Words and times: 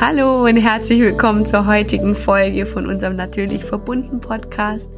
Hallo 0.00 0.44
und 0.44 0.56
herzlich 0.56 0.98
willkommen 1.00 1.46
zur 1.46 1.66
heutigen 1.66 2.16
Folge 2.16 2.66
von 2.66 2.88
unserem 2.88 3.14
Natürlich 3.14 3.64
verbunden 3.64 4.20
Podcast. 4.20 4.90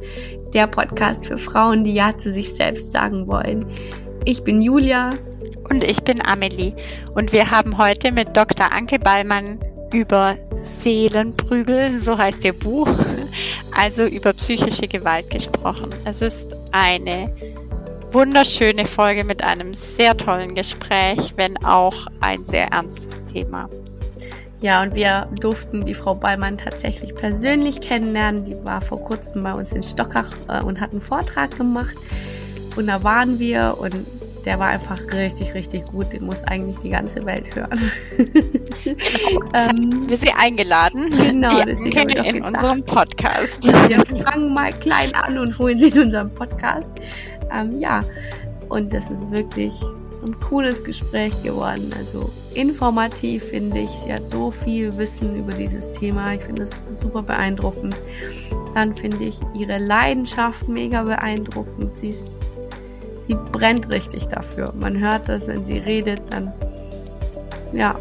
Der 0.53 0.65
Podcast 0.65 1.27
für 1.27 1.37
Frauen, 1.37 1.83
die 1.83 1.93
Ja 1.93 2.17
zu 2.17 2.31
sich 2.31 2.53
selbst 2.53 2.91
sagen 2.91 3.27
wollen. 3.27 3.63
Ich 4.25 4.43
bin 4.43 4.61
Julia. 4.61 5.11
Und 5.69 5.83
ich 5.83 6.03
bin 6.03 6.25
Amelie. 6.25 6.73
Und 7.13 7.31
wir 7.31 7.51
haben 7.51 7.77
heute 7.77 8.11
mit 8.11 8.35
Dr. 8.35 8.71
Anke 8.73 8.97
Ballmann 8.97 9.59
über 9.93 10.35
Seelenprügel, 10.77 12.01
so 12.01 12.17
heißt 12.17 12.43
ihr 12.43 12.53
Buch, 12.53 12.89
also 13.77 14.05
über 14.05 14.33
psychische 14.33 14.87
Gewalt 14.87 15.29
gesprochen. 15.29 15.91
Es 16.05 16.21
ist 16.21 16.55
eine 16.71 17.31
wunderschöne 18.11 18.85
Folge 18.85 19.23
mit 19.23 19.43
einem 19.43 19.73
sehr 19.73 20.17
tollen 20.17 20.55
Gespräch, 20.55 21.33
wenn 21.35 21.55
auch 21.63 22.07
ein 22.19 22.45
sehr 22.45 22.67
ernstes 22.69 23.23
Thema. 23.31 23.69
Ja, 24.59 24.81
und 24.81 24.95
wir 24.95 25.27
durften 25.39 25.81
die 25.81 25.93
Frau 25.93 26.15
Ballmann 26.15 26.57
tatsächlich 26.57 27.13
persönlich 27.13 27.79
kennenlernen. 27.79 28.45
Die 28.45 28.55
war 28.65 28.81
vor 28.81 29.03
kurzem 29.03 29.43
bei 29.43 29.53
uns 29.53 29.71
in 29.71 29.83
Stockach 29.83 30.31
äh, 30.47 30.65
und 30.65 30.81
hat 30.81 30.91
einen 30.91 31.01
Vortrag 31.01 31.55
gemacht. 31.55 31.95
Und 32.75 32.87
da 32.87 33.03
waren 33.03 33.39
wir 33.39 33.77
und 33.79 34.05
der 34.45 34.59
war 34.59 34.67
einfach 34.67 34.99
richtig, 35.13 35.53
richtig 35.53 35.85
gut. 35.85 36.13
Den 36.13 36.25
muss 36.25 36.41
eigentlich 36.43 36.77
die 36.77 36.89
ganze 36.89 37.25
Welt 37.25 37.53
hören. 37.55 37.77
Genau, 38.83 39.43
ähm, 39.53 40.09
wir 40.09 40.17
sie 40.17 40.31
eingeladen. 40.31 41.11
Genau, 41.11 41.63
das 41.63 41.83
in 41.83 41.91
gedacht. 41.91 42.33
unserem 42.41 42.83
Podcast. 42.83 43.67
Wir 43.89 44.05
fangen 44.23 44.53
mal 44.53 44.71
klein 44.71 45.13
an 45.15 45.37
und 45.37 45.59
holen 45.59 45.79
sie 45.79 45.89
in 45.89 46.03
unserem 46.03 46.33
Podcast. 46.33 46.91
Ähm, 47.51 47.77
ja, 47.77 48.03
und 48.69 48.93
das 48.93 49.09
ist 49.09 49.29
wirklich 49.31 49.73
ein 50.25 50.39
cooles 50.39 50.83
Gespräch 50.83 51.33
geworden. 51.43 51.93
Also 51.97 52.31
informativ 52.53 53.43
finde 53.43 53.79
ich. 53.79 53.89
Sie 53.89 54.13
hat 54.13 54.29
so 54.29 54.51
viel 54.51 54.97
Wissen 54.97 55.35
über 55.35 55.53
dieses 55.53 55.91
Thema. 55.91 56.33
Ich 56.33 56.41
finde 56.41 56.63
es 56.63 56.81
super 56.95 57.21
beeindruckend. 57.21 57.95
Dann 58.73 58.95
finde 58.95 59.25
ich 59.25 59.39
ihre 59.53 59.77
Leidenschaft 59.77 60.67
mega 60.67 61.03
beeindruckend. 61.03 61.97
Sie, 61.97 62.09
ist, 62.09 62.49
sie 63.27 63.35
brennt 63.51 63.89
richtig 63.89 64.27
dafür. 64.27 64.73
Man 64.79 64.99
hört 64.99 65.29
das, 65.29 65.47
wenn 65.47 65.65
sie 65.65 65.77
redet, 65.77 66.21
dann 66.29 66.53
ja, 67.73 67.99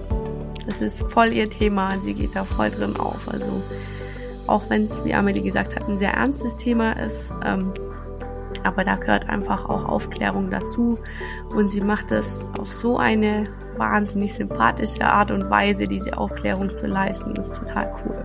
das 0.67 0.81
ist 0.81 1.03
voll 1.11 1.33
ihr 1.33 1.49
Thema 1.49 1.91
sie 2.03 2.15
geht 2.15 2.35
da 2.35 2.45
voll 2.45 2.71
drin 2.71 2.97
auf. 2.97 3.29
Also 3.29 3.51
auch 4.47 4.69
wenn 4.71 4.85
es, 4.85 5.05
wie 5.05 5.15
Amelie 5.15 5.43
gesagt 5.43 5.75
hat, 5.75 5.89
ein 5.89 5.99
sehr 5.99 6.13
ernstes 6.13 6.57
Thema 6.57 6.93
ist, 6.93 7.33
ähm, 7.45 7.73
aber 8.65 8.85
da 8.85 8.97
gehört 8.97 9.29
einfach 9.29 9.69
auch 9.69 9.85
Aufklärung 9.85 10.51
dazu. 10.51 10.99
Und 11.55 11.71
sie 11.71 11.81
macht 11.81 12.11
es 12.11 12.49
auf 12.59 12.73
so 12.73 12.99
eine 12.99 13.45
wahnsinnig 13.77 14.35
sympathische 14.35 15.05
Art 15.05 15.31
und 15.31 15.51
Weise, 15.51 15.85
diese 15.85 16.17
Aufklärung 16.17 16.75
zu 16.75 16.87
leisten. 16.87 17.35
Das 17.35 17.51
ist 17.51 17.59
total 17.59 17.93
cool. 18.05 18.23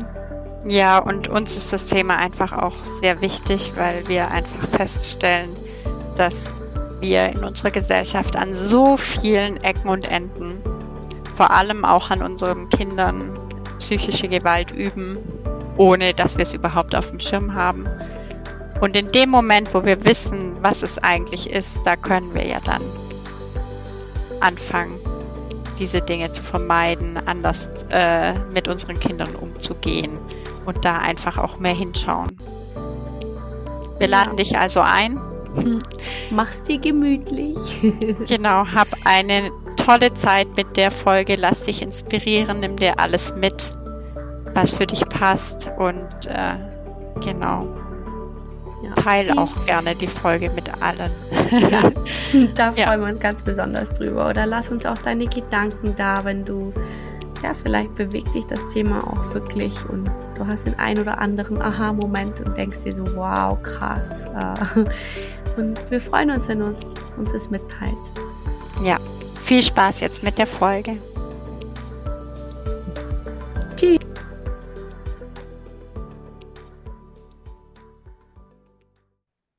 Ja, 0.67 0.99
und 0.99 1.27
uns 1.27 1.55
ist 1.55 1.73
das 1.73 1.87
Thema 1.87 2.17
einfach 2.17 2.53
auch 2.53 2.75
sehr 3.01 3.21
wichtig, 3.21 3.73
weil 3.75 4.07
wir 4.07 4.29
einfach 4.29 4.67
feststellen, 4.69 5.51
dass 6.15 6.51
wir 6.99 7.29
in 7.29 7.43
unserer 7.43 7.71
Gesellschaft 7.71 8.35
an 8.35 8.53
so 8.53 8.95
vielen 8.95 9.57
Ecken 9.57 9.89
und 9.89 10.09
Enden, 10.09 10.61
vor 11.35 11.51
allem 11.51 11.83
auch 11.83 12.11
an 12.11 12.21
unseren 12.21 12.69
Kindern, 12.69 13.31
psychische 13.79 14.27
Gewalt 14.27 14.71
üben, 14.71 15.17
ohne 15.77 16.13
dass 16.13 16.37
wir 16.37 16.43
es 16.43 16.53
überhaupt 16.53 16.95
auf 16.95 17.09
dem 17.09 17.19
Schirm 17.19 17.55
haben. 17.55 17.85
Und 18.81 18.97
in 18.97 19.11
dem 19.11 19.29
Moment, 19.29 19.73
wo 19.75 19.85
wir 19.85 20.03
wissen, 20.03 20.55
was 20.61 20.81
es 20.81 20.97
eigentlich 20.97 21.49
ist, 21.49 21.77
da 21.85 21.95
können 21.95 22.33
wir 22.33 22.47
ja 22.47 22.59
dann 22.59 22.81
anfangen, 24.39 24.99
diese 25.77 26.01
Dinge 26.01 26.31
zu 26.31 26.41
vermeiden, 26.41 27.19
anders 27.27 27.69
äh, 27.89 28.33
mit 28.51 28.67
unseren 28.67 28.99
Kindern 28.99 29.35
umzugehen 29.35 30.17
und 30.65 30.83
da 30.83 30.97
einfach 30.97 31.37
auch 31.37 31.59
mehr 31.59 31.75
hinschauen. 31.75 32.29
Wir 33.99 34.09
ja. 34.09 34.23
laden 34.23 34.37
dich 34.37 34.57
also 34.57 34.81
ein. 34.81 35.19
Mach's 36.31 36.63
dir 36.63 36.79
gemütlich. 36.79 37.57
genau, 38.27 38.65
hab 38.65 38.87
eine 39.05 39.51
tolle 39.77 40.11
Zeit 40.15 40.47
mit 40.57 40.75
der 40.75 40.89
Folge. 40.89 41.35
Lass 41.35 41.63
dich 41.63 41.83
inspirieren, 41.83 42.61
nimm 42.61 42.77
dir 42.77 42.99
alles 42.99 43.35
mit, 43.35 43.69
was 44.55 44.71
für 44.71 44.87
dich 44.87 45.07
passt 45.07 45.69
und 45.77 46.25
äh, 46.25 46.55
genau. 47.23 47.67
Ja. 48.83 48.93
Teil 48.93 49.37
auch 49.37 49.49
gerne 49.65 49.95
die 49.95 50.07
Folge 50.07 50.49
mit 50.51 50.69
allen. 50.81 51.11
Ja, 51.51 51.91
da 52.55 52.73
ja. 52.75 52.87
freuen 52.87 53.01
wir 53.01 53.07
uns 53.07 53.19
ganz 53.19 53.43
besonders 53.43 53.93
drüber. 53.93 54.29
Oder 54.29 54.45
lass 54.45 54.69
uns 54.69 54.85
auch 54.85 54.97
deine 54.97 55.25
Gedanken 55.25 55.95
da, 55.95 56.23
wenn 56.23 56.43
du, 56.45 56.73
ja, 57.43 57.53
vielleicht 57.53 57.93
bewegt 57.95 58.33
dich 58.33 58.45
das 58.45 58.67
Thema 58.69 59.03
auch 59.05 59.33
wirklich 59.33 59.73
und 59.89 60.09
du 60.35 60.47
hast 60.47 60.65
den 60.65 60.77
ein 60.79 60.99
oder 60.99 61.19
anderen 61.19 61.61
Aha-Moment 61.61 62.39
und 62.39 62.57
denkst 62.57 62.83
dir 62.83 62.91
so, 62.91 63.05
wow, 63.15 63.61
krass. 63.61 64.25
Und 65.57 65.91
wir 65.91 65.99
freuen 65.99 66.31
uns, 66.31 66.47
wenn 66.47 66.59
du 66.59 66.65
uns, 66.65 66.93
uns 67.17 67.33
das 67.33 67.49
mitteilst. 67.49 68.19
Ja, 68.83 68.97
viel 69.43 69.61
Spaß 69.61 69.99
jetzt 69.99 70.23
mit 70.23 70.37
der 70.37 70.47
Folge. 70.47 70.97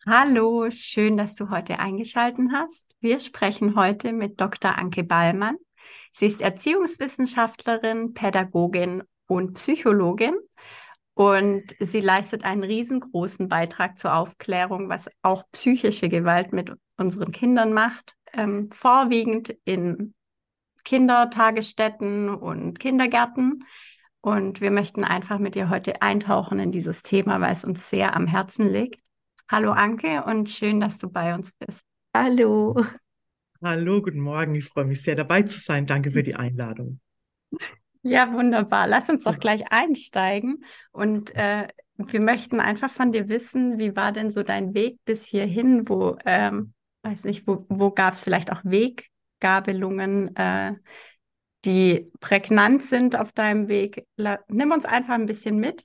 Hallo, 0.04 0.68
schön, 0.72 1.16
dass 1.16 1.36
du 1.36 1.50
heute 1.50 1.78
eingeschaltet 1.78 2.48
hast. 2.52 2.96
Wir 2.98 3.20
sprechen 3.20 3.76
heute 3.76 4.12
mit 4.12 4.40
Dr. 4.40 4.76
Anke 4.76 5.04
Ballmann. 5.04 5.56
Sie 6.10 6.26
ist 6.26 6.40
Erziehungswissenschaftlerin, 6.40 8.12
Pädagogin 8.12 9.04
und 9.28 9.54
Psychologin 9.54 10.34
und 11.14 11.62
sie 11.78 12.00
leistet 12.00 12.44
einen 12.44 12.64
riesengroßen 12.64 13.46
Beitrag 13.46 13.96
zur 13.96 14.16
Aufklärung, 14.16 14.88
was 14.88 15.08
auch 15.22 15.44
psychische 15.52 16.08
Gewalt 16.08 16.52
mit 16.52 16.72
unseren 16.96 17.30
Kindern 17.30 17.72
macht, 17.72 18.16
ähm, 18.32 18.70
vorwiegend 18.72 19.56
in 19.64 20.14
Kindertagesstätten 20.82 22.28
und 22.28 22.80
Kindergärten. 22.80 23.64
Und 24.20 24.60
wir 24.60 24.72
möchten 24.72 25.04
einfach 25.04 25.38
mit 25.38 25.54
ihr 25.54 25.70
heute 25.70 26.02
eintauchen 26.02 26.58
in 26.58 26.72
dieses 26.72 27.02
Thema, 27.02 27.41
weil 27.41 27.54
es 27.54 27.64
uns 27.64 27.88
sehr 27.88 28.16
am 28.16 28.26
Herzen 28.26 28.68
liegt. 28.68 28.98
Hallo 29.52 29.72
Anke 29.72 30.24
und 30.24 30.48
schön, 30.48 30.80
dass 30.80 30.96
du 30.96 31.10
bei 31.10 31.34
uns 31.34 31.52
bist. 31.52 31.82
Hallo. 32.16 32.74
Hallo, 33.62 34.00
guten 34.00 34.20
Morgen. 34.20 34.54
Ich 34.54 34.64
freue 34.64 34.86
mich 34.86 35.02
sehr 35.02 35.14
dabei 35.14 35.42
zu 35.42 35.58
sein. 35.58 35.84
Danke 35.84 36.10
für 36.10 36.22
die 36.22 36.34
Einladung. 36.34 37.00
Ja, 38.02 38.32
wunderbar. 38.32 38.88
Lass 38.88 39.10
uns 39.10 39.24
doch 39.24 39.38
gleich 39.38 39.70
einsteigen. 39.70 40.64
Und 40.91 41.34
äh, 41.34 41.68
wir 41.98 42.20
möchten 42.22 42.60
einfach 42.60 42.91
von 42.91 43.12
dir 43.12 43.28
wissen, 43.28 43.78
wie 43.78 43.94
war 43.94 44.12
denn 44.12 44.30
so 44.30 44.42
dein 44.42 44.72
Weg 44.72 44.98
bis 45.04 45.26
hierhin? 45.26 45.86
Wo, 45.86 46.16
ähm, 46.24 46.72
weiß 47.02 47.24
nicht, 47.24 47.46
wo, 47.46 47.66
wo 47.68 47.91
gab 47.91 48.14
es 48.14 48.22
vielleicht 48.22 48.50
auch 48.50 48.62
Weggabelungen, 48.64 50.34
äh, 50.34 50.76
die 51.66 52.10
prägnant 52.20 52.86
sind 52.86 53.16
auf 53.16 53.32
deinem 53.32 53.68
Weg? 53.68 54.06
La 54.16 54.38
Nimm 54.48 54.72
uns 54.72 54.86
einfach 54.86 55.12
ein 55.12 55.26
bisschen 55.26 55.58
mit, 55.58 55.84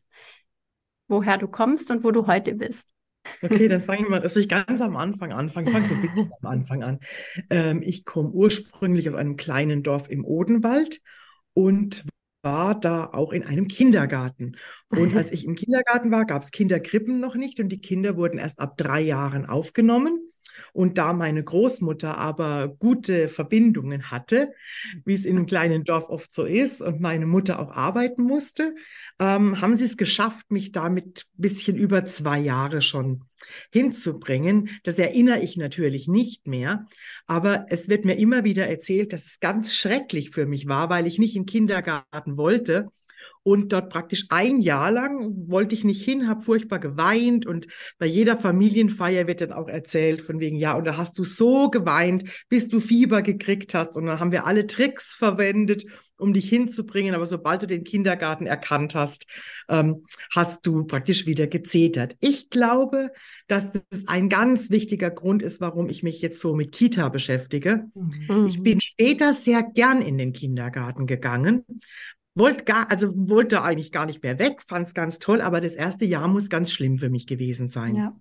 woher 1.10 1.38
du 1.38 1.50
kommst 1.50 1.92
und 1.92 2.06
wo 2.06 2.12
du 2.12 2.28
heute 2.28 2.56
bist. 2.56 2.97
Okay, 3.42 3.68
dann 3.68 3.82
fange 3.82 4.02
ich 4.02 4.10
mal, 4.10 4.20
dass 4.20 4.36
ich 4.36 4.50
ganz 4.50 4.82
am 4.82 4.96
Anfang 4.96 5.32
anfange, 5.32 5.72
fange 5.72 5.86
so 5.86 5.96
ein 5.96 6.02
bisschen 6.02 6.32
am 6.42 6.50
Anfang 6.50 6.84
an. 6.84 7.00
Ähm, 7.50 7.82
ich 7.84 8.06
komme 8.06 8.30
ursprünglich 8.30 9.08
aus 9.10 9.16
einem 9.16 9.38
kleinen 9.38 9.84
Dorf 9.84 10.10
im 10.10 10.26
Odenwald 10.26 11.02
und 11.54 12.06
war 12.44 12.80
da 12.80 13.06
auch 13.06 13.32
in 13.34 13.44
einem 13.44 13.68
Kindergarten. 13.68 14.58
Und 14.90 15.16
als 15.18 15.32
ich 15.32 15.46
im 15.46 15.56
Kindergarten 15.56 16.12
war, 16.12 16.26
gab 16.26 16.44
es 16.44 16.52
Kinderkrippen 16.52 17.20
noch 17.20 17.36
nicht 17.36 17.60
und 17.60 17.70
die 17.70 17.82
Kinder 17.82 18.16
wurden 18.16 18.38
erst 18.38 18.60
ab 18.60 18.78
drei 18.78 19.02
Jahren 19.02 19.46
aufgenommen. 19.46 20.20
Und 20.74 20.98
da 20.98 21.14
meine 21.14 21.44
Großmutter 21.44 22.18
aber 22.18 22.68
gute 22.68 23.28
Verbindungen 23.28 24.12
hatte, 24.12 24.54
wie 25.06 25.14
es 25.14 25.26
in 25.26 25.38
einem 25.38 25.46
kleinen 25.46 25.84
Dorf 25.84 26.10
oft 26.10 26.32
so 26.32 26.46
ist, 26.46 26.82
und 26.82 27.02
meine 27.02 27.26
Mutter 27.26 27.60
auch 27.60 27.72
arbeiten 27.72 28.24
musste, 28.24 28.76
ähm, 29.20 29.62
haben 29.62 29.78
sie 29.78 29.86
es 29.86 29.98
geschafft, 29.98 30.52
mich 30.52 30.72
damit 30.72 31.26
ein 31.38 31.42
bisschen 31.42 31.78
über 31.78 32.06
zwei 32.06 32.40
Jahre 32.40 32.82
schon 32.82 33.24
hinzubringen. 33.72 34.70
Das 34.84 34.98
erinnere 34.98 35.40
ich 35.40 35.58
natürlich 35.58 36.08
nicht 36.08 36.48
mehr, 36.48 36.86
aber 37.28 37.66
es 37.70 37.90
wird 37.90 38.06
mir 38.06 38.18
immer 38.18 38.44
wieder 38.44 38.68
erzählt, 38.68 39.14
dass 39.14 39.26
es 39.26 39.40
ganz 39.40 39.74
schrecklich 39.74 40.32
für 40.32 40.46
mich 40.46 40.68
war, 40.68 40.90
weil 40.90 41.08
ich 41.08 41.20
nicht 41.20 41.36
in 41.36 41.44
den 41.44 41.48
Kindergarten 41.48 42.38
wollte 42.38 42.90
und 43.48 43.72
dort 43.72 43.90
praktisch 43.90 44.26
ein 44.28 44.60
Jahr 44.60 44.92
lang 44.92 45.48
wollte 45.48 45.74
ich 45.74 45.86
nicht 45.86 46.04
hin, 46.04 46.28
habe 46.28 46.42
furchtbar 46.42 46.80
geweint 46.80 47.46
und 47.46 47.68
bei 47.98 48.06
jeder 48.06 48.36
Familienfeier 48.36 49.26
wird 49.26 49.40
dann 49.40 49.54
auch 49.54 49.70
erzählt 49.70 50.22
von 50.22 50.42
wegen, 50.42 50.58
ja, 50.58 50.74
und 50.74 50.86
da 50.86 50.98
hast 50.98 51.18
du 51.18 51.24
so 51.24 51.70
geweint, 51.70 52.30
bis 52.50 52.68
du 52.68 52.82
Fieber 52.82 53.22
gekriegt 53.22 53.74
hast 53.74 53.96
und 53.96 54.06
dann 54.06 54.20
haben 54.20 54.34
wir 54.34 54.48
alle 54.48 54.68
Tricks 54.68 55.14
verwendet, 55.14 55.86
um 56.18 56.34
dich 56.34 56.50
hinzubringen, 56.50 57.16
aber 57.16 57.26
sobald 57.26 57.62
du 57.62 57.68
den 57.68 57.86
Kindergarten 57.86 58.48
erkannt 58.48 58.96
hast, 58.96 59.28
ähm, 59.70 60.06
hast 60.36 60.66
du 60.66 60.84
praktisch 60.84 61.26
wieder 61.26 61.48
gezetert. 61.48 62.18
Ich 62.20 62.50
glaube, 62.50 63.12
dass 63.48 63.72
das 63.72 64.08
ein 64.08 64.28
ganz 64.28 64.72
wichtiger 64.72 65.12
Grund 65.12 65.42
ist, 65.42 65.62
warum 65.62 65.88
ich 65.88 66.04
mich 66.04 66.22
jetzt 66.22 66.42
so 66.42 66.54
mit 66.54 66.74
Kita 66.74 67.08
beschäftige. 67.10 67.86
Mhm. 67.94 68.48
Ich 68.48 68.62
bin 68.62 68.82
später 68.82 69.32
sehr 69.32 69.64
gern 69.64 70.02
in 70.02 70.18
den 70.18 70.34
Kindergarten 70.34 71.08
gegangen, 71.08 71.64
wollte 72.38 72.64
gar, 72.66 72.90
also 72.92 73.12
wollte 73.16 73.62
eigentlich 73.62 73.92
gar 73.92 74.06
nicht 74.06 74.24
mehr 74.24 74.40
weg, 74.40 74.62
fand 74.68 74.88
es 74.88 74.94
ganz 74.94 75.20
toll, 75.20 75.42
aber 75.42 75.62
das 75.62 75.74
erste 75.74 76.06
Jahr 76.06 76.28
muss 76.28 76.50
ganz 76.50 76.72
schlimm 76.72 77.00
für 77.00 77.10
mich 77.10 77.28
gewesen 77.28 77.70
sein. 77.70 77.96
Ja. 77.96 78.16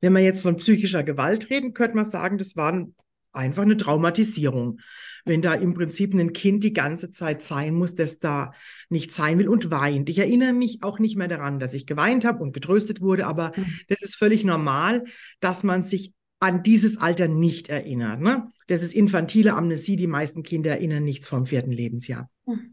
Wenn 0.00 0.12
wir 0.12 0.20
jetzt 0.20 0.42
von 0.42 0.56
psychischer 0.56 1.02
Gewalt 1.02 1.50
reden, 1.50 1.72
könnte 1.74 1.96
man 1.96 2.04
sagen, 2.04 2.38
das 2.38 2.56
war 2.56 2.86
einfach 3.32 3.62
eine 3.62 3.76
Traumatisierung. 3.76 4.80
Wenn 5.24 5.42
da 5.42 5.54
im 5.54 5.74
Prinzip 5.74 6.14
ein 6.14 6.32
Kind 6.32 6.62
die 6.62 6.72
ganze 6.72 7.10
Zeit 7.10 7.42
sein 7.42 7.74
muss, 7.74 7.94
das 7.94 8.18
da 8.20 8.52
nicht 8.88 9.12
sein 9.12 9.38
will 9.38 9.48
und 9.48 9.70
weint. 9.70 10.08
Ich 10.08 10.18
erinnere 10.18 10.52
mich 10.52 10.82
auch 10.82 11.00
nicht 11.00 11.16
mehr 11.16 11.28
daran, 11.28 11.58
dass 11.58 11.74
ich 11.74 11.86
geweint 11.86 12.24
habe 12.24 12.42
und 12.42 12.52
getröstet 12.52 13.00
wurde, 13.00 13.26
aber 13.26 13.52
Mhm. 13.56 13.66
das 13.88 14.02
ist 14.02 14.16
völlig 14.16 14.44
normal, 14.44 15.04
dass 15.40 15.64
man 15.64 15.82
sich 15.82 16.12
an 16.38 16.62
dieses 16.62 16.98
Alter 16.98 17.28
nicht 17.28 17.68
erinnert. 17.68 18.20
Ne? 18.20 18.50
Das 18.66 18.82
ist 18.82 18.94
infantile 18.94 19.54
Amnesie. 19.54 19.96
Die 19.96 20.06
meisten 20.06 20.42
Kinder 20.42 20.72
erinnern 20.72 21.04
nichts 21.04 21.28
vom 21.28 21.46
vierten 21.46 21.72
Lebensjahr. 21.72 22.30
Mhm. 22.46 22.72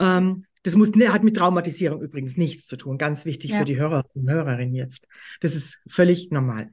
Ähm, 0.00 0.44
das 0.64 0.76
muss, 0.76 0.90
ne, 0.94 1.12
hat 1.12 1.22
mit 1.22 1.36
Traumatisierung 1.36 2.00
übrigens 2.02 2.36
nichts 2.36 2.66
zu 2.66 2.76
tun. 2.76 2.98
Ganz 2.98 3.24
wichtig 3.26 3.52
Ja. 3.52 3.58
für 3.58 3.64
die 3.64 3.76
Hörer 3.76 4.04
und 4.14 4.28
Hörerinnen 4.28 4.74
jetzt. 4.74 5.06
Das 5.40 5.54
ist 5.54 5.78
völlig 5.86 6.30
normal. 6.30 6.72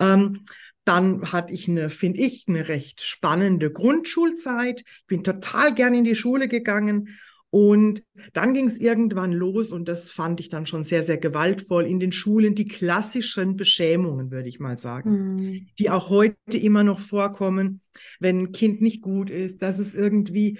Ähm, 0.00 0.44
dann 0.84 1.32
hatte 1.32 1.52
ich 1.52 1.68
eine, 1.68 1.90
finde 1.90 2.20
ich, 2.20 2.46
eine 2.48 2.68
recht 2.68 3.02
spannende 3.02 3.70
Grundschulzeit. 3.70 4.84
Ich 4.86 5.06
bin 5.06 5.22
total 5.24 5.74
gern 5.74 5.94
in 5.94 6.04
die 6.04 6.14
Schule 6.14 6.48
gegangen. 6.48 7.18
Und 7.50 8.02
dann 8.32 8.54
ging 8.54 8.66
es 8.66 8.78
irgendwann 8.78 9.32
los 9.32 9.72
und 9.72 9.88
das 9.88 10.10
fand 10.10 10.40
ich 10.40 10.48
dann 10.48 10.66
schon 10.66 10.84
sehr, 10.84 11.02
sehr 11.02 11.16
gewaltvoll 11.16 11.86
in 11.86 12.00
den 12.00 12.12
Schulen, 12.12 12.54
die 12.54 12.66
klassischen 12.66 13.56
Beschämungen, 13.56 14.30
würde 14.30 14.48
ich 14.48 14.60
mal 14.60 14.78
sagen 14.78 15.36
Mhm. 15.36 15.66
die 15.78 15.90
auch 15.90 16.10
heute 16.10 16.58
immer 16.58 16.84
noch 16.84 17.00
vorkommen, 17.00 17.80
wenn 18.20 18.40
ein 18.40 18.52
Kind 18.52 18.82
nicht 18.82 19.00
gut 19.00 19.30
ist, 19.30 19.62
dass 19.62 19.78
es 19.78 19.94
irgendwie 19.94 20.58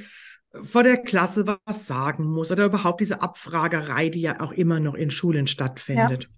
vor 0.62 0.84
der 0.84 0.96
Klasse 0.96 1.44
was 1.66 1.86
sagen 1.86 2.24
muss 2.24 2.50
oder 2.50 2.64
überhaupt 2.64 3.00
diese 3.00 3.20
Abfragerei, 3.20 4.08
die 4.08 4.22
ja 4.22 4.40
auch 4.40 4.52
immer 4.52 4.80
noch 4.80 4.94
in 4.94 5.10
Schulen 5.10 5.46
stattfindet. 5.46 6.30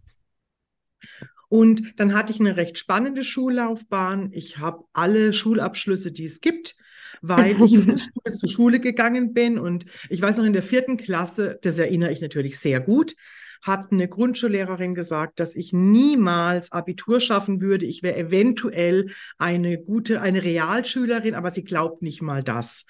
Und 1.48 1.94
dann 1.96 2.14
hatte 2.14 2.32
ich 2.32 2.40
eine 2.40 2.56
recht 2.56 2.78
spannende 2.78 3.22
Schullaufbahn. 3.22 4.30
Ich 4.32 4.58
habe 4.58 4.84
alle 4.92 5.32
Schulabschlüsse, 5.32 6.12
die 6.12 6.24
es 6.24 6.40
gibt, 6.40 6.76
weil 7.22 7.60
ich 7.62 7.78
von 7.78 7.98
Schule 7.98 8.36
zu 8.36 8.46
Schule 8.46 8.80
gegangen 8.80 9.32
bin. 9.32 9.58
Und 9.58 9.84
ich 10.08 10.20
weiß 10.22 10.36
noch, 10.38 10.44
in 10.44 10.52
der 10.52 10.62
vierten 10.62 10.96
Klasse, 10.96 11.58
das 11.62 11.78
erinnere 11.78 12.12
ich 12.12 12.20
natürlich 12.20 12.58
sehr 12.58 12.80
gut, 12.80 13.14
hat 13.62 13.90
eine 13.90 14.08
Grundschullehrerin 14.08 14.94
gesagt, 14.94 15.40
dass 15.40 15.56
ich 15.56 15.72
niemals 15.72 16.70
Abitur 16.70 17.18
schaffen 17.20 17.60
würde. 17.60 17.86
Ich 17.86 18.02
wäre 18.02 18.16
eventuell 18.16 19.10
eine 19.36 19.78
gute, 19.78 20.20
eine 20.22 20.44
Realschülerin, 20.44 21.34
aber 21.34 21.50
sie 21.50 21.64
glaubt 21.64 22.02
nicht 22.02 22.22
mal 22.22 22.42
das. 22.42 22.84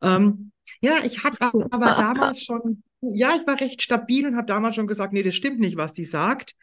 Ähm, 0.00 0.52
ja, 0.80 0.94
ich 1.04 1.24
hatte 1.24 1.38
aber 1.70 1.92
damals 1.96 2.42
schon, 2.42 2.82
ja, 3.00 3.34
ich 3.34 3.46
war 3.46 3.60
recht 3.60 3.82
stabil 3.82 4.26
und 4.26 4.36
habe 4.36 4.46
damals 4.46 4.76
schon 4.76 4.86
gesagt, 4.86 5.12
nee, 5.12 5.22
das 5.22 5.34
stimmt 5.34 5.58
nicht, 5.58 5.76
was 5.76 5.92
die 5.92 6.04
sagt. 6.04 6.54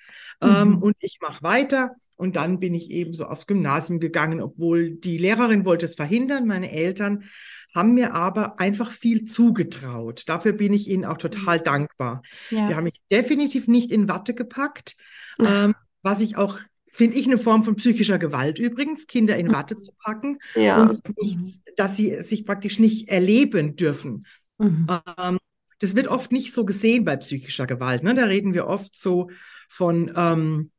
Ähm, 0.41 0.75
Mhm. 0.75 0.77
und 0.81 0.95
ich 1.01 1.17
mache 1.21 1.43
weiter. 1.43 1.95
Und 2.19 2.35
dann 2.35 2.59
bin 2.59 2.73
ich 2.73 2.91
eben 2.91 3.13
so 3.13 3.23
aufs 3.23 3.47
Gymnasium 3.47 4.01
gegangen, 4.01 4.41
obwohl 4.41 4.89
die 4.91 5.17
Lehrerin 5.17 5.63
wollte 5.63 5.85
es 5.85 5.95
verhindern. 5.95 6.45
Meine 6.47 6.69
Eltern 6.69 7.23
haben 7.73 7.93
mir 7.93 8.13
aber 8.13 8.59
einfach 8.59 8.91
viel 8.91 9.23
zugetraut. 9.23 10.23
Dafür 10.27 10.51
bin 10.51 10.73
ich 10.73 10.89
ihnen 10.89 11.05
auch 11.05 11.17
total 11.17 11.61
dankbar. 11.61 12.21
Die 12.51 12.55
Ja. 12.55 12.75
haben 12.75 12.83
mich 12.83 12.99
definitiv 13.09 13.69
nicht 13.69 13.89
in 13.89 14.09
Watte 14.09 14.33
gepackt, 14.33 14.97
ähm, 15.39 15.75
was 16.03 16.19
ich 16.19 16.35
auch, 16.35 16.59
finde 16.91 17.15
ich, 17.15 17.25
eine 17.25 17.37
Form 17.37 17.63
von 17.63 17.77
psychischer 17.77 18.19
Gewalt 18.19 18.59
übrigens, 18.59 19.07
Kinder 19.07 19.37
in 19.37 19.53
Watte 19.53 19.77
zu 19.77 19.93
packen 20.03 20.39
Ja. 20.55 20.81
und 20.81 21.01
nichts, 21.21 21.61
dass 21.77 21.95
sie 21.95 22.21
sich 22.21 22.45
praktisch 22.45 22.79
nicht 22.79 23.07
erleben 23.07 23.77
dürfen. 23.77 24.25
Mhm. 24.57 24.87
Ähm, 25.17 25.37
das 25.79 25.95
wird 25.95 26.09
oft 26.09 26.33
nicht 26.33 26.53
so 26.53 26.65
gesehen 26.65 27.05
bei 27.05 27.15
psychischer 27.15 27.65
Gewalt. 27.65 28.03
Ne? 28.03 28.13
Da 28.13 28.25
reden 28.25 28.53
wir 28.53 28.67
oft 28.67 28.93
so 28.93 29.29
von, 29.69 30.11
ähm, 30.17 30.71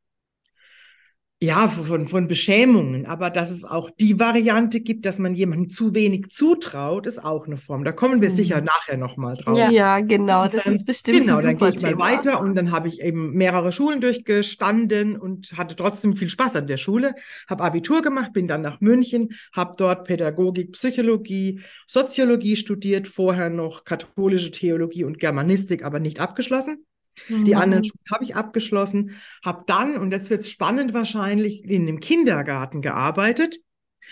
ja, 1.43 1.69
von, 1.69 2.07
von 2.09 2.29
Beschämungen. 2.29 3.07
Aber 3.07 3.31
dass 3.31 3.51
es 3.51 3.65
auch 3.65 3.91
die 3.99 4.19
Variante 4.21 4.81
gibt, 4.81 5.07
dass 5.07 5.19
man 5.19 5.35
jemandem 5.35 5.71
zu 5.71 5.95
wenig 5.95 6.29
zutraut, 6.31 7.07
ist 7.07 7.23
auch 7.25 7.47
eine 7.47 7.57
Form. 7.57 7.85
Da 7.85 7.93
kommen 7.93 8.21
wir 8.21 8.31
Mhm. 8.31 8.35
sicher 8.35 8.61
nachher 8.61 8.99
nochmal 8.99 9.37
drauf. 9.37 9.71
Ja. 9.71 10.01
genau. 10.01 10.49
Das 10.49 10.67
Ähm, 10.67 10.75
ist 10.75 10.85
bestimmt 10.85 11.19
Genau, 11.19 11.39
ein 11.39 11.43
dann 11.43 11.57
gehe 11.57 11.71
ich 11.71 11.81
mal 11.81 11.91
Thema. 11.91 12.05
weiter 12.05 12.41
und 12.41 12.55
dann 12.55 12.73
habe 12.73 12.89
ich 12.89 13.01
eben 13.01 13.33
mehrere 13.33 13.73
Schulen 13.73 14.01
durchgestanden 14.03 15.17
und 15.19 15.53
hatte 15.57 15.77
trotzdem 15.77 16.15
viel 16.17 16.29
Spaß 16.29 16.57
an 16.57 16.67
der 16.67 16.77
Schule. 16.77 17.15
Habe 17.49 17.65
Abitur 17.65 18.03
gemacht, 18.03 18.33
bin 18.35 18.47
dann 18.47 18.61
nach 18.63 18.81
München, 18.81 19.31
habe 19.55 19.75
dort 19.79 20.05
Pädagogik, 20.07 20.73
Psychologie, 20.73 21.61
Soziologie 21.87 22.57
studiert, 22.57 23.09
vorher 23.09 23.49
noch 23.51 23.85
katholische 23.85 24.51
Theologie 24.51 25.05
und 25.05 25.19
Germanistik, 25.19 25.85
aber 25.85 26.01
nicht 26.01 26.21
abgeschlossen. 26.21 26.85
Die 27.29 27.55
Mhm. 27.55 27.61
anderen 27.61 27.85
Schulen 27.85 28.05
habe 28.13 28.25
ich 28.25 28.37
abgeschlossen, 28.37 29.17
habe 29.45 29.65
dann, 29.67 29.97
und 29.97 30.13
jetzt 30.13 30.31
wird 30.31 30.43
es 30.43 30.51
spannend 30.51 30.95
wahrscheinlich, 30.95 31.65
in 31.65 31.83
einem 31.89 32.01
Kindergarten 32.01 32.81
gearbeitet 32.83 33.59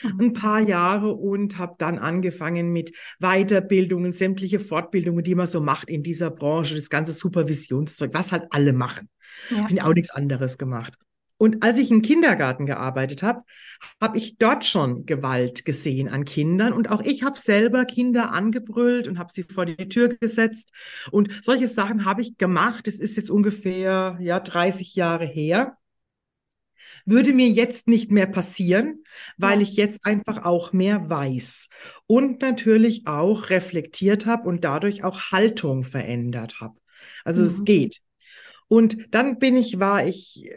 Mhm. 0.02 0.20
ein 0.20 0.32
paar 0.32 0.60
Jahre 0.60 1.12
und 1.12 1.58
habe 1.58 1.74
dann 1.78 1.98
angefangen 1.98 2.72
mit 2.72 2.92
Weiterbildungen, 3.20 4.12
sämtliche 4.12 4.60
Fortbildungen, 4.60 5.24
die 5.24 5.34
man 5.34 5.46
so 5.48 5.60
macht 5.60 5.90
in 5.90 6.02
dieser 6.04 6.30
Branche, 6.30 6.76
das 6.76 6.88
ganze 6.88 7.12
Supervisionszeug, 7.12 8.14
was 8.14 8.30
halt 8.32 8.44
alle 8.50 8.72
machen. 8.72 9.08
Ja. 9.50 9.62
Ich 9.62 9.66
bin 9.66 9.80
auch 9.80 9.94
nichts 9.94 10.10
anderes 10.10 10.56
gemacht. 10.58 10.94
Und 11.38 11.62
als 11.62 11.78
ich 11.78 11.90
im 11.90 12.02
Kindergarten 12.02 12.66
gearbeitet 12.66 13.22
habe, 13.22 13.42
habe 14.02 14.18
ich 14.18 14.38
dort 14.38 14.64
schon 14.64 15.06
Gewalt 15.06 15.64
gesehen 15.64 16.08
an 16.08 16.24
Kindern. 16.24 16.72
Und 16.72 16.90
auch 16.90 17.00
ich 17.02 17.22
habe 17.22 17.38
selber 17.38 17.84
Kinder 17.84 18.32
angebrüllt 18.32 19.08
und 19.08 19.18
habe 19.18 19.32
sie 19.32 19.44
vor 19.44 19.64
die 19.64 19.88
Tür 19.88 20.08
gesetzt. 20.08 20.72
Und 21.12 21.30
solche 21.42 21.68
Sachen 21.68 22.04
habe 22.04 22.22
ich 22.22 22.38
gemacht. 22.38 22.88
Es 22.88 22.98
ist 23.00 23.16
jetzt 23.16 23.30
ungefähr 23.30 24.18
ja 24.20 24.40
30 24.40 24.94
Jahre 24.96 25.24
her. 25.26 25.76
Würde 27.04 27.32
mir 27.32 27.48
jetzt 27.48 27.88
nicht 27.88 28.10
mehr 28.10 28.26
passieren, 28.26 29.02
weil 29.36 29.62
ich 29.62 29.76
jetzt 29.76 30.04
einfach 30.04 30.44
auch 30.44 30.72
mehr 30.72 31.08
weiß 31.08 31.68
und 32.06 32.40
natürlich 32.42 33.06
auch 33.06 33.50
reflektiert 33.50 34.26
habe 34.26 34.48
und 34.48 34.64
dadurch 34.64 35.04
auch 35.04 35.20
Haltung 35.32 35.84
verändert 35.84 36.60
habe. 36.60 36.78
Also 37.24 37.44
es 37.44 37.58
Mhm. 37.60 37.64
geht. 37.64 38.00
Und 38.68 38.98
dann 39.10 39.38
bin 39.38 39.56
ich, 39.56 39.80
war 39.80 40.06
ich, 40.06 40.50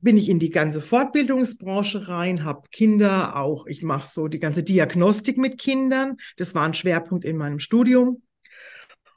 bin 0.00 0.16
ich 0.16 0.28
in 0.28 0.38
die 0.38 0.50
ganze 0.50 0.80
Fortbildungsbranche 0.80 2.08
rein, 2.08 2.44
habe 2.44 2.68
Kinder 2.70 3.36
auch, 3.36 3.66
ich 3.66 3.82
mache 3.82 4.08
so 4.08 4.28
die 4.28 4.38
ganze 4.38 4.62
Diagnostik 4.62 5.38
mit 5.38 5.58
Kindern. 5.58 6.16
Das 6.36 6.54
war 6.54 6.64
ein 6.64 6.74
Schwerpunkt 6.74 7.24
in 7.24 7.36
meinem 7.36 7.58
Studium. 7.58 8.22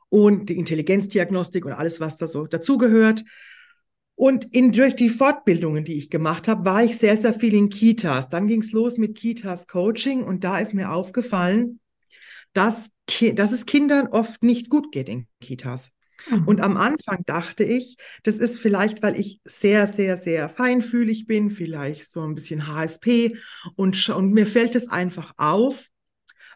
Und 0.09 0.49
die 0.49 0.57
Intelligenzdiagnostik 0.57 1.65
und 1.65 1.73
alles, 1.73 1.99
was 1.99 2.17
da 2.17 2.27
so 2.27 2.47
dazugehört. 2.47 3.23
Und 4.15 4.45
in, 4.55 4.71
durch 4.71 4.95
die 4.95 5.09
Fortbildungen, 5.09 5.83
die 5.83 5.97
ich 5.97 6.09
gemacht 6.09 6.47
habe, 6.47 6.65
war 6.65 6.83
ich 6.83 6.97
sehr, 6.97 7.17
sehr 7.17 7.33
viel 7.33 7.53
in 7.53 7.69
Kitas. 7.69 8.29
Dann 8.29 8.47
ging 8.47 8.61
es 8.61 8.71
los 8.71 8.97
mit 8.97 9.15
Kitas 9.15 9.67
Coaching 9.67 10.23
und 10.23 10.43
da 10.43 10.57
ist 10.57 10.73
mir 10.73 10.91
aufgefallen, 10.91 11.79
dass, 12.53 12.89
dass 13.35 13.51
es 13.51 13.65
Kindern 13.65 14.07
oft 14.07 14.41
nicht 14.43 14.69
gut 14.69 14.91
geht 14.91 15.09
in 15.09 15.27
Kitas. 15.39 15.91
Mhm. 16.29 16.47
Und 16.47 16.61
am 16.61 16.77
Anfang 16.77 17.23
dachte 17.25 17.63
ich, 17.63 17.97
das 18.23 18.37
ist 18.37 18.59
vielleicht, 18.59 19.03
weil 19.03 19.19
ich 19.19 19.39
sehr, 19.43 19.87
sehr, 19.87 20.17
sehr 20.17 20.49
feinfühlig 20.49 21.27
bin, 21.27 21.51
vielleicht 21.51 22.09
so 22.09 22.21
ein 22.21 22.35
bisschen 22.35 22.67
HSP 22.67 23.37
und, 23.75 24.09
und 24.09 24.33
mir 24.33 24.45
fällt 24.45 24.75
es 24.75 24.89
einfach 24.89 25.33
auf. 25.37 25.87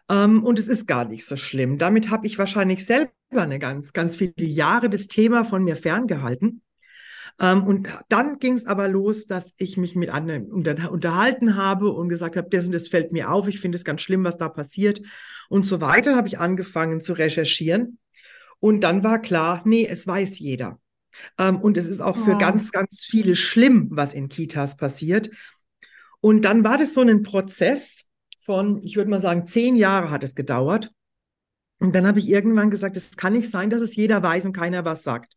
Ähm, 0.08 0.42
und 0.42 0.58
es 0.58 0.68
ist 0.68 0.86
gar 0.86 1.06
nicht 1.06 1.26
so 1.26 1.36
schlimm. 1.36 1.78
Damit 1.78 2.10
habe 2.10 2.26
ich 2.26 2.38
wahrscheinlich 2.38 2.86
selber 2.86 3.10
eine 3.34 3.58
ganz, 3.58 3.92
ganz 3.92 4.16
viele 4.16 4.34
Jahre 4.38 4.90
das 4.90 5.06
Thema 5.06 5.44
von 5.44 5.64
mir 5.64 5.76
ferngehalten. 5.76 6.62
Ähm, 7.40 7.64
und 7.64 7.88
dann 8.08 8.38
ging 8.38 8.54
es 8.54 8.66
aber 8.66 8.88
los, 8.88 9.26
dass 9.26 9.54
ich 9.56 9.76
mich 9.76 9.94
mit 9.96 10.10
anderen 10.10 10.50
unter, 10.52 10.92
unterhalten 10.92 11.56
habe 11.56 11.90
und 11.90 12.08
gesagt 12.08 12.36
habe, 12.36 12.48
das 12.50 12.66
und 12.66 12.72
das 12.72 12.88
fällt 12.88 13.12
mir 13.12 13.30
auf, 13.30 13.48
ich 13.48 13.60
finde 13.60 13.76
es 13.76 13.84
ganz 13.84 14.02
schlimm, 14.02 14.24
was 14.24 14.38
da 14.38 14.48
passiert 14.48 15.00
und 15.48 15.66
so 15.66 15.80
weiter. 15.80 16.16
Habe 16.16 16.28
ich 16.28 16.38
angefangen 16.38 17.00
zu 17.00 17.14
recherchieren. 17.14 17.98
Und 18.62 18.82
dann 18.82 19.02
war 19.02 19.20
klar, 19.20 19.60
nee, 19.64 19.84
es 19.84 20.06
weiß 20.06 20.38
jeder. 20.38 20.78
Ähm, 21.36 21.60
und 21.60 21.76
es 21.76 21.88
ist 21.88 22.00
auch 22.00 22.16
für 22.16 22.30
Ja. 22.32 22.38
ganz, 22.38 22.70
ganz 22.70 23.04
viele 23.04 23.34
schlimm, 23.34 23.88
was 23.90 24.14
in 24.14 24.28
Kitas 24.28 24.76
passiert. 24.76 25.30
Und 26.20 26.44
dann 26.44 26.62
war 26.62 26.78
das 26.78 26.94
so 26.94 27.00
ein 27.00 27.24
Prozess 27.24 28.04
von, 28.40 28.80
ich 28.84 28.96
würde 28.96 29.10
mal 29.10 29.20
sagen, 29.20 29.46
zehn 29.46 29.74
Jahre 29.74 30.10
hat 30.10 30.22
es 30.22 30.36
gedauert. 30.36 30.92
Und 31.80 31.96
dann 31.96 32.06
habe 32.06 32.20
ich 32.20 32.28
irgendwann 32.28 32.70
gesagt, 32.70 32.96
es 32.96 33.16
kann 33.16 33.32
nicht 33.32 33.50
sein, 33.50 33.68
dass 33.68 33.82
es 33.82 33.96
jeder 33.96 34.22
weiß 34.22 34.44
und 34.44 34.52
keiner 34.52 34.84
was 34.84 35.02
sagt. 35.02 35.34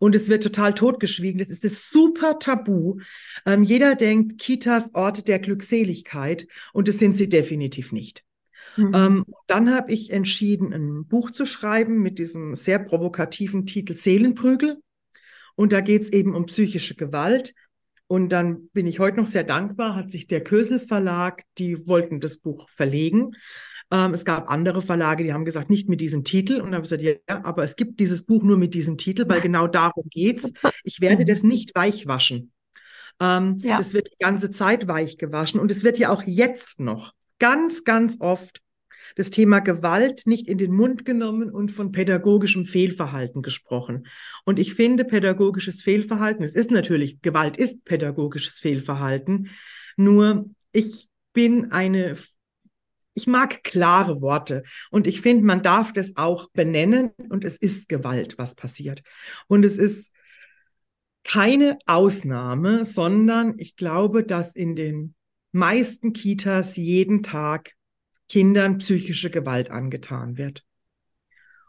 Und 0.00 0.16
es 0.16 0.28
wird 0.28 0.42
total 0.42 0.74
totgeschwiegen. 0.74 1.38
Das 1.38 1.50
ist 1.50 1.64
das 1.64 1.88
super 1.90 2.40
Tabu. 2.40 2.98
Ähm, 3.46 3.62
jeder 3.62 3.94
denkt, 3.94 4.38
Kitas 4.40 4.94
Orte 4.94 5.22
der 5.22 5.38
Glückseligkeit 5.38 6.48
und 6.74 6.88
das 6.88 6.98
sind 6.98 7.16
sie 7.16 7.28
definitiv 7.30 7.92
nicht. 7.92 8.25
Mhm. 8.76 8.92
Ähm, 8.94 9.24
dann 9.46 9.74
habe 9.74 9.92
ich 9.92 10.12
entschieden, 10.12 10.72
ein 10.72 11.06
Buch 11.06 11.30
zu 11.30 11.44
schreiben 11.44 12.02
mit 12.02 12.18
diesem 12.18 12.54
sehr 12.54 12.78
provokativen 12.78 13.66
Titel 13.66 13.94
Seelenprügel. 13.94 14.78
Und 15.54 15.72
da 15.72 15.80
geht 15.80 16.02
es 16.02 16.12
eben 16.12 16.34
um 16.34 16.46
psychische 16.46 16.94
Gewalt. 16.94 17.54
Und 18.08 18.28
dann 18.28 18.68
bin 18.68 18.86
ich 18.86 18.98
heute 18.98 19.16
noch 19.16 19.26
sehr 19.26 19.44
dankbar, 19.44 19.96
hat 19.96 20.10
sich 20.10 20.26
der 20.26 20.44
Kösel 20.44 20.78
Verlag, 20.78 21.42
die 21.58 21.88
wollten 21.88 22.20
das 22.20 22.38
Buch 22.38 22.68
verlegen. 22.70 23.32
Ähm, 23.90 24.14
es 24.14 24.24
gab 24.24 24.50
andere 24.50 24.82
Verlage, 24.82 25.24
die 25.24 25.32
haben 25.32 25.44
gesagt, 25.44 25.70
nicht 25.70 25.88
mit 25.88 26.00
diesem 26.00 26.22
Titel. 26.22 26.54
Und 26.54 26.66
dann 26.66 26.74
habe 26.76 26.84
ich 26.84 26.90
gesagt, 26.90 27.22
ja, 27.28 27.44
aber 27.44 27.64
es 27.64 27.76
gibt 27.76 27.98
dieses 27.98 28.22
Buch 28.22 28.42
nur 28.42 28.58
mit 28.58 28.74
diesem 28.74 28.96
Titel, 28.98 29.28
weil 29.28 29.40
genau 29.40 29.66
darum 29.66 30.08
geht's. 30.10 30.52
Ich 30.84 31.00
werde 31.00 31.24
das 31.24 31.42
nicht 31.42 31.74
weichwaschen. 31.74 32.52
Ähm, 33.20 33.58
ja. 33.62 33.78
Das 33.78 33.92
wird 33.92 34.08
die 34.12 34.18
ganze 34.18 34.50
Zeit 34.50 34.88
weich 34.88 35.16
gewaschen 35.18 35.58
und 35.58 35.70
es 35.70 35.84
wird 35.84 35.98
ja 35.98 36.10
auch 36.10 36.22
jetzt 36.24 36.80
noch 36.80 37.14
ganz, 37.38 37.84
ganz 37.84 38.16
oft 38.20 38.60
das 39.14 39.30
Thema 39.30 39.60
Gewalt 39.60 40.26
nicht 40.26 40.48
in 40.48 40.58
den 40.58 40.72
Mund 40.72 41.04
genommen 41.04 41.50
und 41.50 41.70
von 41.70 41.92
pädagogischem 41.92 42.66
Fehlverhalten 42.66 43.42
gesprochen. 43.42 44.06
Und 44.44 44.58
ich 44.58 44.74
finde, 44.74 45.04
pädagogisches 45.04 45.82
Fehlverhalten, 45.82 46.44
es 46.44 46.54
ist 46.54 46.70
natürlich, 46.70 47.22
Gewalt 47.22 47.56
ist 47.56 47.84
pädagogisches 47.84 48.58
Fehlverhalten, 48.58 49.50
nur 49.96 50.46
ich 50.72 51.08
bin 51.32 51.70
eine 51.72 52.16
ich 53.16 53.26
mag 53.26 53.64
klare 53.64 54.20
Worte 54.20 54.62
und 54.90 55.06
ich 55.06 55.22
finde, 55.22 55.46
man 55.46 55.62
darf 55.62 55.94
das 55.94 56.16
auch 56.16 56.50
benennen 56.50 57.12
und 57.30 57.44
es 57.44 57.56
ist 57.56 57.88
Gewalt, 57.88 58.36
was 58.36 58.54
passiert. 58.54 59.02
Und 59.48 59.64
es 59.64 59.78
ist 59.78 60.12
keine 61.24 61.78
Ausnahme, 61.86 62.84
sondern 62.84 63.54
ich 63.58 63.74
glaube, 63.76 64.22
dass 64.22 64.54
in 64.54 64.76
den 64.76 65.14
meisten 65.50 66.12
Kitas 66.12 66.76
jeden 66.76 67.22
Tag 67.22 67.72
Kindern 68.28 68.78
psychische 68.78 69.30
Gewalt 69.30 69.70
angetan 69.70 70.36
wird. 70.36 70.64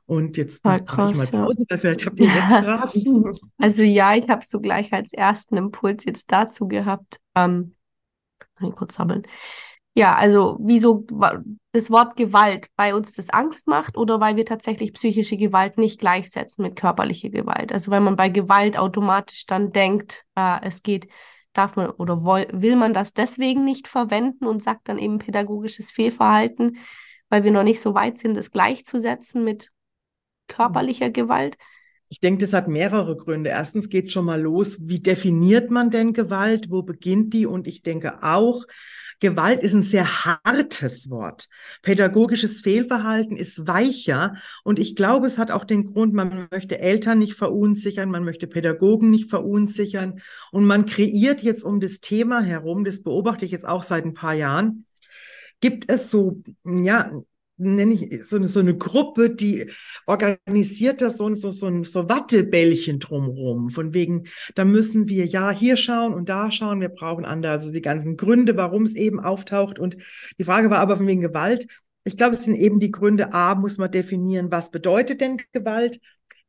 Und 0.05 0.37
jetzt 0.37 0.63
mache 0.63 0.83
ich 0.83 1.17
mal 1.17 1.27
Pause, 1.27 1.65
ja. 1.69 1.77
vielleicht 1.77 2.05
habt 2.05 2.19
ihr 2.19 2.27
jetzt 2.27 2.49
Fragen. 2.49 3.39
Also 3.57 3.83
ja, 3.83 4.15
ich 4.15 4.27
habe 4.29 4.45
so 4.47 4.61
gleich 4.61 4.93
als 4.93 5.11
ersten 5.11 5.57
Impuls 5.57 6.05
jetzt 6.05 6.31
dazu 6.31 6.67
gehabt. 6.67 7.19
Ähm, 7.35 7.75
kurz 8.75 8.95
sammeln. 8.95 9.23
Ja, 9.93 10.15
also 10.15 10.57
wieso 10.61 11.05
das 11.71 11.89
Wort 11.89 12.15
Gewalt 12.15 12.67
bei 12.75 12.93
uns 12.93 13.13
das 13.13 13.31
Angst 13.31 13.67
macht 13.67 13.97
oder 13.97 14.19
weil 14.19 14.35
wir 14.35 14.45
tatsächlich 14.45 14.93
psychische 14.93 15.37
Gewalt 15.37 15.77
nicht 15.77 15.99
gleichsetzen 15.99 16.61
mit 16.61 16.75
körperlicher 16.75 17.29
Gewalt. 17.29 17.73
Also 17.73 17.91
weil 17.91 18.01
man 18.01 18.15
bei 18.15 18.29
Gewalt 18.29 18.77
automatisch 18.77 19.45
dann 19.47 19.71
denkt, 19.71 20.23
äh, 20.35 20.59
es 20.61 20.83
geht, 20.83 21.07
darf 21.57 21.75
man 21.75 21.89
oder 21.89 22.23
will 22.23 22.75
man 22.75 22.93
das 22.93 23.13
deswegen 23.13 23.63
nicht 23.65 23.87
verwenden 23.87 24.45
und 24.45 24.63
sagt 24.63 24.89
dann 24.89 24.99
eben 24.99 25.19
pädagogisches 25.19 25.91
Fehlverhalten, 25.91 26.77
weil 27.29 27.43
wir 27.43 27.51
noch 27.51 27.63
nicht 27.63 27.81
so 27.81 27.93
weit 27.93 28.19
sind, 28.19 28.35
das 28.35 28.51
gleichzusetzen 28.51 29.43
mit 29.43 29.71
körperlicher 30.47 31.09
Gewalt. 31.09 31.57
Ich 32.09 32.19
denke, 32.19 32.41
das 32.41 32.53
hat 32.53 32.67
mehrere 32.67 33.17
Gründe. 33.17 33.49
Erstens 33.49 33.89
geht 33.89 34.11
schon 34.11 34.25
mal 34.25 34.41
los, 34.41 34.77
wie 34.81 34.99
definiert 34.99 35.71
man 35.71 35.89
denn 35.89 36.13
Gewalt? 36.13 36.69
Wo 36.69 36.83
beginnt 36.83 37.33
die? 37.33 37.45
Und 37.45 37.67
ich 37.67 37.81
denke 37.83 38.23
auch, 38.23 38.65
Gewalt 39.19 39.61
ist 39.63 39.73
ein 39.73 39.83
sehr 39.83 40.25
hartes 40.25 41.09
Wort. 41.09 41.47
Pädagogisches 41.81 42.61
Fehlverhalten 42.61 43.35
ist 43.35 43.67
weicher. 43.67 44.35
Und 44.63 44.77
ich 44.77 44.95
glaube, 44.95 45.25
es 45.25 45.37
hat 45.37 45.49
auch 45.49 45.65
den 45.65 45.91
Grund, 45.91 46.13
man 46.13 46.47
möchte 46.51 46.79
Eltern 46.79 47.19
nicht 47.19 47.33
verunsichern, 47.33 48.11
man 48.11 48.23
möchte 48.23 48.45
Pädagogen 48.47 49.09
nicht 49.09 49.29
verunsichern. 49.29 50.21
Und 50.51 50.65
man 50.65 50.85
kreiert 50.85 51.41
jetzt 51.41 51.63
um 51.63 51.79
das 51.79 51.99
Thema 51.99 52.41
herum, 52.41 52.83
das 52.83 53.01
beobachte 53.01 53.45
ich 53.45 53.51
jetzt 53.51 53.67
auch 53.67 53.83
seit 53.83 54.05
ein 54.05 54.13
paar 54.13 54.35
Jahren, 54.35 54.85
gibt 55.61 55.91
es 55.91 56.11
so, 56.11 56.41
ja, 56.63 57.11
nenne 57.57 57.95
ich 57.95 58.25
so 58.25 58.35
eine, 58.35 58.47
so 58.47 58.59
eine 58.59 58.77
Gruppe, 58.77 59.29
die 59.29 59.71
organisiert 60.05 61.01
das 61.01 61.17
so, 61.17 61.33
so, 61.33 61.51
so, 61.51 61.83
so 61.83 62.09
Wattebällchen 62.09 62.99
drumherum. 62.99 63.71
Von 63.71 63.93
wegen, 63.93 64.27
da 64.55 64.63
müssen 64.63 65.07
wir 65.07 65.25
ja 65.25 65.51
hier 65.51 65.75
schauen 65.75 66.13
und 66.13 66.29
da 66.29 66.51
schauen. 66.51 66.81
Wir 66.81 66.89
brauchen 66.89 67.25
andere, 67.25 67.53
also 67.53 67.71
die 67.71 67.81
ganzen 67.81 68.17
Gründe, 68.17 68.55
warum 68.57 68.83
es 68.83 68.95
eben 68.95 69.19
auftaucht. 69.19 69.79
Und 69.79 69.97
die 70.37 70.43
Frage 70.43 70.69
war 70.69 70.79
aber 70.79 70.97
von 70.97 71.07
wegen 71.07 71.21
Gewalt. 71.21 71.67
Ich 72.03 72.15
glaube, 72.15 72.35
es 72.35 72.45
sind 72.45 72.55
eben 72.55 72.79
die 72.79 72.91
Gründe. 72.91 73.33
A, 73.33 73.55
muss 73.55 73.77
man 73.77 73.91
definieren, 73.91 74.51
was 74.51 74.71
bedeutet 74.71 75.19
denn 75.21 75.41
Gewalt? 75.51 75.99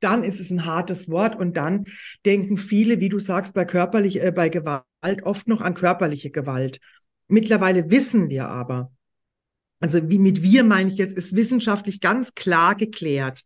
Dann 0.00 0.22
ist 0.22 0.38
es 0.38 0.50
ein 0.50 0.64
hartes 0.64 1.08
Wort 1.08 1.36
und 1.36 1.56
dann 1.56 1.86
denken 2.24 2.56
viele, 2.56 3.00
wie 3.00 3.08
du 3.08 3.18
sagst, 3.18 3.54
bei 3.54 3.64
körperlich, 3.64 4.22
äh, 4.22 4.30
bei 4.30 4.48
Gewalt 4.48 5.22
oft 5.24 5.48
noch 5.48 5.60
an 5.60 5.74
körperliche 5.74 6.30
Gewalt. 6.30 6.78
Mittlerweile 7.26 7.90
wissen 7.90 8.28
wir 8.28 8.48
aber, 8.48 8.92
also 9.80 10.08
wie 10.08 10.18
mit 10.18 10.42
wir 10.42 10.64
meine 10.64 10.90
ich 10.90 10.98
jetzt, 10.98 11.16
ist 11.16 11.36
wissenschaftlich 11.36 12.00
ganz 12.00 12.34
klar 12.34 12.74
geklärt, 12.74 13.44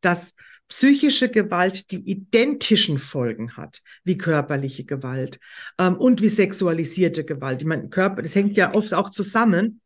dass 0.00 0.34
psychische 0.68 1.28
Gewalt 1.28 1.90
die 1.90 2.10
identischen 2.10 2.98
Folgen 2.98 3.56
hat 3.56 3.82
wie 4.04 4.18
körperliche 4.18 4.84
Gewalt 4.84 5.38
ähm, 5.78 5.96
und 5.96 6.20
wie 6.22 6.28
sexualisierte 6.28 7.24
Gewalt. 7.24 7.60
Ich 7.60 7.68
meine, 7.68 7.88
Körper, 7.88 8.22
das 8.22 8.34
hängt 8.34 8.56
ja 8.56 8.74
oft 8.74 8.92
auch 8.94 9.10
zusammen. 9.10 9.80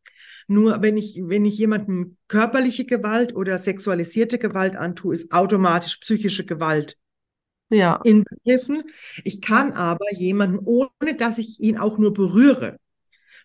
Nur 0.47 0.83
wenn 0.83 0.97
ich, 0.97 1.21
wenn 1.23 1.45
ich 1.45 1.59
jemandem 1.59 2.17
körperliche 2.27 2.85
Gewalt 2.85 3.37
oder 3.37 3.59
sexualisierte 3.59 4.39
Gewalt 4.39 4.75
antue, 4.75 5.15
ist 5.15 5.33
automatisch 5.33 5.99
psychische 5.99 6.45
Gewalt 6.45 6.97
ja. 7.69 8.01
inbegriffen. 8.03 8.83
Ich 9.23 9.41
kann 9.41 9.73
aber 9.73 10.13
jemanden, 10.13 10.59
ohne 10.59 11.15
dass 11.17 11.39
ich 11.39 11.61
ihn 11.61 11.79
auch 11.79 11.99
nur 11.99 12.13
berühre, 12.13 12.79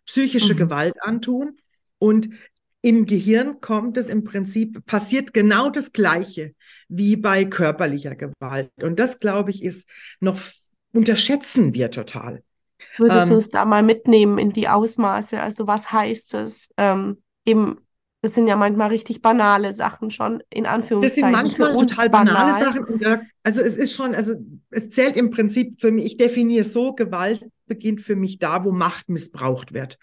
psychische 0.06 0.54
mhm. 0.54 0.58
Gewalt 0.58 0.96
antun 1.02 1.58
und 1.98 2.30
im 2.82 3.08
Gehirn 3.08 3.62
kommt 3.62 3.98
es 3.98 4.08
im 4.10 4.24
Prinzip, 4.24 4.86
passiert 4.86 5.34
genau 5.34 5.70
das 5.70 5.92
Gleiche 5.92 6.54
wie 6.88 7.16
bei 7.16 7.44
körperlicher 7.44 8.16
Gewalt. 8.16 8.70
Und 8.84 9.00
das, 9.00 9.20
glaube 9.20 9.50
ich, 9.50 9.64
ist 9.64 9.90
noch, 10.20 10.40
unterschätzen 10.94 11.74
wir 11.74 11.90
total. 11.90 12.44
Würdest 12.98 13.24
ähm, 13.24 13.30
du 13.30 13.36
uns 13.36 13.50
da 13.50 13.66
mal 13.66 13.82
mitnehmen 13.82 14.38
in 14.38 14.52
die 14.52 14.68
Ausmaße? 14.68 15.42
Also 15.42 15.66
was 15.66 15.92
heißt 15.92 16.36
es? 16.36 16.68
Ähm, 16.78 17.24
eben, 17.44 17.80
das 18.22 18.36
sind 18.36 18.48
ja 18.48 18.56
manchmal 18.56 18.90
richtig 18.90 19.22
banale 19.22 19.74
Sachen 19.74 20.12
schon, 20.12 20.44
in 20.52 20.68
Anführungszeichen. 20.68 21.32
Das 21.32 21.42
sind 21.42 21.60
manchmal 21.60 21.88
total 21.88 22.10
banale 22.12 22.54
banal. 22.54 22.64
Sachen. 22.64 22.86
Und 22.86 23.02
da, 23.02 23.22
also 23.44 23.62
es 23.62 23.78
ist 23.78 23.96
schon, 23.96 24.14
also 24.14 24.34
es 24.70 24.90
zählt 24.90 25.18
im 25.18 25.32
Prinzip 25.32 25.82
für 25.82 25.92
mich, 25.92 26.06
ich 26.06 26.18
definiere 26.18 26.64
so, 26.64 26.94
Gewalt 26.94 27.44
beginnt 27.66 28.02
für 28.02 28.16
mich 28.16 28.38
da, 28.38 28.64
wo 28.64 28.72
Macht 28.72 29.10
missbraucht 29.10 29.74
wird. 29.74 29.98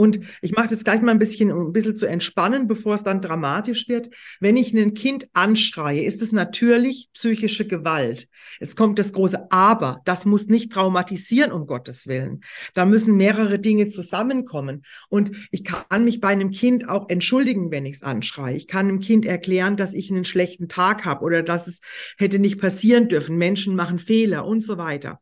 Und 0.00 0.20
ich 0.40 0.52
mache 0.52 0.70
das 0.70 0.82
gleich 0.82 1.02
mal 1.02 1.12
ein 1.12 1.18
bisschen, 1.18 1.52
um 1.52 1.66
ein 1.66 1.72
bisschen 1.74 1.94
zu 1.94 2.06
entspannen, 2.06 2.66
bevor 2.66 2.94
es 2.94 3.02
dann 3.02 3.20
dramatisch 3.20 3.86
wird. 3.86 4.08
Wenn 4.40 4.56
ich 4.56 4.72
ein 4.72 4.94
Kind 4.94 5.28
anschreie, 5.34 6.04
ist 6.04 6.22
es 6.22 6.32
natürlich 6.32 7.10
psychische 7.12 7.66
Gewalt. 7.66 8.26
Jetzt 8.60 8.78
kommt 8.78 8.98
das 8.98 9.12
große 9.12 9.52
Aber. 9.52 10.00
Das 10.06 10.24
muss 10.24 10.46
nicht 10.46 10.72
traumatisieren, 10.72 11.52
um 11.52 11.66
Gottes 11.66 12.06
Willen. 12.06 12.40
Da 12.72 12.86
müssen 12.86 13.18
mehrere 13.18 13.58
Dinge 13.58 13.88
zusammenkommen. 13.88 14.84
Und 15.10 15.32
ich 15.50 15.64
kann 15.64 16.06
mich 16.06 16.22
bei 16.22 16.28
einem 16.28 16.50
Kind 16.50 16.88
auch 16.88 17.10
entschuldigen, 17.10 17.70
wenn 17.70 17.84
ich 17.84 17.96
es 17.96 18.02
anschreie. 18.02 18.56
Ich 18.56 18.68
kann 18.68 18.88
dem 18.88 19.00
Kind 19.00 19.26
erklären, 19.26 19.76
dass 19.76 19.92
ich 19.92 20.10
einen 20.10 20.24
schlechten 20.24 20.70
Tag 20.70 21.04
habe 21.04 21.22
oder 21.22 21.42
dass 21.42 21.66
es 21.66 21.80
hätte 22.16 22.38
nicht 22.38 22.58
passieren 22.58 23.10
dürfen. 23.10 23.36
Menschen 23.36 23.76
machen 23.76 23.98
Fehler 23.98 24.46
und 24.46 24.62
so 24.62 24.78
weiter. 24.78 25.20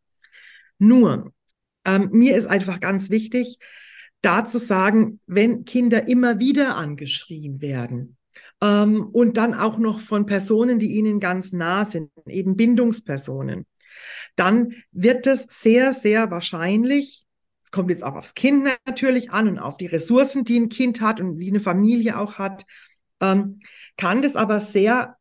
Nur, 0.79 1.33
ähm, 1.85 2.11
mir 2.13 2.37
ist 2.37 2.47
einfach 2.47 2.79
ganz 2.79 3.11
wichtig, 3.11 3.59
da 4.23 4.45
zu 4.45 4.59
sagen, 4.59 5.21
wenn 5.27 5.65
Kinder 5.65 6.09
immer 6.09 6.39
wieder 6.39 6.77
angeschrien 6.77 7.61
werden 7.61 8.17
ähm, 8.61 9.07
und 9.13 9.37
dann 9.37 9.55
auch 9.55 9.79
noch 9.79 10.01
von 10.01 10.27
Personen, 10.27 10.79
die 10.79 10.97
ihnen 10.97 11.21
ganz 11.21 11.53
nah 11.53 11.85
sind, 11.85 12.11
eben 12.27 12.57
Bindungspersonen, 12.57 13.67
dann 14.37 14.75
wird 14.93 15.27
es 15.27 15.47
sehr, 15.51 15.95
sehr 15.95 16.31
wahrscheinlich, 16.31 17.25
es 17.63 17.71
kommt 17.71 17.91
jetzt 17.91 18.05
auch 18.05 18.15
aufs 18.15 18.35
Kind 18.35 18.69
natürlich 18.87 19.31
an 19.31 19.49
und 19.49 19.59
auf 19.59 19.77
die 19.77 19.87
Ressourcen, 19.87 20.45
die 20.45 20.59
ein 20.59 20.69
Kind 20.69 21.01
hat 21.01 21.21
und 21.21 21.39
die 21.39 21.49
eine 21.49 21.61
Familie 21.61 22.19
auch 22.19 22.39
hat, 22.39 22.65
ähm, 23.21 23.59
kann 23.97 24.23
das 24.23 24.37
aber 24.37 24.61
sehr 24.61 25.19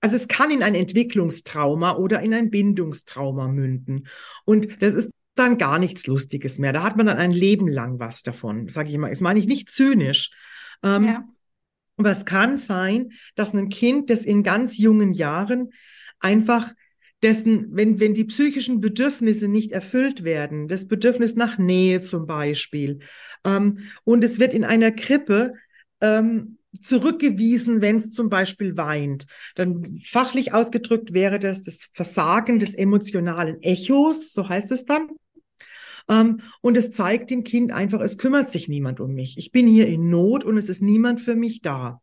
also 0.00 0.14
es 0.14 0.28
kann 0.28 0.52
in 0.52 0.62
ein 0.62 0.76
Entwicklungstrauma 0.76 1.96
oder 1.96 2.20
in 2.20 2.32
ein 2.32 2.50
Bindungstrauma 2.50 3.48
münden. 3.48 4.06
Und 4.44 4.80
das 4.80 4.94
ist 4.94 5.10
dann 5.38 5.58
gar 5.58 5.78
nichts 5.78 6.06
Lustiges 6.06 6.58
mehr. 6.58 6.72
Da 6.72 6.82
hat 6.82 6.96
man 6.96 7.06
dann 7.06 7.18
ein 7.18 7.30
Leben 7.30 7.68
lang 7.68 7.98
was 7.98 8.22
davon, 8.22 8.68
sage 8.68 8.88
ich 8.88 8.94
immer. 8.94 9.08
Das 9.08 9.20
meine 9.20 9.38
ich 9.38 9.46
nicht 9.46 9.70
zynisch. 9.70 10.30
Ähm, 10.82 11.04
ja. 11.04 11.28
Aber 11.96 12.10
es 12.10 12.24
kann 12.24 12.58
sein, 12.58 13.12
dass 13.34 13.54
ein 13.54 13.68
Kind, 13.68 14.10
das 14.10 14.24
in 14.24 14.42
ganz 14.42 14.76
jungen 14.78 15.12
Jahren 15.12 15.70
einfach 16.20 16.72
dessen, 17.22 17.68
wenn, 17.70 17.98
wenn 18.00 18.14
die 18.14 18.24
psychischen 18.24 18.80
Bedürfnisse 18.80 19.48
nicht 19.48 19.72
erfüllt 19.72 20.24
werden, 20.24 20.68
das 20.68 20.86
Bedürfnis 20.86 21.34
nach 21.34 21.56
Nähe 21.56 22.02
zum 22.02 22.26
Beispiel, 22.26 23.00
ähm, 23.44 23.78
und 24.04 24.22
es 24.24 24.38
wird 24.38 24.52
in 24.52 24.64
einer 24.64 24.90
Krippe 24.90 25.54
ähm, 26.00 26.58
zurückgewiesen, 26.80 27.80
wenn 27.80 27.98
es 27.98 28.12
zum 28.12 28.28
Beispiel 28.28 28.76
weint. 28.76 29.26
Dann 29.54 29.94
fachlich 29.94 30.52
ausgedrückt 30.52 31.14
wäre 31.14 31.38
das 31.38 31.62
das 31.62 31.88
Versagen 31.92 32.58
des 32.58 32.74
emotionalen 32.74 33.62
Echos, 33.62 34.32
so 34.32 34.48
heißt 34.48 34.72
es 34.72 34.84
dann. 34.84 35.08
Ähm, 36.08 36.40
und 36.60 36.76
es 36.76 36.90
zeigt 36.90 37.30
dem 37.30 37.44
Kind 37.44 37.72
einfach, 37.72 38.00
es 38.00 38.18
kümmert 38.18 38.50
sich 38.50 38.68
niemand 38.68 39.00
um 39.00 39.14
mich. 39.14 39.38
Ich 39.38 39.52
bin 39.52 39.66
hier 39.66 39.86
in 39.86 40.08
Not 40.08 40.44
und 40.44 40.56
es 40.56 40.68
ist 40.68 40.82
niemand 40.82 41.20
für 41.20 41.36
mich 41.36 41.62
da. 41.62 42.00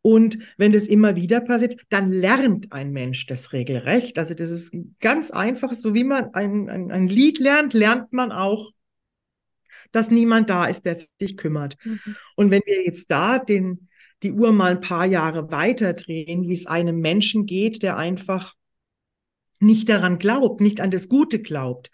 Und 0.00 0.38
wenn 0.56 0.72
das 0.72 0.84
immer 0.84 1.14
wieder 1.14 1.40
passiert, 1.40 1.80
dann 1.88 2.10
lernt 2.10 2.72
ein 2.72 2.92
Mensch 2.92 3.26
das 3.26 3.52
regelrecht. 3.52 4.18
Also 4.18 4.34
das 4.34 4.50
ist 4.50 4.74
ganz 4.98 5.30
einfach, 5.30 5.74
so 5.74 5.94
wie 5.94 6.02
man 6.02 6.34
ein, 6.34 6.68
ein, 6.68 6.90
ein 6.90 7.08
Lied 7.08 7.38
lernt, 7.38 7.72
lernt 7.72 8.12
man 8.12 8.32
auch 8.32 8.72
dass 9.90 10.10
niemand 10.10 10.50
da 10.50 10.66
ist, 10.66 10.84
der 10.84 10.96
sich 11.18 11.36
kümmert. 11.36 11.76
Mhm. 11.84 12.00
Und 12.36 12.50
wenn 12.50 12.62
wir 12.64 12.84
jetzt 12.84 13.10
da 13.10 13.38
den, 13.38 13.88
die 14.22 14.32
Uhr 14.32 14.52
mal 14.52 14.72
ein 14.72 14.80
paar 14.80 15.06
Jahre 15.06 15.50
weiter 15.50 15.92
drehen, 15.94 16.48
wie 16.48 16.54
es 16.54 16.66
einem 16.66 17.00
Menschen 17.00 17.46
geht, 17.46 17.82
der 17.82 17.96
einfach 17.96 18.54
nicht 19.58 19.88
daran 19.88 20.18
glaubt, 20.18 20.60
nicht 20.60 20.80
an 20.80 20.90
das 20.90 21.08
Gute 21.08 21.40
glaubt, 21.40 21.90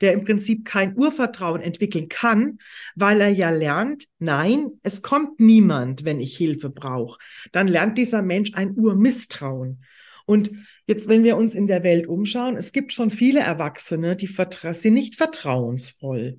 der 0.00 0.12
im 0.12 0.24
Prinzip 0.24 0.64
kein 0.64 0.96
Urvertrauen 0.96 1.60
entwickeln 1.60 2.08
kann, 2.08 2.58
weil 2.94 3.20
er 3.20 3.28
ja 3.28 3.50
lernt, 3.50 4.06
nein, 4.18 4.70
es 4.82 5.02
kommt 5.02 5.40
niemand, 5.40 6.04
wenn 6.04 6.20
ich 6.20 6.36
Hilfe 6.36 6.70
brauche. 6.70 7.18
Dann 7.52 7.68
lernt 7.68 7.98
dieser 7.98 8.22
Mensch 8.22 8.52
ein 8.54 8.72
Urmisstrauen. 8.76 9.84
Und 10.26 10.52
jetzt, 10.86 11.08
wenn 11.08 11.24
wir 11.24 11.36
uns 11.36 11.54
in 11.54 11.66
der 11.66 11.82
Welt 11.82 12.06
umschauen, 12.06 12.56
es 12.56 12.72
gibt 12.72 12.92
schon 12.92 13.10
viele 13.10 13.40
Erwachsene, 13.40 14.16
die 14.16 14.28
sind 14.28 14.94
nicht 14.94 15.16
vertrauensvoll. 15.16 16.38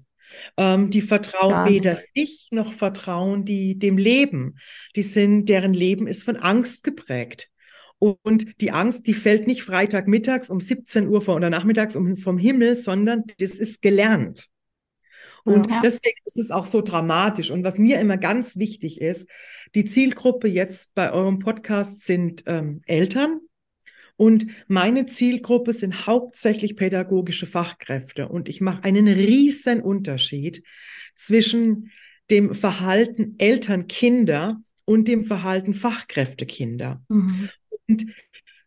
Ähm, 0.57 0.89
die 0.89 1.01
vertrauen 1.01 1.51
ja. 1.51 1.65
weder 1.65 1.97
sich 2.15 2.47
noch 2.51 2.71
vertrauen 2.73 3.45
die 3.45 3.77
dem 3.77 3.97
Leben. 3.97 4.57
Die 4.95 5.03
sind, 5.03 5.47
deren 5.47 5.73
Leben 5.73 6.07
ist 6.07 6.23
von 6.23 6.37
Angst 6.37 6.83
geprägt. 6.83 7.50
Und 8.03 8.59
die 8.61 8.71
Angst, 8.71 9.05
die 9.05 9.13
fällt 9.13 9.45
nicht 9.45 9.61
Freitagmittags 9.61 10.49
um 10.49 10.59
17 10.59 11.07
Uhr 11.07 11.21
vor 11.21 11.35
oder 11.35 11.51
nachmittags 11.51 11.95
um, 11.95 12.17
vom 12.17 12.39
Himmel, 12.39 12.75
sondern 12.75 13.25
das 13.37 13.51
ist 13.51 13.83
gelernt. 13.83 14.49
Und 15.43 15.69
ja. 15.69 15.81
deswegen 15.83 16.17
ist 16.25 16.37
es 16.37 16.49
auch 16.49 16.65
so 16.65 16.81
dramatisch. 16.81 17.51
Und 17.51 17.63
was 17.63 17.77
mir 17.77 17.99
immer 17.99 18.17
ganz 18.17 18.57
wichtig 18.57 18.99
ist, 19.01 19.29
die 19.75 19.85
Zielgruppe 19.85 20.47
jetzt 20.47 20.95
bei 20.95 21.11
eurem 21.11 21.37
Podcast 21.37 22.03
sind 22.03 22.43
ähm, 22.47 22.81
Eltern. 22.87 23.39
Und 24.15 24.47
meine 24.67 25.05
Zielgruppe 25.05 25.71
sind 25.71 26.07
hauptsächlich 26.07 26.75
pädagogische 26.75 27.45
Fachkräfte. 27.45 28.29
Und 28.29 28.49
ich 28.49 28.61
mache 28.61 28.83
einen 28.83 29.07
riesen 29.07 29.79
Unterschied 29.79 30.63
zwischen 31.13 31.91
dem 32.31 32.55
Verhalten 32.55 33.35
Eltern-Kinder 33.37 34.59
und 34.85 35.07
dem 35.07 35.23
Verhalten 35.23 35.75
Fachkräfte-Kinder. 35.75 37.03
Mhm. 37.07 37.49
Und 37.87 38.05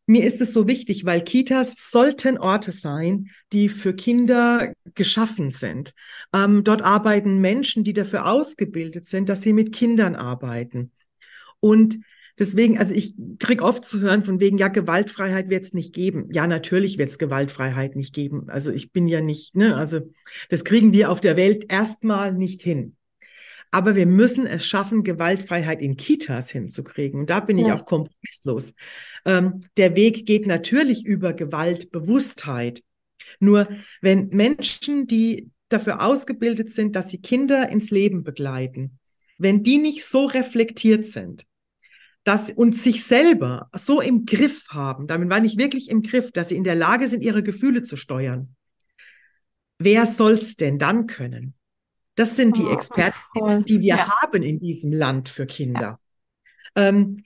mir 0.06 0.25
ist 0.25 0.40
es 0.40 0.52
so 0.52 0.68
wichtig, 0.68 1.06
weil 1.06 1.23
Kitas 1.23 1.75
sollten 1.78 2.37
Orte 2.37 2.73
sein, 2.73 3.30
die 3.52 3.71
für 3.71 3.94
Kinder 3.94 4.75
geschaffen 4.94 5.50
sind. 5.50 5.94
Ähm, 6.35 6.62
dort 6.62 6.83
arbeiten 6.83 7.40
Menschen, 7.40 7.85
die 7.85 7.94
dafür 7.94 8.26
ausgebildet 8.26 9.09
sind, 9.09 9.28
dass 9.28 9.40
sie 9.40 9.54
mit 9.54 9.73
Kindern 9.73 10.14
arbeiten. 10.14 10.92
Und 11.61 12.00
deswegen, 12.38 12.76
also 12.76 12.92
ich 12.92 13.14
krieg 13.38 13.62
oft 13.62 13.87
zu 13.87 14.00
hören 14.00 14.23
von 14.23 14.40
wegen, 14.40 14.59
ja, 14.59 14.68
Gewaltfreiheit 14.68 15.49
wird 15.49 15.64
es 15.64 15.73
nicht 15.73 15.94
geben. 15.94 16.28
Ja, 16.33 16.47
natürlich 16.47 16.99
wird 16.99 17.09
es 17.09 17.18
Gewaltfreiheit 17.18 17.97
nicht 17.97 18.14
geben. 18.14 18.50
Also 18.50 18.73
ich 18.73 18.92
bin 18.92 19.09
ja 19.09 19.23
nicht, 19.23 19.56
ne, 19.56 19.75
also 19.75 20.00
das 20.50 20.64
kriegen 20.64 20.92
wir 20.92 21.11
auf 21.11 21.23
der 21.23 21.38
Welt 21.38 21.73
erstmal 21.73 22.35
nicht 22.35 22.61
hin. 22.61 22.97
Aber 23.75 23.97
wir 23.97 24.07
müssen 24.07 24.47
es 24.47 24.64
schaffen, 24.64 25.02
Gewaltfreiheit 25.02 25.83
in 25.83 25.97
Kitas 25.97 26.49
hinzukriegen. 26.49 27.19
Und 27.19 27.28
da 27.28 27.40
bin 27.40 27.59
ja. 27.59 27.66
ich 27.66 27.73
auch 27.73 27.85
kompromisslos. 27.85 28.73
Ähm, 29.25 29.59
der 29.76 29.97
Weg 29.97 30.26
geht 30.26 30.47
natürlich 30.47 31.04
über 31.04 31.33
Gewaltbewusstheit. 31.33 32.85
Nur 33.40 33.69
wenn 34.00 34.28
Menschen, 34.28 35.09
die 35.09 35.50
dafür 35.71 36.02
ausgebildet 36.02 36.71
sind, 36.71 36.95
dass 36.95 37.11
sie 37.11 37.21
Kinder 37.21 37.69
ins 37.69 37.90
Leben 37.90 38.23
begleiten, 38.23 39.00
wenn 39.38 39.64
die 39.64 39.78
nicht 39.78 40.04
so 40.04 40.26
reflektiert 40.26 41.04
sind, 41.04 41.45
dass 42.23 42.52
und 42.52 42.78
sich 42.78 43.02
selber 43.02 43.71
so 43.73 44.00
im 44.00 44.25
Griff 44.25 44.69
haben, 44.69 45.09
damit 45.09 45.31
war 45.31 45.40
nicht 45.40 45.59
wirklich 45.59 45.90
im 45.90 46.02
Griff, 46.02 46.31
dass 46.31 46.50
sie 46.50 46.57
in 46.57 46.62
der 46.62 46.76
Lage 46.76 47.09
sind, 47.09 47.25
ihre 47.25 47.43
Gefühle 47.43 47.83
zu 47.83 47.97
steuern. 47.97 48.54
Wer 49.81 50.07
soll's 50.07 50.54
denn 50.54 50.78
dann 50.78 51.09
können? 51.09 51.54
Das 52.14 52.37
sind 52.37 52.56
die 52.56 52.64
oh, 52.64 52.73
Experten, 52.73 53.64
die 53.64 53.80
wir 53.80 53.97
ja. 53.97 54.21
haben 54.21 54.42
in 54.42 54.61
diesem 54.61 54.92
Land 54.92 55.28
für 55.28 55.47
Kinder. 55.47 55.99
Ja. 56.76 56.88
Ähm, 56.88 57.23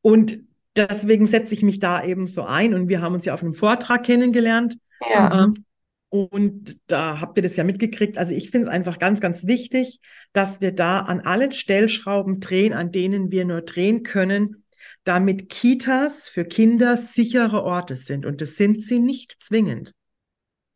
und 0.00 0.40
deswegen 0.76 1.26
setze 1.26 1.54
ich 1.54 1.62
mich 1.62 1.80
da 1.80 2.04
eben 2.04 2.26
so 2.26 2.44
ein. 2.44 2.74
Und 2.74 2.88
wir 2.88 3.02
haben 3.02 3.14
uns 3.14 3.24
ja 3.24 3.34
auf 3.34 3.42
einem 3.42 3.54
Vortrag 3.54 4.04
kennengelernt. 4.04 4.78
Ja. 5.08 5.44
Ähm, 5.44 5.64
und 6.10 6.78
da 6.86 7.20
habt 7.20 7.36
ihr 7.36 7.42
das 7.42 7.56
ja 7.56 7.64
mitgekriegt. 7.64 8.16
Also 8.16 8.32
ich 8.32 8.50
finde 8.50 8.68
es 8.68 8.72
einfach 8.72 8.98
ganz, 8.98 9.20
ganz 9.20 9.46
wichtig, 9.46 10.00
dass 10.32 10.60
wir 10.60 10.72
da 10.72 11.00
an 11.00 11.20
allen 11.20 11.52
Stellschrauben 11.52 12.40
drehen, 12.40 12.72
an 12.72 12.92
denen 12.92 13.30
wir 13.30 13.44
nur 13.44 13.60
drehen 13.60 14.04
können, 14.04 14.64
damit 15.04 15.48
Kitas 15.48 16.28
für 16.28 16.44
Kinder 16.44 16.96
sichere 16.96 17.62
Orte 17.62 17.96
sind. 17.96 18.24
Und 18.24 18.40
das 18.40 18.56
sind 18.56 18.82
sie 18.82 19.00
nicht 19.00 19.36
zwingend. 19.40 19.92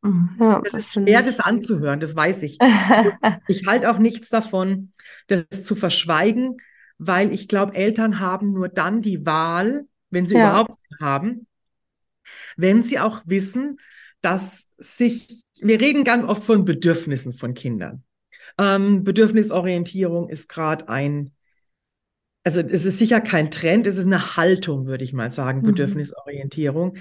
Mhm. 0.03 0.37
Ja, 0.39 0.61
das, 0.61 0.73
das 0.73 0.81
ist 0.81 0.93
schwer, 0.93 1.23
das 1.23 1.41
anzuhören, 1.41 2.01
das 2.01 2.15
weiß 2.15 2.43
ich. 2.43 2.59
ich 3.49 3.67
halte 3.67 3.91
auch 3.91 3.99
nichts 3.99 4.29
davon, 4.29 4.93
das 5.29 5.47
zu 5.63 5.77
verschweigen, 5.77 6.57
weil 6.99 7.33
ich 7.33 7.49
glaube, 7.49 7.75
Eltern 7.75 8.21
haben 8.21 8.53
nur 8.53 8.69
dann 8.69 9.01
die 9.01 9.25
Wahl, 9.25 9.87
wenn 10.11 10.27
sie 10.27 10.35
ja. 10.35 10.51
überhaupt 10.51 10.77
haben, 11.01 11.47
wenn 12.57 12.83
sie 12.83 12.99
auch 12.99 13.23
wissen, 13.27 13.79
dass 14.21 14.69
sich, 14.77 15.43
wir 15.61 15.81
reden 15.81 16.05
ganz 16.05 16.25
oft 16.25 16.45
von 16.45 16.65
Bedürfnissen 16.65 17.33
von 17.33 17.55
Kindern. 17.55 18.05
Ähm, 18.59 19.05
Bedürfnisorientierung 19.05 20.29
ist 20.29 20.49
gerade 20.49 20.89
ein, 20.89 21.33
also 22.45 22.61
es 22.61 22.85
ist 22.85 22.99
sicher 22.99 23.21
kein 23.21 23.51
Trend, 23.51 23.87
es 23.87 23.99
ist 23.99 24.07
eine 24.07 24.37
Haltung, 24.37 24.87
würde 24.87 25.05
ich 25.05 25.13
mal 25.13 25.33
sagen, 25.33 25.61
mhm. 25.61 25.67
Bedürfnisorientierung. 25.67 26.97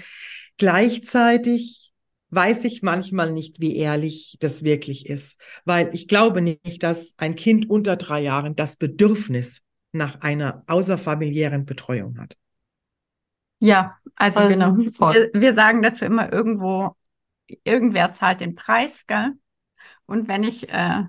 Gleichzeitig 0.56 1.91
weiß 2.32 2.64
ich 2.64 2.82
manchmal 2.82 3.30
nicht, 3.30 3.60
wie 3.60 3.76
ehrlich 3.76 4.38
das 4.40 4.64
wirklich 4.64 5.06
ist, 5.06 5.38
weil 5.64 5.94
ich 5.94 6.08
glaube 6.08 6.40
nicht, 6.40 6.82
dass 6.82 7.14
ein 7.18 7.34
Kind 7.36 7.68
unter 7.68 7.96
drei 7.96 8.20
Jahren 8.20 8.56
das 8.56 8.76
Bedürfnis 8.76 9.60
nach 9.92 10.22
einer 10.22 10.64
außerfamiliären 10.66 11.66
Betreuung 11.66 12.18
hat. 12.18 12.36
Ja, 13.60 13.98
also 14.16 14.40
ähm, 14.40 14.48
genau. 14.48 14.76
Wir, 14.76 15.30
wir, 15.34 15.54
sagen 15.54 15.82
dazu 15.82 16.06
immer 16.06 16.32
irgendwo, 16.32 16.96
irgendwer 17.64 18.14
zahlt 18.14 18.40
den 18.40 18.54
Preis, 18.54 19.06
gell? 19.06 19.32
Und 20.06 20.26
wenn 20.26 20.42
ich, 20.42 20.70
äh, 20.70 21.04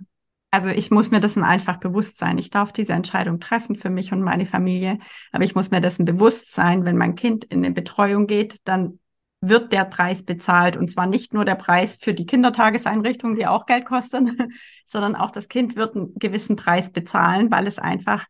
also 0.51 0.69
ich 0.69 0.91
muss 0.91 1.09
mir 1.09 1.21
dessen 1.21 1.43
einfach 1.43 1.77
bewusst 1.77 2.17
sein. 2.17 2.37
Ich 2.37 2.49
darf 2.49 2.73
diese 2.73 2.93
Entscheidung 2.93 3.39
treffen 3.39 3.75
für 3.75 3.89
mich 3.89 4.11
und 4.11 4.21
meine 4.21 4.45
Familie, 4.45 4.99
aber 5.31 5.45
ich 5.45 5.55
muss 5.55 5.71
mir 5.71 5.81
dessen 5.81 6.03
bewusst 6.03 6.51
sein, 6.51 6.83
wenn 6.83 6.97
mein 6.97 7.15
Kind 7.15 7.45
in 7.45 7.63
eine 7.63 7.73
Betreuung 7.73 8.27
geht, 8.27 8.57
dann 8.65 8.99
wird 9.45 9.73
der 9.73 9.83
Preis 9.83 10.23
bezahlt. 10.23 10.77
Und 10.77 10.89
zwar 10.89 11.05
nicht 11.05 11.33
nur 11.33 11.43
der 11.43 11.55
Preis 11.55 11.97
für 12.01 12.13
die 12.13 12.25
Kindertageseinrichtung, 12.25 13.35
die 13.35 13.45
auch 13.45 13.65
Geld 13.65 13.85
kosten, 13.85 14.53
sondern 14.85 15.15
auch 15.15 15.31
das 15.31 15.49
Kind 15.49 15.75
wird 15.75 15.95
einen 15.95 16.13
gewissen 16.15 16.55
Preis 16.55 16.91
bezahlen, 16.91 17.51
weil 17.51 17.67
es 17.67 17.77
einfach 17.77 18.25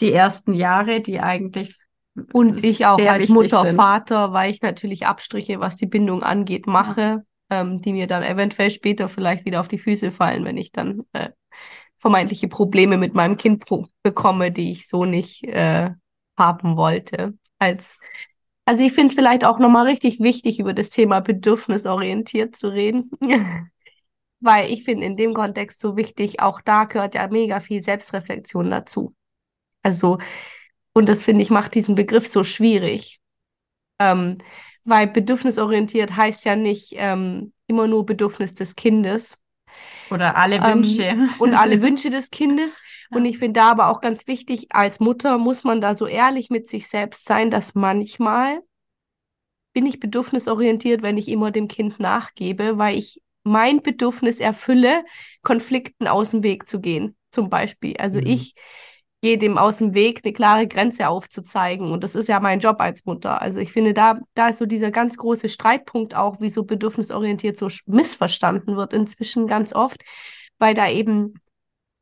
die 0.00 0.12
ersten 0.12 0.52
Jahre, 0.52 1.00
die 1.00 1.20
eigentlich 1.20 1.78
und 2.32 2.62
ich 2.62 2.84
auch 2.84 2.98
als 2.98 3.28
Mutter, 3.28 3.64
sind. 3.64 3.76
Vater, 3.76 4.32
weil 4.32 4.50
ich 4.50 4.60
natürlich 4.60 5.06
Abstriche, 5.06 5.60
was 5.60 5.76
die 5.76 5.86
Bindung 5.86 6.22
angeht, 6.22 6.66
mache, 6.66 7.24
ja. 7.50 7.60
ähm, 7.60 7.80
die 7.80 7.92
mir 7.92 8.06
dann 8.06 8.22
eventuell 8.22 8.70
später 8.70 9.08
vielleicht 9.08 9.44
wieder 9.44 9.60
auf 9.60 9.68
die 9.68 9.78
Füße 9.78 10.10
fallen, 10.10 10.44
wenn 10.44 10.56
ich 10.56 10.72
dann 10.72 11.04
äh, 11.12 11.30
vermeintliche 11.96 12.48
Probleme 12.48 12.98
mit 12.98 13.14
meinem 13.14 13.36
Kind 13.36 13.64
bekomme, 14.02 14.52
die 14.52 14.70
ich 14.72 14.88
so 14.88 15.04
nicht 15.04 15.44
äh, 15.44 15.90
haben 16.36 16.76
wollte 16.76 17.34
als 17.58 17.98
also 18.68 18.82
ich 18.84 18.92
finde 18.92 19.06
es 19.06 19.14
vielleicht 19.14 19.44
auch 19.44 19.58
nochmal 19.58 19.86
richtig 19.86 20.20
wichtig, 20.20 20.58
über 20.58 20.74
das 20.74 20.90
Thema 20.90 21.20
bedürfnisorientiert 21.20 22.54
zu 22.54 22.68
reden. 22.68 23.10
Weil 24.40 24.70
ich 24.70 24.84
finde 24.84 25.06
in 25.06 25.16
dem 25.16 25.32
Kontext 25.32 25.80
so 25.80 25.96
wichtig, 25.96 26.40
auch 26.40 26.60
da 26.60 26.84
gehört 26.84 27.14
ja 27.14 27.26
mega 27.28 27.60
viel 27.60 27.80
Selbstreflexion 27.80 28.70
dazu. 28.70 29.14
Also, 29.82 30.18
und 30.92 31.08
das 31.08 31.24
finde 31.24 31.44
ich 31.44 31.48
macht 31.48 31.74
diesen 31.74 31.94
Begriff 31.94 32.26
so 32.26 32.44
schwierig. 32.44 33.20
Ähm, 33.98 34.36
weil 34.84 35.06
bedürfnisorientiert 35.06 36.14
heißt 36.14 36.44
ja 36.44 36.54
nicht 36.54 36.92
ähm, 36.96 37.54
immer 37.68 37.86
nur 37.86 38.04
Bedürfnis 38.04 38.52
des 38.52 38.76
Kindes. 38.76 39.38
Oder 40.10 40.36
alle 40.36 40.56
ähm, 40.56 40.64
Wünsche. 40.64 41.02
Ähm, 41.02 41.30
und 41.38 41.54
alle 41.54 41.82
Wünsche 41.82 42.10
des 42.10 42.30
Kindes. 42.30 42.80
Ja. 43.10 43.16
Und 43.16 43.24
ich 43.24 43.38
finde 43.38 43.60
da 43.60 43.70
aber 43.70 43.88
auch 43.88 44.00
ganz 44.00 44.26
wichtig, 44.26 44.68
als 44.70 45.00
Mutter 45.00 45.38
muss 45.38 45.64
man 45.64 45.80
da 45.80 45.94
so 45.94 46.06
ehrlich 46.06 46.50
mit 46.50 46.68
sich 46.68 46.88
selbst 46.88 47.24
sein, 47.24 47.50
dass 47.50 47.74
manchmal 47.74 48.60
bin 49.72 49.86
ich 49.86 50.00
bedürfnisorientiert, 50.00 51.02
wenn 51.02 51.18
ich 51.18 51.28
immer 51.28 51.50
dem 51.50 51.68
Kind 51.68 52.00
nachgebe, 52.00 52.78
weil 52.78 52.96
ich 52.96 53.22
mein 53.44 53.82
Bedürfnis 53.82 54.40
erfülle, 54.40 55.04
Konflikten 55.42 56.06
aus 56.06 56.30
dem 56.30 56.42
Weg 56.42 56.68
zu 56.68 56.80
gehen, 56.80 57.16
zum 57.30 57.48
Beispiel. 57.48 57.96
Also 57.96 58.18
mhm. 58.18 58.26
ich 58.26 58.54
gehe 59.20 59.38
dem 59.38 59.58
aus 59.58 59.78
dem 59.78 59.94
Weg, 59.94 60.20
eine 60.24 60.32
klare 60.32 60.68
Grenze 60.68 61.08
aufzuzeigen. 61.08 61.90
Und 61.90 62.04
das 62.04 62.14
ist 62.14 62.28
ja 62.28 62.38
mein 62.40 62.60
Job 62.60 62.80
als 62.80 63.04
Mutter. 63.04 63.40
Also 63.42 63.58
ich 63.60 63.72
finde, 63.72 63.94
da, 63.94 64.20
da 64.34 64.48
ist 64.48 64.58
so 64.58 64.66
dieser 64.66 64.90
ganz 64.90 65.16
große 65.16 65.48
Streitpunkt 65.48 66.14
auch, 66.14 66.36
wieso 66.40 66.64
bedürfnisorientiert 66.64 67.56
so 67.56 67.68
missverstanden 67.86 68.76
wird 68.76 68.92
inzwischen 68.92 69.46
ganz 69.46 69.74
oft, 69.74 70.02
weil 70.58 70.74
da 70.74 70.88
eben 70.88 71.34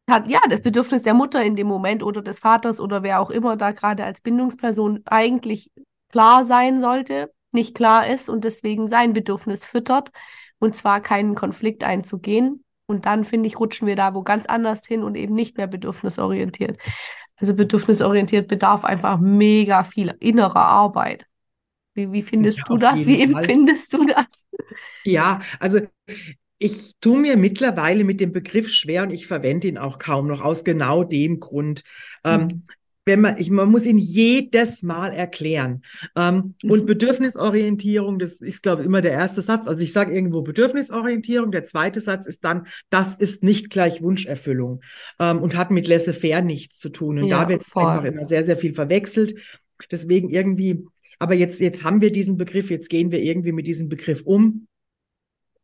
hat 0.09 0.31
ja 0.31 0.40
das 0.48 0.61
Bedürfnis 0.62 1.02
der 1.02 1.14
Mutter 1.14 1.42
in 1.42 1.57
dem 1.57 1.66
Moment 1.66 2.02
oder 2.02 2.22
des 2.22 2.38
Vaters 2.38 2.81
oder 2.81 3.02
wer 3.02 3.20
auch 3.20 3.31
immer 3.31 3.57
da 3.57 3.72
gerade 3.72 4.05
als 4.05 4.20
Bindungsperson 4.20 5.02
eigentlich 5.07 5.70
klar 6.11 6.44
sein 6.44 6.81
sollte, 6.81 7.33
nicht 7.50 7.74
klar 7.74 8.07
ist 8.07 8.29
und 8.29 8.44
deswegen 8.44 8.87
sein 8.88 9.12
Bedürfnis 9.14 9.64
füttert 9.64 10.11
und 10.59 10.76
zwar 10.76 11.00
keinen 11.00 11.35
Konflikt 11.35 11.83
einzugehen. 11.83 12.62
Und 12.87 13.07
dann, 13.07 13.25
finde 13.25 13.49
ich, 13.49 13.59
rutschen 13.59 13.87
wir 13.87 13.96
da 13.96 14.14
wo 14.14 14.22
ganz 14.22 14.46
anders 14.46 14.87
hin 14.87 15.03
und 15.03 15.16
eben 15.16 15.35
nicht 15.35 15.57
mehr 15.57 15.66
bedürfnisorientiert. 15.66 16.79
Also 17.37 17.55
bedürfnisorientiert 17.55 18.49
bedarf 18.49 18.85
einfach 18.85 19.18
mega 19.18 19.83
viel 19.83 20.14
innerer 20.20 20.64
Arbeit. 20.64 21.27
Wie, 21.94 22.12
wie 22.12 22.22
findest 22.22 22.59
ja, 22.59 22.64
du 22.68 22.77
das? 22.77 23.07
Wie 23.07 23.20
empfindest 23.22 23.92
du 23.92 24.07
das? 24.07 24.46
Ja, 25.05 25.40
also 25.59 25.81
ich 26.59 26.92
tue 27.01 27.18
mir 27.18 27.37
mittlerweile 27.37 28.05
mit 28.05 28.20
dem 28.20 28.33
Begriff 28.33 28.70
schwer 28.70 29.03
und 29.03 29.11
ich 29.11 29.27
verwende 29.27 29.68
ihn 29.68 29.79
auch 29.79 29.99
kaum 29.99 30.27
noch 30.27 30.42
aus 30.42 30.64
genau 30.64 31.05
dem 31.05 31.40
Grund. 31.40 31.83
Ähm, 32.25 32.40
mhm. 32.40 32.51
Ähm, 32.51 32.62
wenn 33.06 33.20
man, 33.20 33.38
ich, 33.38 33.50
man 33.50 33.70
muss 33.70 33.86
ihn 33.86 33.98
jedes 33.98 34.82
Mal 34.82 35.12
erklären. 35.12 35.82
Ähm, 36.16 36.54
mhm. 36.62 36.70
Und 36.70 36.86
Bedürfnisorientierung, 36.86 38.18
das 38.18 38.42
ist, 38.42 38.62
glaube 38.64 38.82
ich, 38.82 38.86
immer 38.86 39.00
der 39.00 39.12
erste 39.12 39.40
Satz. 39.42 39.68
Also 39.68 39.82
ich 39.82 39.92
sage 39.92 40.12
irgendwo 40.12 40.42
Bedürfnisorientierung. 40.42 41.52
Der 41.52 41.64
zweite 41.64 42.00
Satz 42.00 42.26
ist 42.26 42.44
dann, 42.44 42.66
das 42.90 43.14
ist 43.14 43.44
nicht 43.44 43.70
gleich 43.70 44.02
Wunscherfüllung 44.02 44.82
ähm, 45.20 45.40
und 45.40 45.56
hat 45.56 45.70
mit 45.70 45.86
laissez-faire 45.86 46.42
nichts 46.42 46.80
zu 46.80 46.88
tun. 46.88 47.18
Und 47.20 47.28
ja, 47.28 47.44
da 47.44 47.48
wird 47.48 47.62
es 47.62 47.74
einfach 47.76 48.04
immer 48.04 48.24
sehr, 48.24 48.44
sehr 48.44 48.58
viel 48.58 48.74
verwechselt. 48.74 49.36
Deswegen 49.90 50.28
irgendwie, 50.28 50.84
aber 51.20 51.34
jetzt, 51.34 51.60
jetzt 51.60 51.84
haben 51.84 52.00
wir 52.00 52.10
diesen 52.10 52.36
Begriff, 52.36 52.70
jetzt 52.70 52.90
gehen 52.90 53.12
wir 53.12 53.22
irgendwie 53.22 53.52
mit 53.52 53.68
diesem 53.68 53.88
Begriff 53.88 54.22
um. 54.22 54.66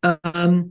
Ähm, 0.05 0.71